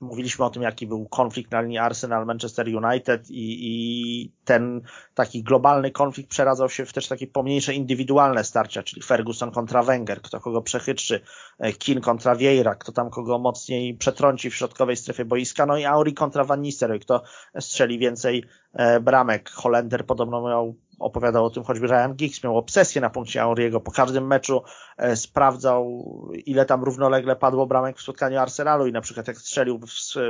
Mówiliśmy 0.00 0.44
o 0.44 0.50
tym, 0.50 0.62
jaki 0.62 0.86
był 0.86 1.08
konflikt 1.08 1.50
na 1.50 1.60
linii 1.60 1.78
Arsenal-Manchester 1.78 2.84
United 2.84 3.30
i, 3.30 3.58
i, 3.60 4.32
ten 4.44 4.82
taki 5.14 5.42
globalny 5.42 5.90
konflikt 5.90 6.30
przeradzał 6.30 6.68
się 6.68 6.86
w 6.86 6.92
też 6.92 7.08
takie 7.08 7.26
pomniejsze 7.26 7.74
indywidualne 7.74 8.44
starcia, 8.44 8.82
czyli 8.82 9.02
Ferguson 9.02 9.50
kontra 9.50 9.82
Wenger, 9.82 10.22
kto 10.22 10.40
kogo 10.40 10.62
przechytrzy, 10.62 11.20
e, 11.58 11.72
Kin 11.72 12.00
kontra 12.00 12.36
Vieira, 12.36 12.74
kto 12.74 12.92
tam 12.92 13.10
kogo 13.10 13.38
mocniej 13.38 13.94
przetrąci 13.94 14.50
w 14.50 14.54
środkowej 14.54 14.96
strefie 14.96 15.24
boiska, 15.24 15.66
no 15.66 15.76
i 15.78 15.84
Auri 15.84 16.14
kontra 16.14 16.44
Van 16.44 16.62
Nistelrooy, 16.62 17.00
kto 17.00 17.22
strzeli 17.60 17.98
więcej 17.98 18.38
e, 18.38 18.65
bramek. 19.00 19.50
Holender 19.50 20.06
podobno 20.06 20.48
miał 20.48 20.74
opowiadał 20.98 21.44
o 21.44 21.50
tym 21.50 21.64
choćby 21.64 21.86
Ryan 21.86 22.14
Giggs, 22.14 22.44
miał 22.44 22.58
obsesję 22.58 23.00
na 23.00 23.10
punkcie 23.10 23.42
Auriego. 23.42 23.80
Po 23.80 23.90
każdym 23.90 24.26
meczu 24.26 24.62
e, 24.96 25.16
sprawdzał, 25.16 26.04
ile 26.46 26.66
tam 26.66 26.84
równolegle 26.84 27.36
padło 27.36 27.66
bramek 27.66 27.98
w 27.98 28.02
spotkaniu 28.02 28.38
Arsenalu 28.38 28.86
i 28.86 28.92
na 28.92 29.00
przykład 29.00 29.28
jak 29.28 29.38
strzelił 29.38 29.78
w, 29.78 29.86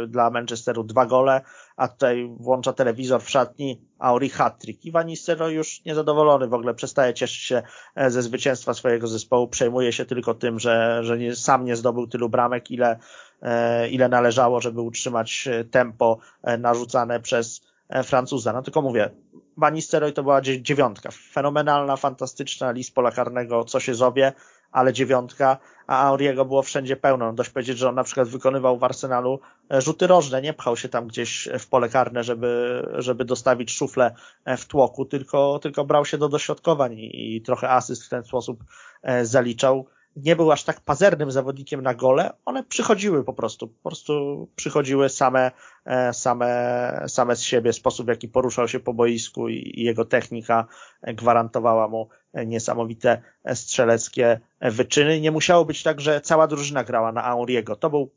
dla 0.09 0.31
Manchesteru 0.31 0.85
dwa 0.85 1.07
gole, 1.07 1.41
a 1.77 1.89
tutaj 1.89 2.31
włącza 2.41 2.73
telewizor 2.73 3.23
w 3.23 3.31
szatni, 3.31 3.81
Auri 3.99 4.31
hat-trick. 4.31 4.85
I 4.85 4.93
Van 4.93 5.09
już 5.51 5.85
niezadowolony 5.85 6.49
w 6.49 6.55
ogóle 6.55 6.75
przestaje 6.75 7.15
cieszyć 7.15 7.43
się 7.43 7.63
e, 7.95 8.11
ze 8.11 8.23
zwycięstwa 8.23 8.75
swojego 8.75 9.07
zespołu, 9.07 9.49
przejmuje 9.49 9.93
się 9.93 10.05
tylko 10.05 10.35
tym, 10.35 10.59
że, 10.59 11.05
że 11.05 11.19
nie, 11.19 11.37
sam 11.37 11.65
nie 11.65 11.77
zdobył 11.77 12.07
tylu 12.07 12.29
bramek, 12.29 12.71
ile, 12.71 12.99
e, 13.43 13.89
ile 13.89 14.09
należało, 14.09 14.61
żeby 14.61 14.81
utrzymać 14.81 15.49
tempo 15.71 16.19
narzucane 16.59 17.21
przez 17.21 17.61
Francuza. 18.05 18.53
No 18.53 18.63
tylko 18.63 18.83
mówię, 18.83 19.11
Banisteroid 19.57 20.17
to 20.17 20.23
była 20.23 20.41
dziewiątka. 20.41 21.11
Fenomenalna, 21.33 21.97
fantastyczna 21.97 22.71
list 22.71 22.95
pola 22.95 23.11
karnego, 23.11 23.65
co 23.65 23.81
się 23.81 23.95
zowie, 23.95 24.33
ale 24.73 24.93
dziewiątka, 24.93 25.59
a 25.87 26.03
Auriego 26.03 26.45
było 26.45 26.63
wszędzie 26.63 26.97
pełno. 26.97 27.33
Dość 27.33 27.51
powiedzieć, 27.51 27.79
że 27.79 27.89
on 27.89 27.95
na 27.95 28.05
przykład 28.05 28.29
wykonywał 28.29 28.79
w 28.79 28.85
Arsenalu 28.85 29.41
e, 29.73 29.81
rzuty 29.81 30.07
rożne, 30.07 30.43
nie 30.43 30.53
pchał 30.53 30.77
się 30.77 30.89
tam 30.89 31.07
gdzieś 31.07 31.49
w 31.59 31.69
pole 31.69 31.89
karne, 31.89 32.25
żeby, 32.25 32.83
żeby 32.99 33.25
dostawić 33.25 33.73
szuflę 33.73 34.15
e, 34.45 34.57
w 34.57 34.67
tłoku, 34.67 35.05
tylko, 35.05 35.59
tylko 35.59 35.85
brał 35.85 36.05
się 36.05 36.19
do 36.19 36.29
dośrodkowań 36.29 36.93
i, 36.93 37.37
i 37.37 37.43
trochę 37.43 37.71
asyst 37.71 38.05
w 38.05 38.09
ten 38.09 38.25
sposób 38.25 38.65
e, 39.03 39.27
zaliczał 39.27 39.87
nie 40.17 40.37
był 40.37 40.53
aż 40.53 40.65
tak 40.65 40.81
pazernym 40.81 41.31
zawodnikiem 41.31 41.83
na 41.83 41.95
gole, 41.95 42.33
one 42.45 42.65
przychodziły 42.65 43.25
po 43.25 43.33
prostu, 43.33 43.69
po 43.69 43.91
prostu 43.91 44.49
przychodziły 44.57 45.09
same, 45.09 45.51
e, 45.85 46.13
same, 46.13 47.05
same 47.09 47.37
z 47.37 47.43
siebie, 47.43 47.73
sposób 47.73 48.07
w 48.07 48.09
jaki 48.09 48.29
poruszał 48.29 48.69
się 48.69 48.81
po 48.81 48.95
boisku 48.95 49.49
i 49.49 49.83
jego 49.83 50.05
technika 50.05 50.67
gwarantowała 51.03 51.89
mu 51.89 52.09
niesamowite 52.47 53.23
strzeleckie 53.55 54.41
wyczyny. 54.61 55.21
Nie 55.21 55.31
musiało 55.31 55.65
być 55.65 55.83
tak, 55.83 56.01
że 56.01 56.21
cała 56.21 56.47
drużyna 56.47 56.85
grała 56.85 57.13
na 57.13 57.25
Auriego. 57.25 57.77
To 57.77 57.91
był 57.91 58.11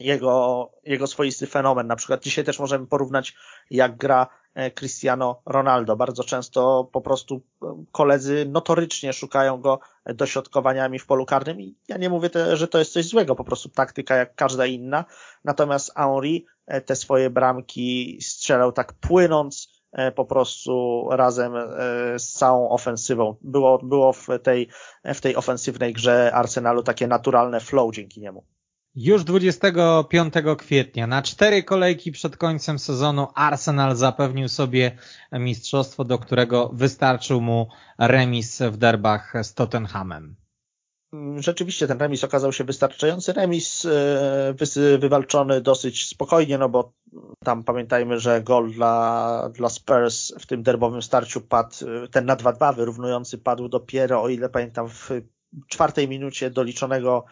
jego, 0.00 0.70
jego 0.84 1.06
swoisty 1.06 1.46
fenomen. 1.46 1.86
Na 1.86 1.96
przykład 1.96 2.22
dzisiaj 2.22 2.44
też 2.44 2.58
możemy 2.58 2.86
porównać, 2.86 3.34
jak 3.70 3.96
gra 3.96 4.26
Cristiano 4.74 5.42
Ronaldo. 5.46 5.96
Bardzo 5.96 6.24
często 6.24 6.88
po 6.92 7.00
prostu 7.00 7.42
koledzy 7.92 8.46
notorycznie 8.48 9.12
szukają 9.12 9.60
go 9.60 9.78
dośrodkowaniami 10.06 10.98
w 10.98 11.06
polu 11.06 11.26
karnym 11.26 11.60
i 11.60 11.76
ja 11.88 11.96
nie 11.96 12.10
mówię, 12.10 12.30
te, 12.30 12.56
że 12.56 12.68
to 12.68 12.78
jest 12.78 12.92
coś 12.92 13.06
złego, 13.06 13.34
po 13.34 13.44
prostu 13.44 13.68
taktyka 13.68 14.16
jak 14.16 14.34
każda 14.34 14.66
inna. 14.66 15.04
Natomiast 15.44 15.92
Henri 15.96 16.46
te 16.86 16.96
swoje 16.96 17.30
bramki 17.30 18.18
strzelał 18.20 18.72
tak 18.72 18.92
płynąc, 18.92 19.74
E, 19.94 20.12
po 20.12 20.24
prostu 20.24 21.06
razem 21.10 21.56
e, 21.56 21.68
z 22.18 22.32
całą 22.32 22.68
ofensywą. 22.70 23.36
Było, 23.40 23.78
było 23.78 24.12
w, 24.12 24.28
tej, 24.42 24.68
w 25.04 25.20
tej 25.20 25.36
ofensywnej 25.36 25.92
grze 25.92 26.30
Arsenalu 26.34 26.82
takie 26.82 27.06
naturalne 27.06 27.60
flow 27.60 27.94
dzięki 27.94 28.20
niemu. 28.20 28.44
Już 28.96 29.24
25 29.24 30.34
kwietnia 30.58 31.06
na 31.06 31.22
cztery 31.22 31.62
kolejki 31.62 32.12
przed 32.12 32.36
końcem 32.36 32.78
sezonu 32.78 33.26
Arsenal 33.34 33.96
zapewnił 33.96 34.48
sobie 34.48 34.98
mistrzostwo, 35.32 36.04
do 36.04 36.18
którego 36.18 36.70
wystarczył 36.72 37.40
mu 37.40 37.68
remis 37.98 38.62
w 38.62 38.76
derbach 38.76 39.32
z 39.42 39.54
Tottenhamem. 39.54 40.36
Rzeczywiście 41.36 41.86
ten 41.86 41.98
remis 41.98 42.24
okazał 42.24 42.52
się 42.52 42.64
wystarczający. 42.64 43.32
Remis 43.32 43.84
e, 43.84 44.98
wywalczony 44.98 45.60
dosyć 45.60 46.08
spokojnie, 46.08 46.58
no 46.58 46.68
bo 46.68 46.92
tam 47.44 47.64
pamiętajmy, 47.64 48.18
że 48.18 48.42
gol 48.42 48.72
dla, 48.72 49.50
dla 49.54 49.68
Spurs 49.68 50.34
w 50.40 50.46
tym 50.46 50.62
derbowym 50.62 51.02
starciu 51.02 51.40
padł, 51.40 51.74
e, 52.04 52.08
ten 52.08 52.26
na 52.26 52.36
2-2 52.36 52.76
wyrównujący 52.76 53.38
padł 53.38 53.68
dopiero, 53.68 54.22
o 54.22 54.28
ile 54.28 54.48
pamiętam, 54.48 54.88
w 54.88 55.10
czwartej 55.68 56.08
minucie 56.08 56.50
doliczonego 56.50 57.24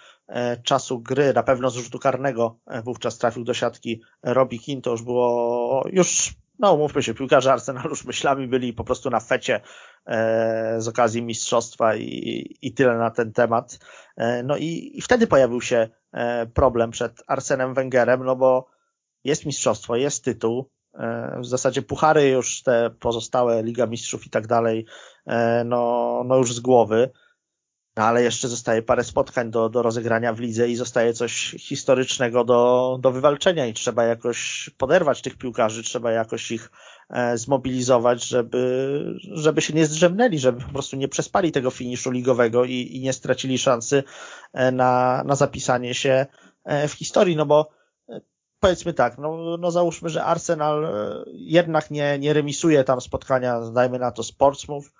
czasu 0.64 1.00
gry, 1.00 1.32
na 1.32 1.42
pewno 1.42 1.70
z 1.70 1.74
rzutu 1.74 1.98
karnego 1.98 2.58
wówczas 2.84 3.18
trafił 3.18 3.44
do 3.44 3.54
siatki 3.54 4.02
Robbie 4.22 4.58
King, 4.58 4.84
to 4.84 4.90
już 4.90 5.02
było 5.02 5.84
już 5.92 6.34
no 6.62 6.76
mówmy 6.76 7.02
się, 7.02 7.14
piłkarze 7.14 7.52
Arsenalu 7.52 7.90
już 7.90 8.04
myślami 8.04 8.46
byli 8.46 8.72
po 8.72 8.84
prostu 8.84 9.10
na 9.10 9.20
fecie 9.20 9.60
e, 10.06 10.74
z 10.78 10.88
okazji 10.88 11.22
mistrzostwa 11.22 11.96
i, 11.96 12.56
i 12.62 12.74
tyle 12.74 12.98
na 12.98 13.10
ten 13.10 13.32
temat. 13.32 13.78
E, 14.16 14.42
no 14.42 14.56
i, 14.56 14.92
i 14.94 15.02
wtedy 15.02 15.26
pojawił 15.26 15.60
się 15.60 15.88
e, 16.12 16.46
problem 16.46 16.90
przed 16.90 17.22
Arsenem 17.26 17.74
Wengerem, 17.74 18.24
no 18.24 18.36
bo 18.36 18.66
jest 19.24 19.46
mistrzostwo, 19.46 19.96
jest 19.96 20.24
tytuł, 20.24 20.70
e, 20.94 21.38
w 21.40 21.46
zasadzie 21.46 21.82
puchary 21.82 22.28
już 22.28 22.62
te 22.62 22.90
pozostałe 23.00 23.62
Liga 23.62 23.86
Mistrzów 23.86 24.26
i 24.26 24.30
tak 24.30 24.46
dalej, 24.46 24.86
e, 25.26 25.64
no, 25.64 26.22
no 26.26 26.36
już 26.36 26.54
z 26.54 26.60
głowy. 26.60 27.10
No 27.96 28.04
ale 28.04 28.22
jeszcze 28.22 28.48
zostaje 28.48 28.82
parę 28.82 29.04
spotkań 29.04 29.50
do, 29.50 29.68
do 29.68 29.82
rozegrania 29.82 30.32
w 30.32 30.40
lidze 30.40 30.68
i 30.68 30.76
zostaje 30.76 31.12
coś 31.14 31.54
historycznego 31.58 32.44
do, 32.44 32.98
do 33.00 33.12
wywalczenia 33.12 33.66
i 33.66 33.74
trzeba 33.74 34.04
jakoś 34.04 34.70
poderwać 34.78 35.22
tych 35.22 35.36
piłkarzy, 35.36 35.82
trzeba 35.82 36.12
jakoś 36.12 36.50
ich 36.50 36.70
e, 37.10 37.38
zmobilizować, 37.38 38.24
żeby, 38.24 39.20
żeby 39.32 39.60
się 39.60 39.74
nie 39.74 39.86
zdrzemnęli, 39.86 40.38
żeby 40.38 40.60
po 40.60 40.72
prostu 40.72 40.96
nie 40.96 41.08
przespali 41.08 41.52
tego 41.52 41.70
finiszu 41.70 42.10
ligowego 42.10 42.64
i, 42.64 42.72
i 42.72 43.00
nie 43.00 43.12
stracili 43.12 43.58
szansy 43.58 44.02
e, 44.52 44.72
na, 44.72 45.22
na 45.26 45.34
zapisanie 45.34 45.94
się 45.94 46.26
e, 46.64 46.88
w 46.88 46.92
historii, 46.92 47.36
no 47.36 47.46
bo 47.46 47.70
powiedzmy 48.60 48.94
tak, 48.94 49.18
no, 49.18 49.56
no 49.56 49.70
załóżmy, 49.70 50.08
że 50.08 50.24
Arsenal 50.24 50.86
jednak 51.32 51.90
nie, 51.90 52.18
nie 52.18 52.32
remisuje 52.32 52.84
tam 52.84 53.00
spotkania, 53.00 53.60
dajmy 53.60 53.98
na 53.98 54.10
to 54.10 54.22
Sportsmouth, 54.22 54.90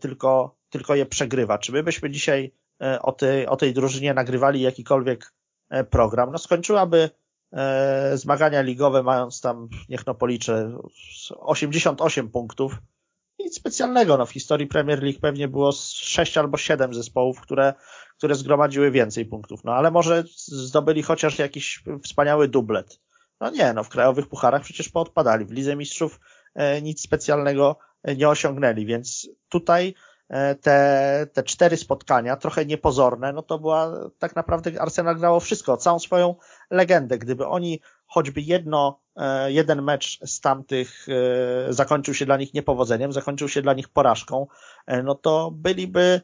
tylko 0.00 0.59
tylko 0.70 0.94
je 0.94 1.06
przegrywa. 1.06 1.58
Czy 1.58 1.72
my 1.72 1.82
byśmy 1.82 2.10
dzisiaj 2.10 2.52
e, 2.82 3.02
o 3.02 3.12
tej, 3.12 3.46
o 3.46 3.56
tej 3.56 3.74
drużynie 3.74 4.14
nagrywali 4.14 4.60
jakikolwiek 4.60 5.32
e, 5.70 5.84
program? 5.84 6.32
No 6.32 6.38
skończyłaby 6.38 7.10
e, 7.52 8.16
zmagania 8.16 8.62
ligowe 8.62 9.02
mając 9.02 9.40
tam, 9.40 9.68
niech 9.88 10.06
no 10.06 10.14
policzę, 10.14 10.78
88 11.30 12.30
punktów. 12.30 12.78
Nic 13.38 13.56
specjalnego, 13.56 14.16
no 14.16 14.26
w 14.26 14.32
historii 14.32 14.66
Premier 14.66 15.02
League 15.02 15.20
pewnie 15.20 15.48
było 15.48 15.72
6 15.72 16.38
albo 16.38 16.56
7 16.56 16.94
zespołów, 16.94 17.40
które, 17.40 17.74
które 18.18 18.34
zgromadziły 18.34 18.90
więcej 18.90 19.26
punktów. 19.26 19.64
No 19.64 19.72
ale 19.72 19.90
może 19.90 20.24
zdobyli 20.36 21.02
chociaż 21.02 21.38
jakiś 21.38 21.84
wspaniały 22.04 22.48
dublet. 22.48 23.00
No 23.40 23.50
nie, 23.50 23.72
no 23.72 23.84
w 23.84 23.88
krajowych 23.88 24.28
pucharach 24.28 24.62
przecież 24.62 24.88
poodpadali. 24.88 25.44
W 25.44 25.50
Lidze 25.50 25.76
Mistrzów 25.76 26.20
nic 26.82 27.02
specjalnego 27.02 27.78
nie 28.16 28.28
osiągnęli, 28.28 28.86
więc 28.86 29.28
tutaj 29.48 29.94
te, 30.60 31.26
te 31.32 31.42
cztery 31.42 31.76
spotkania, 31.76 32.36
trochę 32.36 32.66
niepozorne, 32.66 33.32
no 33.32 33.42
to 33.42 33.58
była 33.58 33.92
tak 34.18 34.36
naprawdę 34.36 34.82
Arsenal 34.82 35.16
grało 35.16 35.40
wszystko, 35.40 35.76
całą 35.76 35.98
swoją 35.98 36.34
legendę. 36.70 37.18
Gdyby 37.18 37.46
oni 37.46 37.80
choćby 38.06 38.40
jedno, 38.40 39.00
e, 39.16 39.52
jeden 39.52 39.82
mecz 39.82 40.18
z 40.24 40.40
tamtych 40.40 41.06
e, 41.08 41.72
zakończył 41.72 42.14
się 42.14 42.26
dla 42.26 42.36
nich 42.36 42.54
niepowodzeniem, 42.54 43.12
zakończył 43.12 43.48
się 43.48 43.62
dla 43.62 43.74
nich 43.74 43.88
porażką, 43.88 44.46
no 45.04 45.14
to 45.14 45.50
byliby 45.50 46.20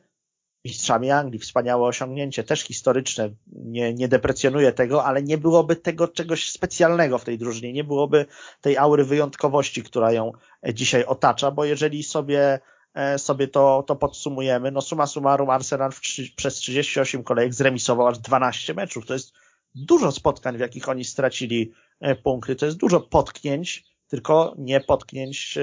mistrzami 0.64 1.10
Anglii, 1.10 1.38
wspaniałe 1.38 1.86
osiągnięcie, 1.86 2.44
też 2.44 2.60
historyczne, 2.60 3.30
nie, 3.46 3.94
nie 3.94 4.08
deprecjonuję 4.08 4.72
tego, 4.72 5.04
ale 5.04 5.22
nie 5.22 5.38
byłoby 5.38 5.76
tego 5.76 6.08
czegoś 6.08 6.50
specjalnego 6.50 7.18
w 7.18 7.24
tej 7.24 7.38
drużynie, 7.38 7.72
nie 7.72 7.84
byłoby 7.84 8.26
tej 8.60 8.78
aury 8.78 9.04
wyjątkowości, 9.04 9.82
która 9.82 10.12
ją 10.12 10.32
dzisiaj 10.74 11.04
otacza, 11.04 11.50
bo 11.50 11.64
jeżeli 11.64 12.02
sobie 12.02 12.60
E, 12.60 12.75
sobie 13.16 13.48
to, 13.48 13.84
to 13.86 13.96
podsumujemy, 13.96 14.70
no 14.70 14.80
suma 14.80 15.06
summarum 15.06 15.50
Arsenal 15.50 15.92
w, 15.92 16.00
przez 16.36 16.54
38 16.54 17.24
kolejek 17.24 17.54
zremisował 17.54 18.06
aż 18.06 18.18
12 18.18 18.74
meczów. 18.74 19.06
To 19.06 19.12
jest 19.12 19.32
dużo 19.74 20.12
spotkań, 20.12 20.56
w 20.56 20.60
jakich 20.60 20.88
oni 20.88 21.04
stracili 21.04 21.72
e, 22.00 22.14
punkty. 22.14 22.56
To 22.56 22.66
jest 22.66 22.78
dużo 22.78 23.00
potknięć, 23.00 23.84
tylko 24.08 24.54
nie 24.58 24.80
potknięć 24.80 25.58
e, 25.58 25.62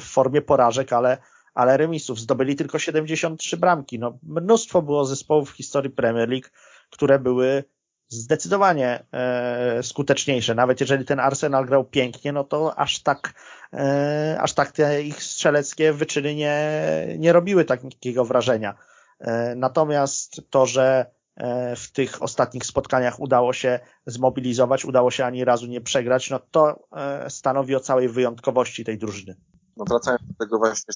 w 0.00 0.04
formie 0.04 0.42
porażek, 0.42 0.92
ale, 0.92 1.18
ale 1.54 1.76
remisów. 1.76 2.20
Zdobyli 2.20 2.56
tylko 2.56 2.78
73 2.78 3.56
bramki. 3.56 3.98
No, 3.98 4.18
mnóstwo 4.22 4.82
było 4.82 5.04
zespołów 5.04 5.50
w 5.50 5.56
historii 5.56 5.90
Premier 5.90 6.28
League, 6.28 6.48
które 6.90 7.18
były 7.18 7.64
zdecydowanie 8.10 9.04
e, 9.12 9.82
skuteczniejsze. 9.82 10.54
Nawet 10.54 10.80
jeżeli 10.80 11.04
ten 11.04 11.20
Arsenal 11.20 11.66
grał 11.66 11.84
pięknie, 11.84 12.32
no 12.32 12.44
to 12.44 12.78
aż 12.78 13.02
tak, 13.02 13.32
e, 13.72 14.38
aż 14.40 14.52
tak 14.52 14.72
te 14.72 15.02
ich 15.02 15.22
strzeleckie 15.22 15.92
wyczyny 15.92 16.34
nie, 16.34 16.74
nie 17.18 17.32
robiły 17.32 17.64
takiego 17.64 18.24
wrażenia. 18.24 18.74
E, 19.20 19.54
natomiast 19.54 20.42
to, 20.50 20.66
że 20.66 21.06
e, 21.36 21.76
w 21.76 21.92
tych 21.92 22.22
ostatnich 22.22 22.66
spotkaniach 22.66 23.20
udało 23.20 23.52
się 23.52 23.80
zmobilizować, 24.06 24.84
udało 24.84 25.10
się 25.10 25.24
ani 25.24 25.44
razu 25.44 25.66
nie 25.66 25.80
przegrać, 25.80 26.30
no 26.30 26.40
to 26.50 26.88
e, 26.96 27.30
stanowi 27.30 27.76
o 27.76 27.80
całej 27.80 28.08
wyjątkowości 28.08 28.84
tej 28.84 28.98
drużyny. 28.98 29.36
No 29.76 29.84
wracając 29.88 30.22
do 30.28 30.34
tego 30.44 30.58
właśnie 30.58 30.94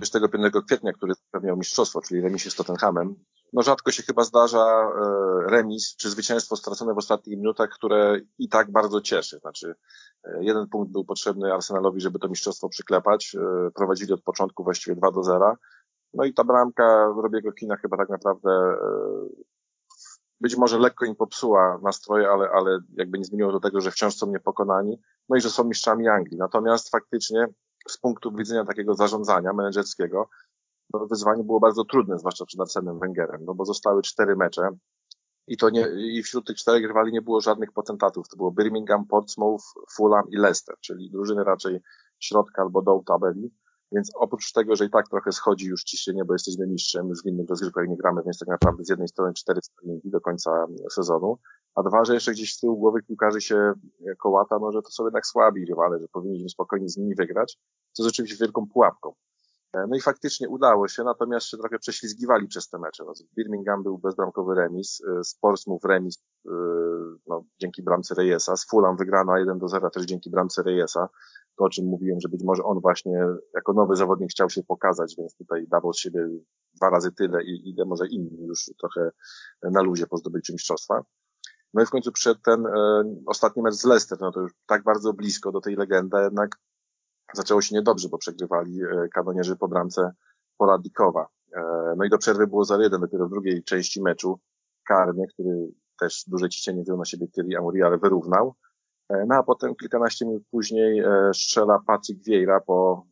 jeszcze 0.00 0.20
25 0.20 0.54
kwietnia, 0.66 0.92
który 0.92 1.14
zapewniał 1.14 1.56
mistrzostwo, 1.56 2.00
czyli 2.00 2.20
remisie 2.20 2.50
z 2.50 2.54
Tottenhamem, 2.54 3.16
no 3.56 3.62
rzadko 3.62 3.90
się 3.90 4.02
chyba 4.02 4.24
zdarza 4.24 4.66
e, 4.66 5.50
remis 5.50 5.96
czy 5.96 6.10
zwycięstwo 6.10 6.56
stracone 6.56 6.94
w 6.94 6.98
ostatnich 6.98 7.38
minutach, 7.38 7.70
które 7.70 8.20
i 8.38 8.48
tak 8.48 8.70
bardzo 8.70 9.00
cieszy. 9.00 9.38
Znaczy, 9.38 9.74
e, 10.24 10.44
jeden 10.44 10.68
punkt 10.68 10.92
był 10.92 11.04
potrzebny 11.04 11.52
Arsenalowi, 11.52 12.00
żeby 12.00 12.18
to 12.18 12.28
mistrzostwo 12.28 12.68
przyklepać. 12.68 13.34
E, 13.34 13.70
prowadzili 13.70 14.12
od 14.12 14.22
początku 14.22 14.64
właściwie 14.64 14.96
2 14.96 15.10
do 15.10 15.22
0. 15.22 15.56
No 16.14 16.24
i 16.24 16.34
ta 16.34 16.44
bramka 16.44 17.14
Robiego 17.22 17.52
Kina 17.52 17.76
chyba 17.76 17.96
tak 17.96 18.08
naprawdę 18.08 18.76
być 20.40 20.56
może 20.56 20.78
lekko 20.78 21.04
im 21.04 21.16
popsuła 21.16 21.78
nastroje, 21.82 22.28
ale, 22.28 22.48
ale 22.50 22.78
jakby 22.96 23.18
nie 23.18 23.24
zmieniło 23.24 23.52
do 23.52 23.60
tego, 23.60 23.80
że 23.80 23.90
wciąż 23.90 24.14
są 24.14 24.26
niepokonani, 24.26 25.00
no 25.28 25.36
i 25.36 25.40
że 25.40 25.50
są 25.50 25.64
mistrzami 25.64 26.08
Anglii. 26.08 26.38
Natomiast 26.38 26.90
faktycznie 26.90 27.46
z 27.88 27.98
punktu 27.98 28.32
widzenia 28.32 28.64
takiego 28.64 28.94
zarządzania 28.94 29.52
menedżerskiego, 29.52 30.28
to 30.92 31.06
wyzwanie 31.06 31.44
było 31.44 31.60
bardzo 31.60 31.84
trudne, 31.84 32.18
zwłaszcza 32.18 32.44
przed 32.44 32.60
Arsenem 32.60 32.98
Wengerem, 32.98 33.44
no 33.44 33.54
bo 33.54 33.64
zostały 33.64 34.02
cztery 34.02 34.36
mecze 34.36 34.68
i 35.46 35.56
to 35.56 35.70
nie, 35.70 35.88
i 35.96 36.22
wśród 36.22 36.46
tych 36.46 36.56
czterech 36.56 36.86
rywali 36.86 37.12
nie 37.12 37.22
było 37.22 37.40
żadnych 37.40 37.72
potentatów. 37.72 38.28
To 38.28 38.36
było 38.36 38.50
Birmingham, 38.50 39.06
Portsmouth, 39.06 39.64
Fulham 39.96 40.24
i 40.30 40.36
Leicester, 40.36 40.76
czyli 40.80 41.10
drużyny 41.10 41.44
raczej 41.44 41.80
środka 42.18 42.62
albo 42.62 42.82
dołu 42.82 43.04
tabeli. 43.04 43.50
Więc 43.92 44.10
oprócz 44.14 44.52
tego, 44.52 44.76
że 44.76 44.84
i 44.84 44.90
tak 44.90 45.08
trochę 45.08 45.32
schodzi 45.32 45.66
już 45.66 45.84
ciśnienie, 45.84 46.24
bo 46.24 46.32
jesteśmy 46.32 46.66
mistrzem, 46.66 47.08
już 47.08 47.22
w 47.22 47.26
innych 47.26 47.48
rozgrywkach 47.48 47.88
nie 47.88 47.96
gramy, 47.96 48.22
więc 48.24 48.38
tak 48.38 48.48
naprawdę 48.48 48.84
z 48.84 48.88
jednej 48.88 49.08
strony 49.08 49.32
cztery 49.34 49.60
sparingi 49.62 50.10
do 50.10 50.20
końca 50.20 50.66
sezonu, 50.90 51.38
a 51.74 51.82
dwa, 51.82 52.04
że 52.04 52.14
jeszcze 52.14 52.32
gdzieś 52.32 52.54
z 52.54 52.60
tyłu 52.60 52.76
głowy 52.76 53.02
piłkarzy 53.02 53.40
się 53.40 53.72
kołata, 54.18 54.58
no 54.58 54.72
że 54.72 54.82
to 54.82 54.90
są 54.90 55.04
jednak 55.04 55.26
słabi 55.26 55.66
rywale, 55.66 55.98
że 55.98 56.08
powinniśmy 56.12 56.48
spokojnie 56.48 56.88
z 56.88 56.96
nimi 56.96 57.14
wygrać, 57.14 57.58
co 57.92 58.02
jest 58.02 58.14
oczywiście 58.14 58.44
wielką 58.44 58.66
pułapką. 58.72 59.12
E, 59.72 59.86
no 59.88 59.96
i 59.96 60.00
faktycznie 60.00 60.48
udało 60.48 60.88
się, 60.88 61.04
natomiast 61.04 61.46
się 61.46 61.56
trochę 61.56 61.78
prześlizgiwali 61.78 62.48
przez 62.48 62.68
te 62.68 62.78
mecze. 62.78 63.04
No, 63.04 63.12
Birmingham 63.36 63.82
był 63.82 63.98
bezbramkowy 63.98 64.54
remis, 64.54 65.00
e, 65.00 65.24
z 65.24 65.34
Portsmouth 65.34 65.84
remis 65.84 66.18
e, 66.46 66.50
no, 67.26 67.44
dzięki 67.60 67.82
bramce 67.82 68.14
Reyesa, 68.14 68.56
z 68.56 68.66
Fulham 68.66 68.96
wygrana 68.96 69.38
1 69.38 69.58
do 69.58 69.68
0 69.68 69.90
też 69.90 70.04
dzięki 70.04 70.30
bramce 70.30 70.62
Reyesa. 70.62 71.08
To 71.58 71.64
o 71.64 71.68
czym 71.68 71.86
mówiłem, 71.86 72.20
że 72.20 72.28
być 72.28 72.44
może 72.44 72.62
on 72.62 72.80
właśnie 72.80 73.26
jako 73.54 73.72
nowy 73.72 73.96
zawodnik 73.96 74.30
chciał 74.30 74.50
się 74.50 74.62
pokazać, 74.62 75.14
więc 75.18 75.36
tutaj 75.36 75.66
dawał 75.68 75.92
z 75.92 75.98
siebie 75.98 76.28
dwa 76.74 76.90
razy 76.90 77.12
tyle 77.12 77.44
i 77.44 77.70
ile 77.70 77.84
może 77.84 78.06
inni 78.06 78.46
już 78.46 78.70
trochę 78.80 79.10
na 79.62 79.82
luzie 79.82 80.06
po 80.06 80.16
zdobyciu 80.16 80.52
mistrzostwa. 80.52 81.04
No 81.74 81.82
i 81.82 81.86
w 81.86 81.90
końcu 81.90 82.12
przed 82.12 82.42
ten 82.42 82.66
e, 82.66 83.04
ostatni 83.26 83.62
mecz 83.62 83.74
z 83.74 83.84
Leicester, 83.84 84.18
no 84.20 84.32
to 84.32 84.40
już 84.40 84.52
tak 84.66 84.82
bardzo 84.82 85.12
blisko 85.12 85.52
do 85.52 85.60
tej 85.60 85.76
legendy, 85.76 86.16
jednak 86.18 86.56
zaczęło 87.34 87.62
się 87.62 87.74
niedobrze, 87.74 88.08
bo 88.08 88.18
przegrywali 88.18 88.80
kanonierzy 89.14 89.56
po 89.56 89.68
bramce 89.68 90.12
Poradikowa. 90.58 91.26
No 91.96 92.04
i 92.04 92.10
do 92.10 92.18
przerwy 92.18 92.46
było 92.46 92.62
0-1 92.62 93.00
dopiero 93.00 93.26
w 93.26 93.30
drugiej 93.30 93.64
części 93.64 94.02
meczu 94.02 94.40
karny, 94.88 95.26
który 95.32 95.72
też 96.00 96.24
duże 96.26 96.48
ciśnienie 96.48 96.82
wziął 96.82 96.98
na 96.98 97.04
siebie 97.04 97.28
Thierry 97.28 97.56
Henry, 97.56 97.84
ale 97.84 97.98
wyrównał. 97.98 98.54
No 99.10 99.34
a 99.34 99.42
potem 99.42 99.74
kilkanaście 99.74 100.26
minut 100.26 100.42
później 100.50 101.02
strzela 101.32 101.78
Patrick 101.86 102.24
Vieira 102.24 102.60
po 102.60 103.06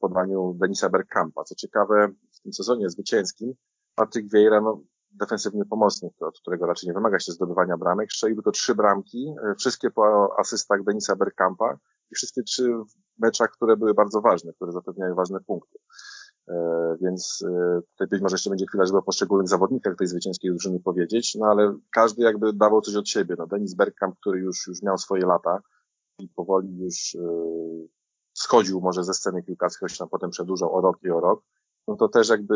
podaniu 0.00 0.54
Denisa 0.60 0.88
Bergkampa. 0.88 1.44
Co 1.44 1.54
ciekawe, 1.54 2.08
w 2.32 2.40
tym 2.40 2.52
sezonie 2.52 2.90
zwycięskim 2.90 3.54
Patrick 3.94 4.32
Vieira, 4.32 4.60
no, 4.60 4.80
defensywny 5.10 5.64
pomocnik, 5.64 6.22
od 6.22 6.40
którego 6.40 6.66
raczej 6.66 6.88
nie 6.88 6.94
wymaga 6.94 7.18
się 7.18 7.32
zdobywania 7.32 7.76
bramek, 7.76 8.12
strzelił 8.12 8.36
tylko 8.36 8.50
trzy 8.50 8.74
bramki, 8.74 9.34
e, 9.50 9.54
wszystkie 9.54 9.90
po 9.90 10.28
asystach 10.38 10.84
Denisa 10.84 11.16
Bergkampa 11.16 11.78
i 12.10 12.14
wszystkie 12.14 12.42
trzy 12.42 12.62
w 12.62 13.20
meczach, 13.20 13.50
które 13.50 13.76
były 13.76 13.94
bardzo 13.94 14.20
ważne, 14.20 14.52
które 14.52 14.72
zapewniają 14.72 15.14
ważne 15.14 15.40
punkty. 15.40 15.78
E, 16.48 16.96
więc 17.00 17.44
e, 17.48 17.80
tutaj 17.90 18.06
być 18.08 18.22
może 18.22 18.34
jeszcze 18.34 18.50
będzie 18.50 18.66
chwila, 18.66 18.86
żeby 18.86 18.98
o 18.98 19.02
poszczególnych 19.02 19.48
zawodnikach 19.48 19.96
tej 19.96 20.06
zwycięskiej 20.06 20.50
drużyny 20.50 20.80
powiedzieć, 20.80 21.34
no 21.34 21.46
ale 21.46 21.76
każdy 21.92 22.22
jakby 22.22 22.52
dawał 22.52 22.80
coś 22.80 22.96
od 22.96 23.08
siebie. 23.08 23.34
No 23.38 23.46
Denis 23.46 23.74
Bergkamp, 23.74 24.16
który 24.20 24.40
już, 24.40 24.66
już 24.66 24.82
miał 24.82 24.98
swoje 24.98 25.26
lata 25.26 25.58
i 26.18 26.28
powoli 26.28 26.78
już 26.78 27.16
schodził 28.34 28.80
może 28.80 29.04
ze 29.04 29.14
sceny 29.14 29.42
piłkarskiej, 29.42 29.88
choć 29.88 29.98
tam 29.98 30.08
potem 30.08 30.30
przedłużał 30.30 30.74
o 30.74 30.80
rok 30.80 30.98
i 31.02 31.10
o 31.10 31.20
rok 31.20 31.42
no 31.88 31.96
to 31.96 32.08
też 32.08 32.28
jakby 32.28 32.54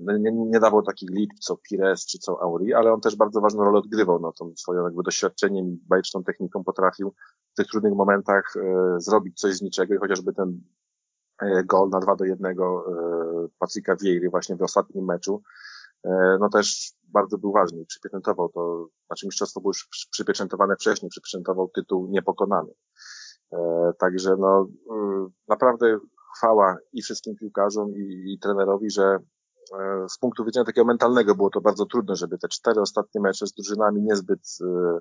no 0.00 0.16
nie, 0.16 0.32
nie 0.32 0.60
dawał 0.60 0.82
takich 0.82 1.10
liczb 1.10 1.38
co 1.40 1.56
Pires 1.56 2.06
czy 2.06 2.18
co 2.18 2.42
Auri, 2.42 2.74
ale 2.74 2.92
on 2.92 3.00
też 3.00 3.16
bardzo 3.16 3.40
ważną 3.40 3.64
rolę 3.64 3.78
odgrywał, 3.78 4.20
no 4.20 4.32
tą 4.32 4.52
swoją 4.56 4.84
jakby 4.84 5.02
doświadczeniem 5.02 5.66
i 5.66 5.80
bajeczną 5.88 6.24
techniką 6.24 6.64
potrafił 6.64 7.14
w 7.52 7.56
tych 7.56 7.66
trudnych 7.66 7.94
momentach 7.94 8.54
e, 8.56 8.94
zrobić 9.00 9.40
coś 9.40 9.54
z 9.54 9.62
niczego 9.62 9.94
i 9.94 9.98
chociażby 9.98 10.32
ten 10.32 10.60
e, 11.42 11.64
gol 11.64 11.88
na 11.90 12.00
2 12.00 12.16
do 12.16 12.24
1 12.24 12.46
e, 12.46 12.62
Patryka 13.58 13.96
Vieiry 13.96 14.30
właśnie 14.30 14.56
w 14.56 14.62
ostatnim 14.62 15.04
meczu, 15.04 15.42
e, 16.04 16.36
no 16.40 16.48
też 16.48 16.92
bardzo 17.08 17.38
był 17.38 17.52
ważny 17.52 17.82
i 17.82 17.86
przypieczętował 17.86 18.48
to, 18.48 18.88
znaczy 19.06 19.26
mistrzostwo 19.26 19.60
było 19.60 19.70
już 19.70 19.88
przypieczętowane 20.10 20.76
wcześniej, 20.76 21.10
przypieczętował 21.10 21.68
tytuł 21.68 22.08
niepokonany. 22.10 22.72
E, 23.52 23.92
także 23.98 24.36
no, 24.38 24.68
y, 24.68 25.30
naprawdę 25.48 25.98
chwała 26.36 26.76
i 26.92 27.02
wszystkim 27.02 27.36
piłkarzom 27.36 27.90
i, 27.90 28.32
i 28.32 28.38
trenerowi, 28.38 28.90
że 28.90 29.18
e, 29.78 30.08
z 30.08 30.18
punktu 30.18 30.44
widzenia 30.44 30.64
takiego 30.64 30.84
mentalnego 30.84 31.34
było 31.34 31.50
to 31.50 31.60
bardzo 31.60 31.86
trudne, 31.86 32.16
żeby 32.16 32.38
te 32.38 32.48
cztery 32.48 32.80
ostatnie 32.80 33.20
mecze 33.20 33.46
z 33.46 33.52
drużynami 33.52 34.02
niezbyt 34.02 34.40
e, 34.60 34.98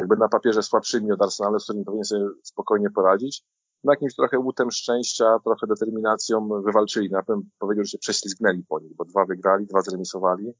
jakby 0.00 0.16
na 0.16 0.28
papierze 0.28 0.62
słabszymi 0.62 1.12
od 1.12 1.22
Arsenalu, 1.22 1.60
z 1.60 1.64
którymi 1.64 1.84
powinien 1.84 2.04
sobie 2.04 2.26
spokojnie 2.42 2.90
poradzić. 2.90 3.44
No 3.84 3.92
jakimś 3.92 4.14
trochę 4.14 4.38
łutem 4.38 4.70
szczęścia, 4.70 5.38
trochę 5.44 5.66
determinacją 5.66 6.48
wywalczyli. 6.48 7.10
Na 7.10 7.22
pewno 7.22 7.42
powiedział, 7.58 7.84
że 7.84 7.90
się 7.90 7.98
prześlizgnęli 7.98 8.64
po 8.68 8.80
nich, 8.80 8.96
bo 8.96 9.04
dwa 9.04 9.24
wygrali, 9.24 9.66
dwa 9.66 9.80
zremisowali. 9.80 10.52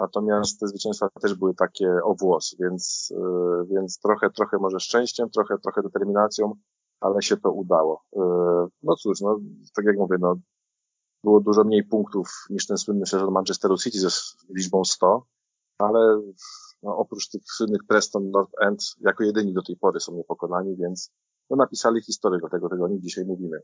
Natomiast 0.00 0.60
te 0.60 0.68
zwycięstwa 0.68 1.08
też 1.20 1.34
były 1.34 1.54
takie 1.54 1.88
o 2.04 2.14
włos, 2.14 2.56
więc, 2.60 3.12
e, 3.16 3.64
więc 3.70 3.98
trochę, 3.98 4.30
trochę 4.30 4.58
może 4.58 4.80
szczęściem, 4.80 5.30
trochę, 5.30 5.58
trochę 5.58 5.82
determinacją, 5.82 6.54
ale 7.04 7.22
się 7.22 7.36
to 7.36 7.52
udało. 7.52 8.04
E, 8.16 8.20
no 8.82 8.96
cóż, 8.96 9.20
no, 9.20 9.40
tak 9.76 9.84
jak 9.84 9.96
mówię, 9.96 10.16
no, 10.20 10.36
było 11.24 11.40
dużo 11.40 11.64
mniej 11.64 11.84
punktów 11.84 12.28
niż 12.50 12.66
ten 12.66 12.78
słynny 12.78 13.06
sezon 13.06 13.32
Manchesteru 13.32 13.78
City 13.78 14.00
ze 14.00 14.08
liczbą 14.54 14.84
100, 14.84 15.26
ale 15.78 16.20
no, 16.82 16.96
oprócz 16.96 17.28
tych 17.28 17.42
słynnych 17.44 17.80
Preston 17.88 18.30
North 18.30 18.52
End 18.60 18.82
jako 19.00 19.24
jedyni 19.24 19.54
do 19.54 19.62
tej 19.62 19.76
pory 19.76 20.00
są 20.00 20.16
niepokonani, 20.16 20.76
więc 20.76 21.10
no, 21.50 21.56
napisali 21.56 22.02
historię, 22.02 22.40
dlatego 22.40 22.68
tego 22.68 22.84
o 22.84 22.88
nich 22.88 23.00
dzisiaj 23.00 23.24
mówimy. 23.24 23.60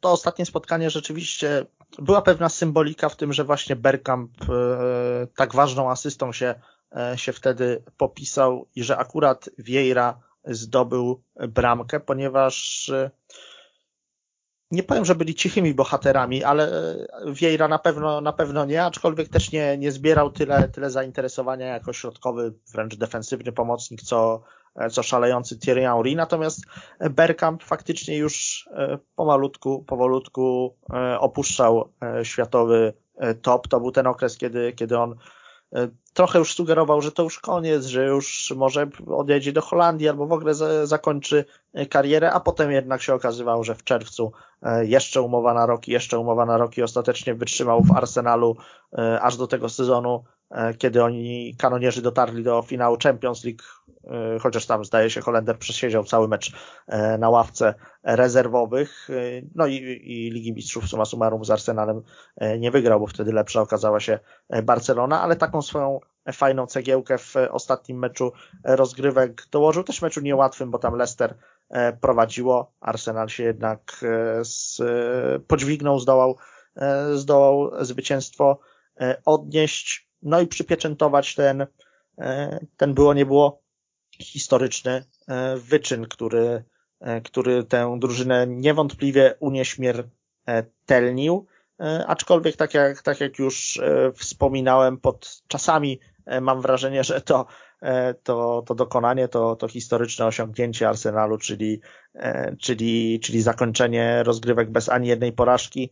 To 0.00 0.12
ostatnie 0.12 0.46
spotkanie 0.46 0.90
rzeczywiście 0.90 1.66
była 1.98 2.22
pewna 2.22 2.48
symbolika 2.48 3.08
w 3.08 3.16
tym, 3.16 3.32
że 3.32 3.44
właśnie 3.44 3.76
Bergkamp 3.76 4.30
e, 4.48 5.26
tak 5.36 5.54
ważną 5.54 5.90
asystą 5.90 6.32
się, 6.32 6.54
e, 6.96 7.18
się 7.18 7.32
wtedy 7.32 7.82
popisał 7.96 8.66
i 8.74 8.82
że 8.82 8.98
akurat 8.98 9.50
Vieira 9.58 10.31
zdobył 10.44 11.22
bramkę, 11.48 12.00
ponieważ 12.00 12.88
e, 12.88 13.10
nie 14.70 14.82
powiem, 14.82 15.04
że 15.04 15.14
byli 15.14 15.34
cichymi 15.34 15.74
bohaterami, 15.74 16.44
ale 16.44 16.68
e, 16.68 17.32
Vieira 17.32 17.68
na 17.68 17.78
pewno, 17.78 18.20
na 18.20 18.32
pewno 18.32 18.64
nie, 18.64 18.84
aczkolwiek 18.84 19.28
też 19.28 19.52
nie, 19.52 19.78
nie 19.78 19.92
zbierał 19.92 20.30
tyle, 20.30 20.68
tyle 20.68 20.90
zainteresowania 20.90 21.66
jako 21.66 21.92
środkowy, 21.92 22.54
wręcz 22.72 22.96
defensywny 22.96 23.52
pomocnik, 23.52 24.02
co, 24.02 24.42
e, 24.76 24.90
co 24.90 25.02
szalejący 25.02 25.58
Thierry 25.58 25.82
Henry. 25.82 26.16
Natomiast 26.16 26.60
Bergkamp 27.10 27.62
faktycznie 27.62 28.16
już 28.16 28.68
pomalutku, 29.16 29.84
powolutku 29.84 30.76
opuszczał 31.18 31.92
światowy 32.22 32.92
top. 33.42 33.68
To 33.68 33.80
był 33.80 33.92
ten 33.92 34.06
okres, 34.06 34.38
kiedy, 34.38 34.72
kiedy 34.72 34.98
on 34.98 35.16
trochę 36.14 36.38
już 36.38 36.54
sugerował, 36.54 37.02
że 37.02 37.12
to 37.12 37.22
już 37.22 37.38
koniec, 37.38 37.84
że 37.84 38.06
już 38.06 38.52
może 38.56 38.86
odjedzie 39.06 39.52
do 39.52 39.62
Holandii 39.62 40.08
albo 40.08 40.26
w 40.26 40.32
ogóle 40.32 40.54
zakończy 40.86 41.44
e, 41.72 41.86
karierę, 41.86 42.32
a 42.32 42.40
potem 42.40 42.72
jednak 42.72 43.02
się 43.02 43.14
okazywało, 43.14 43.64
że 43.64 43.74
w 43.74 43.84
czerwcu 43.84 44.32
e, 44.62 44.86
jeszcze 44.86 45.22
umowa 45.22 45.54
na 45.54 45.66
rok, 45.66 45.88
jeszcze 45.88 46.18
umowa 46.18 46.46
na 46.46 46.58
rok 46.58 46.78
i 46.78 46.82
ostatecznie 46.82 47.34
wytrzymał 47.34 47.82
w 47.82 47.96
Arsenalu 47.96 48.56
aż 49.20 49.36
do 49.36 49.46
tego 49.46 49.68
sezonu, 49.68 50.24
kiedy 50.78 51.04
oni 51.04 51.54
kanonierzy 51.58 52.02
dotarli 52.02 52.42
do 52.42 52.62
finału 52.62 52.96
Champions 53.02 53.44
League, 53.44 53.62
chociaż 54.40 54.66
tam 54.66 54.84
zdaje 54.84 55.10
się 55.10 55.20
Holender 55.20 55.58
przesiedział 55.58 56.04
cały 56.04 56.28
mecz 56.28 56.52
na 57.18 57.30
ławce 57.30 57.74
rezerwowych, 58.02 59.08
no 59.54 59.66
i, 59.66 59.74
i 60.02 60.30
Ligi 60.30 60.52
Mistrzów 60.52 60.88
suma 60.88 61.04
summarum 61.04 61.44
z 61.44 61.50
Arsenalem 61.50 62.02
nie 62.58 62.70
wygrał, 62.70 63.00
bo 63.00 63.06
wtedy 63.06 63.32
lepsza 63.32 63.60
okazała 63.60 64.00
się 64.00 64.18
Barcelona, 64.62 65.22
ale 65.22 65.36
taką 65.36 65.62
swoją 65.62 66.00
fajną 66.32 66.66
cegiełkę 66.66 67.18
w 67.18 67.34
ostatnim 67.50 67.98
meczu 67.98 68.32
rozgrywek 68.64 69.46
dołożył. 69.50 69.84
Też 69.84 70.02
meczu 70.02 70.20
niełatwym, 70.20 70.70
bo 70.70 70.78
tam 70.78 70.94
Leicester 70.94 71.34
e, 71.70 71.92
prowadziło. 71.92 72.72
Arsenal 72.80 73.28
się 73.28 73.42
jednak 73.42 74.00
e, 74.02 74.44
z, 74.44 74.82
podźwignął, 75.46 75.98
zdołał, 75.98 76.36
e, 76.76 77.16
zdołał 77.16 77.84
zwycięstwo 77.84 78.58
odnieść, 79.24 80.11
no 80.22 80.40
i 80.40 80.46
przypieczętować 80.46 81.34
ten, 81.34 81.66
ten 82.76 82.94
było 82.94 83.14
nie 83.14 83.26
było 83.26 83.62
historyczny 84.18 85.04
wyczyn, 85.56 86.06
który, 86.06 86.64
który 87.24 87.64
tę 87.64 87.96
drużynę 87.98 88.46
niewątpliwie 88.46 89.34
unieśmiertelnił. 89.40 91.46
Aczkolwiek, 92.06 92.56
tak 92.56 92.74
jak, 92.74 93.02
tak 93.02 93.20
jak 93.20 93.38
już 93.38 93.80
wspominałem, 94.14 94.98
pod 94.98 95.42
czasami 95.48 96.00
E, 96.26 96.40
mam 96.40 96.60
wrażenie, 96.60 97.04
że 97.04 97.20
to, 97.20 97.46
e, 97.80 98.14
to, 98.14 98.62
to 98.66 98.74
dokonanie, 98.74 99.28
to, 99.28 99.56
to 99.56 99.68
historyczne 99.68 100.26
osiągnięcie 100.26 100.88
Arsenalu, 100.88 101.38
czyli, 101.38 101.80
e, 102.14 102.56
czyli, 102.56 103.20
czyli 103.20 103.42
zakończenie 103.42 104.22
rozgrywek 104.22 104.70
bez 104.70 104.88
ani 104.88 105.08
jednej 105.08 105.32
porażki. 105.32 105.90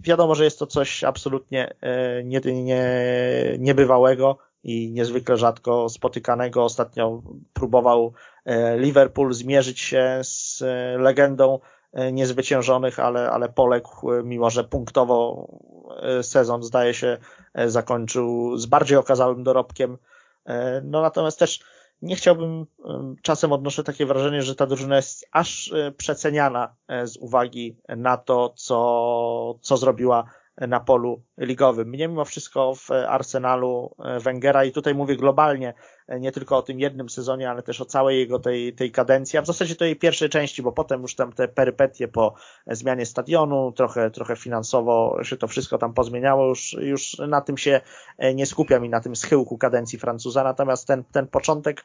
Wiadomo, 0.00 0.34
że 0.34 0.44
jest 0.44 0.58
to 0.58 0.66
coś 0.66 1.04
absolutnie 1.04 1.74
nie, 2.24 2.40
nie, 2.40 2.84
niebywałego 3.58 4.38
i 4.64 4.90
niezwykle 4.92 5.36
rzadko 5.36 5.88
spotykanego. 5.88 6.64
Ostatnio 6.64 7.22
próbował 7.52 8.12
Liverpool 8.76 9.34
zmierzyć 9.34 9.80
się 9.80 10.20
z 10.22 10.62
legendą 10.98 11.58
E, 11.92 12.12
niezwyciężonych, 12.12 13.00
ale, 13.00 13.30
ale 13.30 13.48
poległ, 13.48 14.12
e, 14.12 14.22
mimo 14.22 14.50
że 14.50 14.64
punktowo 14.64 15.46
e, 16.02 16.22
sezon 16.22 16.62
zdaje 16.62 16.94
się 16.94 17.18
zakończył 17.66 18.56
z 18.56 18.66
bardziej 18.66 18.98
okazałym 18.98 19.42
dorobkiem. 19.42 19.98
No 20.82 21.02
natomiast 21.02 21.38
też 21.38 21.60
nie 22.02 22.16
chciałbym, 22.16 22.66
czasem 23.22 23.52
odnoszę 23.52 23.84
takie 23.84 24.06
wrażenie, 24.06 24.42
że 24.42 24.54
ta 24.54 24.66
drużyna 24.66 24.96
jest 24.96 25.28
aż 25.32 25.72
przeceniana 25.96 26.76
z 27.04 27.16
uwagi 27.16 27.76
na 27.88 28.16
to, 28.16 28.52
co, 28.56 29.58
co 29.60 29.76
zrobiła 29.76 30.24
na 30.58 30.80
polu 30.80 31.22
ligowym. 31.38 31.88
Mnie 31.88 32.08
mimo 32.08 32.24
wszystko 32.24 32.74
w 32.74 32.90
Arsenalu 32.90 33.94
Wengera 34.20 34.64
i 34.64 34.72
tutaj 34.72 34.94
mówię 34.94 35.16
globalnie, 35.16 35.74
nie 36.08 36.32
tylko 36.32 36.56
o 36.56 36.62
tym 36.62 36.80
jednym 36.80 37.08
sezonie, 37.08 37.50
ale 37.50 37.62
też 37.62 37.80
o 37.80 37.84
całej 37.84 38.18
jego 38.18 38.38
tej, 38.38 38.74
tej 38.74 38.90
kadencji, 38.90 39.38
a 39.38 39.42
w 39.42 39.46
zasadzie 39.46 39.76
to 39.76 39.84
jej 39.84 39.96
pierwszej 39.96 40.28
części, 40.28 40.62
bo 40.62 40.72
potem 40.72 41.02
już 41.02 41.14
tam 41.14 41.32
te 41.32 41.48
perypetie 41.48 42.08
po 42.08 42.34
zmianie 42.66 43.06
stadionu, 43.06 43.72
trochę, 43.72 44.10
trochę 44.10 44.36
finansowo 44.36 45.18
się 45.22 45.36
to 45.36 45.48
wszystko 45.48 45.78
tam 45.78 45.94
pozmieniało, 45.94 46.48
już, 46.48 46.76
już 46.80 47.18
na 47.18 47.40
tym 47.40 47.56
się 47.56 47.80
nie 48.34 48.46
skupiam 48.46 48.84
i 48.84 48.88
na 48.88 49.00
tym 49.00 49.16
schyłku 49.16 49.58
kadencji 49.58 49.98
Francuza, 49.98 50.44
natomiast 50.44 50.86
ten, 50.86 51.04
ten 51.04 51.26
początek 51.26 51.84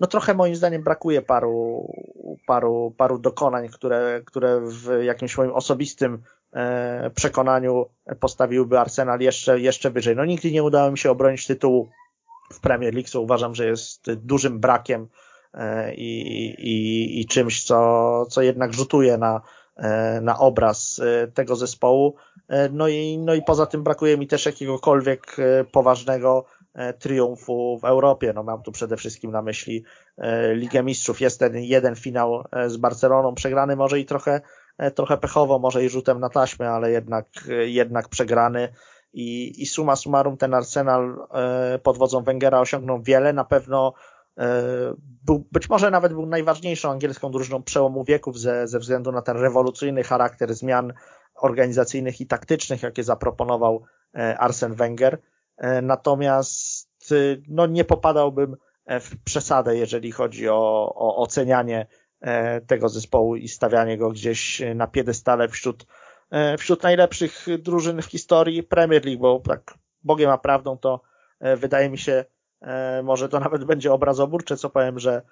no 0.00 0.06
trochę 0.06 0.34
moim 0.34 0.56
zdaniem 0.56 0.82
brakuje 0.82 1.22
paru, 1.22 1.88
paru, 2.46 2.94
paru 2.96 3.18
dokonań, 3.18 3.68
które, 3.68 4.22
które 4.24 4.60
w 4.60 5.02
jakimś 5.02 5.38
moim 5.38 5.52
osobistym 5.52 6.14
e, 6.14 6.18
przekonaniu 7.14 7.86
postawiłyby 8.20 8.78
Arsenal 8.78 9.20
jeszcze, 9.20 9.60
jeszcze 9.60 9.90
wyżej. 9.90 10.16
No 10.16 10.24
nigdy 10.24 10.52
nie 10.52 10.62
udało 10.62 10.90
mi 10.90 10.98
się 10.98 11.10
obronić 11.10 11.46
tytułu 11.46 11.88
w 12.52 12.60
Premier 12.60 12.94
League, 12.94 13.08
co 13.08 13.20
uważam, 13.20 13.54
że 13.54 13.66
jest 13.66 14.12
dużym 14.12 14.60
brakiem 14.60 15.08
e, 15.54 15.94
i, 15.94 16.20
i, 16.58 17.20
i 17.20 17.26
czymś, 17.26 17.64
co, 17.64 18.26
co 18.30 18.42
jednak 18.42 18.74
rzutuje 18.74 19.18
na, 19.18 19.40
na 20.22 20.38
obraz 20.38 21.00
tego 21.34 21.56
zespołu. 21.56 22.16
No 22.72 22.88
i, 22.88 23.18
no 23.18 23.34
i 23.34 23.42
poza 23.42 23.66
tym 23.66 23.82
brakuje 23.82 24.18
mi 24.18 24.26
też 24.26 24.46
jakiegokolwiek 24.46 25.36
poważnego 25.72 26.44
triumfu 26.98 27.78
w 27.82 27.84
Europie. 27.84 28.32
No 28.34 28.42
mam 28.42 28.62
tu 28.62 28.72
przede 28.72 28.96
wszystkim 28.96 29.30
na 29.30 29.42
myśli 29.42 29.84
Ligę 30.54 30.82
Mistrzów. 30.82 31.20
Jest 31.20 31.38
ten 31.38 31.56
jeden 31.56 31.96
finał 31.96 32.44
z 32.66 32.76
Barceloną 32.76 33.34
przegrany, 33.34 33.76
może 33.76 34.00
i 34.00 34.04
trochę, 34.04 34.40
trochę 34.94 35.16
pechowo, 35.16 35.58
może 35.58 35.84
i 35.84 35.88
rzutem 35.88 36.20
na 36.20 36.28
taśmę, 36.28 36.70
ale 36.70 36.90
jednak, 36.90 37.26
jednak 37.66 38.08
przegrany 38.08 38.68
i, 39.14 39.62
i 39.62 39.66
suma 39.66 39.96
summarum 39.96 40.36
ten 40.36 40.54
Arsenal 40.54 41.26
e, 41.34 41.78
pod 41.78 41.98
wodzą 41.98 42.22
Wengera 42.22 42.60
osiągnął 42.60 43.02
wiele, 43.02 43.32
na 43.32 43.44
pewno 43.44 43.92
e, 44.38 44.62
był, 45.24 45.46
być 45.52 45.68
może 45.68 45.90
nawet 45.90 46.12
był 46.12 46.26
najważniejszą 46.26 46.90
angielską 46.90 47.30
drużyną 47.30 47.62
przełomu 47.62 48.04
wieków 48.04 48.38
ze, 48.38 48.68
ze 48.68 48.78
względu 48.78 49.12
na 49.12 49.22
ten 49.22 49.36
rewolucyjny 49.36 50.02
charakter 50.02 50.54
zmian 50.54 50.92
organizacyjnych 51.34 52.20
i 52.20 52.26
taktycznych, 52.26 52.82
jakie 52.82 53.04
zaproponował 53.04 53.82
e, 54.14 54.38
Arsen 54.38 54.74
Wenger. 54.74 55.18
Natomiast 55.82 57.14
no, 57.48 57.66
nie 57.66 57.84
popadałbym 57.84 58.56
w 58.86 59.16
przesadę, 59.24 59.76
jeżeli 59.76 60.12
chodzi 60.12 60.48
o, 60.48 60.92
o 60.96 61.16
ocenianie 61.16 61.86
tego 62.66 62.88
zespołu 62.88 63.36
i 63.36 63.48
stawianie 63.48 63.98
go 63.98 64.10
gdzieś 64.10 64.62
na 64.74 64.86
piedestale 64.86 65.48
wśród 65.48 65.86
E, 66.34 66.58
wśród 66.58 66.82
najlepszych 66.82 67.46
drużyn 67.58 68.02
w 68.02 68.06
historii 68.06 68.62
Premier 68.62 69.06
League, 69.06 69.20
bo 69.20 69.40
tak 69.40 69.74
Bogiem 70.02 70.30
a 70.30 70.38
prawdą 70.38 70.78
to 70.78 71.00
e, 71.40 71.56
wydaje 71.56 71.90
mi 71.90 71.98
się, 71.98 72.24
e, 72.60 73.02
może 73.02 73.28
to 73.28 73.40
nawet 73.46 73.64
będzie 73.64 73.92
obrazoburcze, 73.92 74.56
co 74.56 74.70
powiem, 74.70 74.98
że 74.98 75.22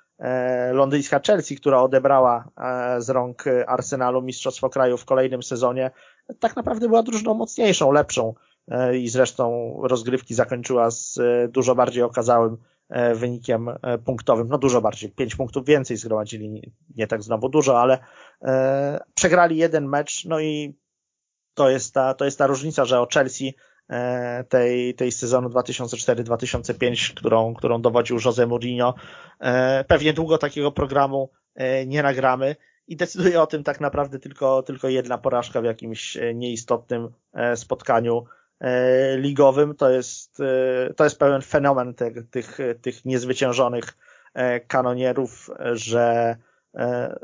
londyńska 0.73 1.21
Chelsea, 1.27 1.57
która 1.57 1.83
odebrała 1.83 2.49
z 2.99 3.11
rąk 3.11 3.45
Arsenalu 3.67 4.23
Mistrzostwo 4.23 4.71
Kraju 4.71 4.97
w 4.97 5.05
kolejnym 5.05 5.43
sezonie, 5.43 5.91
tak 6.41 6.57
naprawdę 6.57 6.89
była 6.89 7.03
drużyną 7.03 7.35
mocniejszą, 7.35 7.93
lepszą 7.93 8.35
i 8.95 9.09
zresztą 9.09 9.77
rozgrywki 9.83 10.35
zakończyła 10.35 10.91
z 10.91 11.19
dużo 11.49 11.75
bardziej 11.75 12.03
okazałym 12.03 12.57
wynikiem 13.15 13.71
punktowym, 14.05 14.49
no 14.49 14.59
dużo 14.59 14.81
bardziej, 14.81 15.11
pięć 15.11 15.37
punktów 15.37 15.67
więcej 15.67 15.97
zgromadzili, 15.97 16.73
nie 16.97 17.07
tak 17.07 17.23
znowu 17.23 17.49
dużo, 17.49 17.81
ale 17.81 17.99
przegrali 19.15 19.57
jeden 19.57 19.89
mecz, 19.89 20.25
no 20.25 20.41
i 20.41 20.75
to 21.55 21.71
jest 21.71 21.95
ta, 21.95 22.15
to 22.15 22.25
jest 22.25 22.39
ta 22.39 22.47
różnica, 22.47 22.85
że 22.85 23.01
o 23.01 23.09
Chelsea 23.15 23.55
e, 23.89 24.45
tej, 24.45 24.95
tej 24.95 25.13
sezonu 25.13 25.49
2004-2005, 25.49 27.15
którą, 27.15 27.55
którą 27.55 27.83
dowodził 27.83 28.19
Jose 28.25 28.47
Mourinho, 28.47 28.95
e, 29.41 29.85
pewnie 29.85 30.13
długo 30.13 30.39
takiego 30.39 30.73
programu 30.73 31.31
e, 31.55 31.87
nie 31.87 32.03
nagramy. 32.03 32.57
I 32.87 32.97
decyduje 32.97 33.43
o 33.43 33.47
tym 33.47 33.65
tak 33.65 33.81
naprawdę 33.81 34.19
tylko, 34.19 34.63
tylko 34.63 34.89
jedna 34.89 35.19
porażka 35.19 35.61
w 35.61 35.65
jakimś 35.65 36.19
nieistotnym 36.35 37.09
spotkaniu 37.55 38.25
ligowym. 39.17 39.75
To 39.75 39.91
jest, 39.91 40.43
to 40.97 41.05
jest 41.05 41.19
pełen 41.19 41.43
fenomen 41.43 41.95
te, 41.95 42.11
tych, 42.11 42.59
tych 42.83 43.05
niezwyciężonych 43.05 43.97
kanonierów, 44.67 45.51
że, 45.73 46.37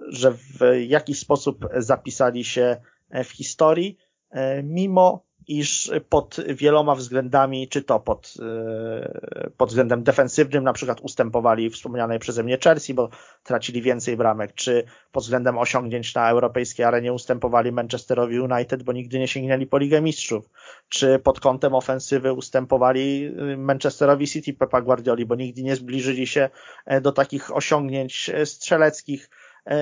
że 0.09 0.33
w 0.33 0.61
jakiś 0.87 1.19
sposób 1.19 1.69
zapisali 1.77 2.45
się 2.45 2.77
w 3.25 3.31
historii 3.31 3.99
E, 4.31 4.63
mimo 4.63 5.28
iż 5.49 5.91
pod 6.09 6.37
wieloma 6.49 6.95
względami, 6.95 7.69
czy 7.69 7.83
to 7.83 8.01
pod, 8.01 8.35
e, 8.41 9.51
pod 9.57 9.69
względem 9.69 10.03
defensywnym, 10.03 10.65
na 10.65 10.73
przykład 10.73 11.01
ustępowali 11.01 11.71
wspomnianej 11.71 12.19
przeze 12.19 12.43
mnie 12.43 12.59
Chelsea, 12.65 12.95
bo 12.95 13.09
tracili 13.43 13.83
więcej 13.83 14.17
bramek, 14.17 14.55
czy 14.55 14.85
pod 15.13 15.23
względem 15.23 15.59
osiągnięć 15.59 16.15
na 16.15 16.31
europejskiej 16.31 16.87
arenie 16.87 17.13
ustępowali 17.13 17.73
Manchesterowi 17.73 18.41
United, 18.41 18.83
bo 18.83 18.93
nigdy 18.93 19.19
nie 19.19 19.29
sięgnęli 19.29 19.67
po 19.67 19.79
Ligę 19.79 20.01
Mistrzów, 20.01 20.51
czy 20.89 21.19
pod 21.19 21.41
kątem 21.41 21.75
ofensywy 21.75 22.33
ustępowali 22.33 23.35
e, 23.53 23.57
Manchesterowi 23.57 24.27
City 24.27 24.55
Pepa 24.55 24.81
Guardioli, 24.81 25.27
bo 25.27 25.35
nigdy 25.35 25.63
nie 25.63 25.77
zbliżyli 25.77 26.27
się 26.27 26.51
do 27.03 27.13
takich 27.13 27.57
osiągnięć 27.57 28.31
strzeleckich, 28.45 29.31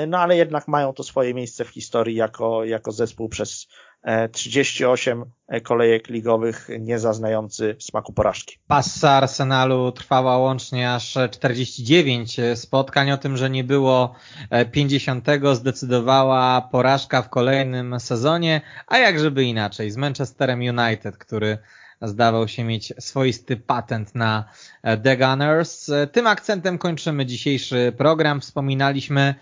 no 0.09 0.19
ale 0.19 0.37
jednak 0.37 0.69
mają 0.69 0.93
to 0.93 1.03
swoje 1.03 1.35
miejsce 1.35 1.65
w 1.65 1.69
historii 1.69 2.17
jako, 2.17 2.65
jako 2.65 2.93
zespół 2.93 3.29
przez 3.29 3.69
38 4.33 5.25
kolejek 5.63 6.09
ligowych, 6.09 6.69
nie 6.79 6.99
zaznający 6.99 7.77
smaku 7.79 8.13
porażki. 8.13 8.59
Passa 8.67 9.11
Arsenalu 9.11 9.93
trwała 9.93 10.39
łącznie 10.39 10.93
aż 10.93 11.19
49 11.31 12.41
spotkań. 12.55 13.11
O 13.11 13.19
tym, 13.19 13.37
że 13.37 13.51
nie 13.51 13.65
było 13.65 14.15
50 14.73 15.27
zdecydowała 15.53 16.69
porażka 16.73 17.23
w 17.23 17.29
kolejnym 17.29 18.01
sezonie, 18.01 18.61
a 18.87 18.99
jak 18.99 19.19
żeby 19.19 19.45
inaczej, 19.45 19.91
z 19.91 19.97
Manchesterem 19.97 20.61
United, 20.61 21.19
który 21.19 21.59
zdawał 22.03 22.49
się 22.49 22.65
mieć 22.65 22.93
swoisty 22.99 23.57
patent 23.57 24.15
na 24.15 24.45
e, 24.83 24.97
The 24.97 25.17
Gunners. 25.17 25.89
E, 25.89 26.07
tym 26.07 26.27
akcentem 26.27 26.79
kończymy 26.79 27.27
dzisiejszy 27.27 27.93
program. 27.97 28.41
Wspominaliśmy 28.41 29.35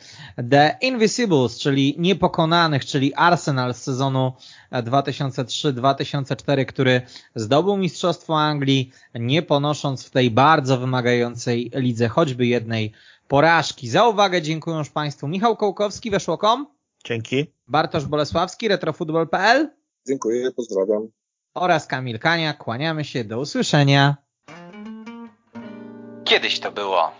The 0.50 0.76
Invisibles, 0.80 1.58
czyli 1.58 1.94
Niepokonanych, 1.98 2.84
czyli 2.84 3.14
Arsenal 3.14 3.74
z 3.74 3.82
sezonu 3.82 4.32
2003-2004, 4.72 6.58
e, 6.58 6.64
który 6.64 7.02
zdobył 7.34 7.76
Mistrzostwo 7.76 8.40
Anglii, 8.40 8.90
nie 9.14 9.42
ponosząc 9.42 10.04
w 10.04 10.10
tej 10.10 10.30
bardzo 10.30 10.78
wymagającej 10.78 11.70
lidze 11.74 12.08
choćby 12.08 12.46
jednej 12.46 12.92
porażki. 13.28 13.88
Za 13.88 14.08
uwagę 14.08 14.42
dziękuję 14.42 14.76
już 14.76 14.90
Państwu 14.90 15.28
Michał 15.28 15.56
Kołkowski, 15.56 16.10
Weszło.com. 16.10 16.66
Dzięki. 17.04 17.46
Bartosz 17.68 18.04
Bolesławski, 18.04 18.68
retrofutbol.pl. 18.68 19.70
Dziękuję, 20.06 20.50
pozdrawiam 20.50 21.08
oraz 21.54 21.86
Kamil 21.86 22.18
Kania. 22.18 22.52
Kłaniamy 22.52 23.04
się, 23.04 23.24
do 23.24 23.38
usłyszenia. 23.40 24.16
Kiedyś 26.24 26.60
to 26.60 26.72
było. 26.72 27.12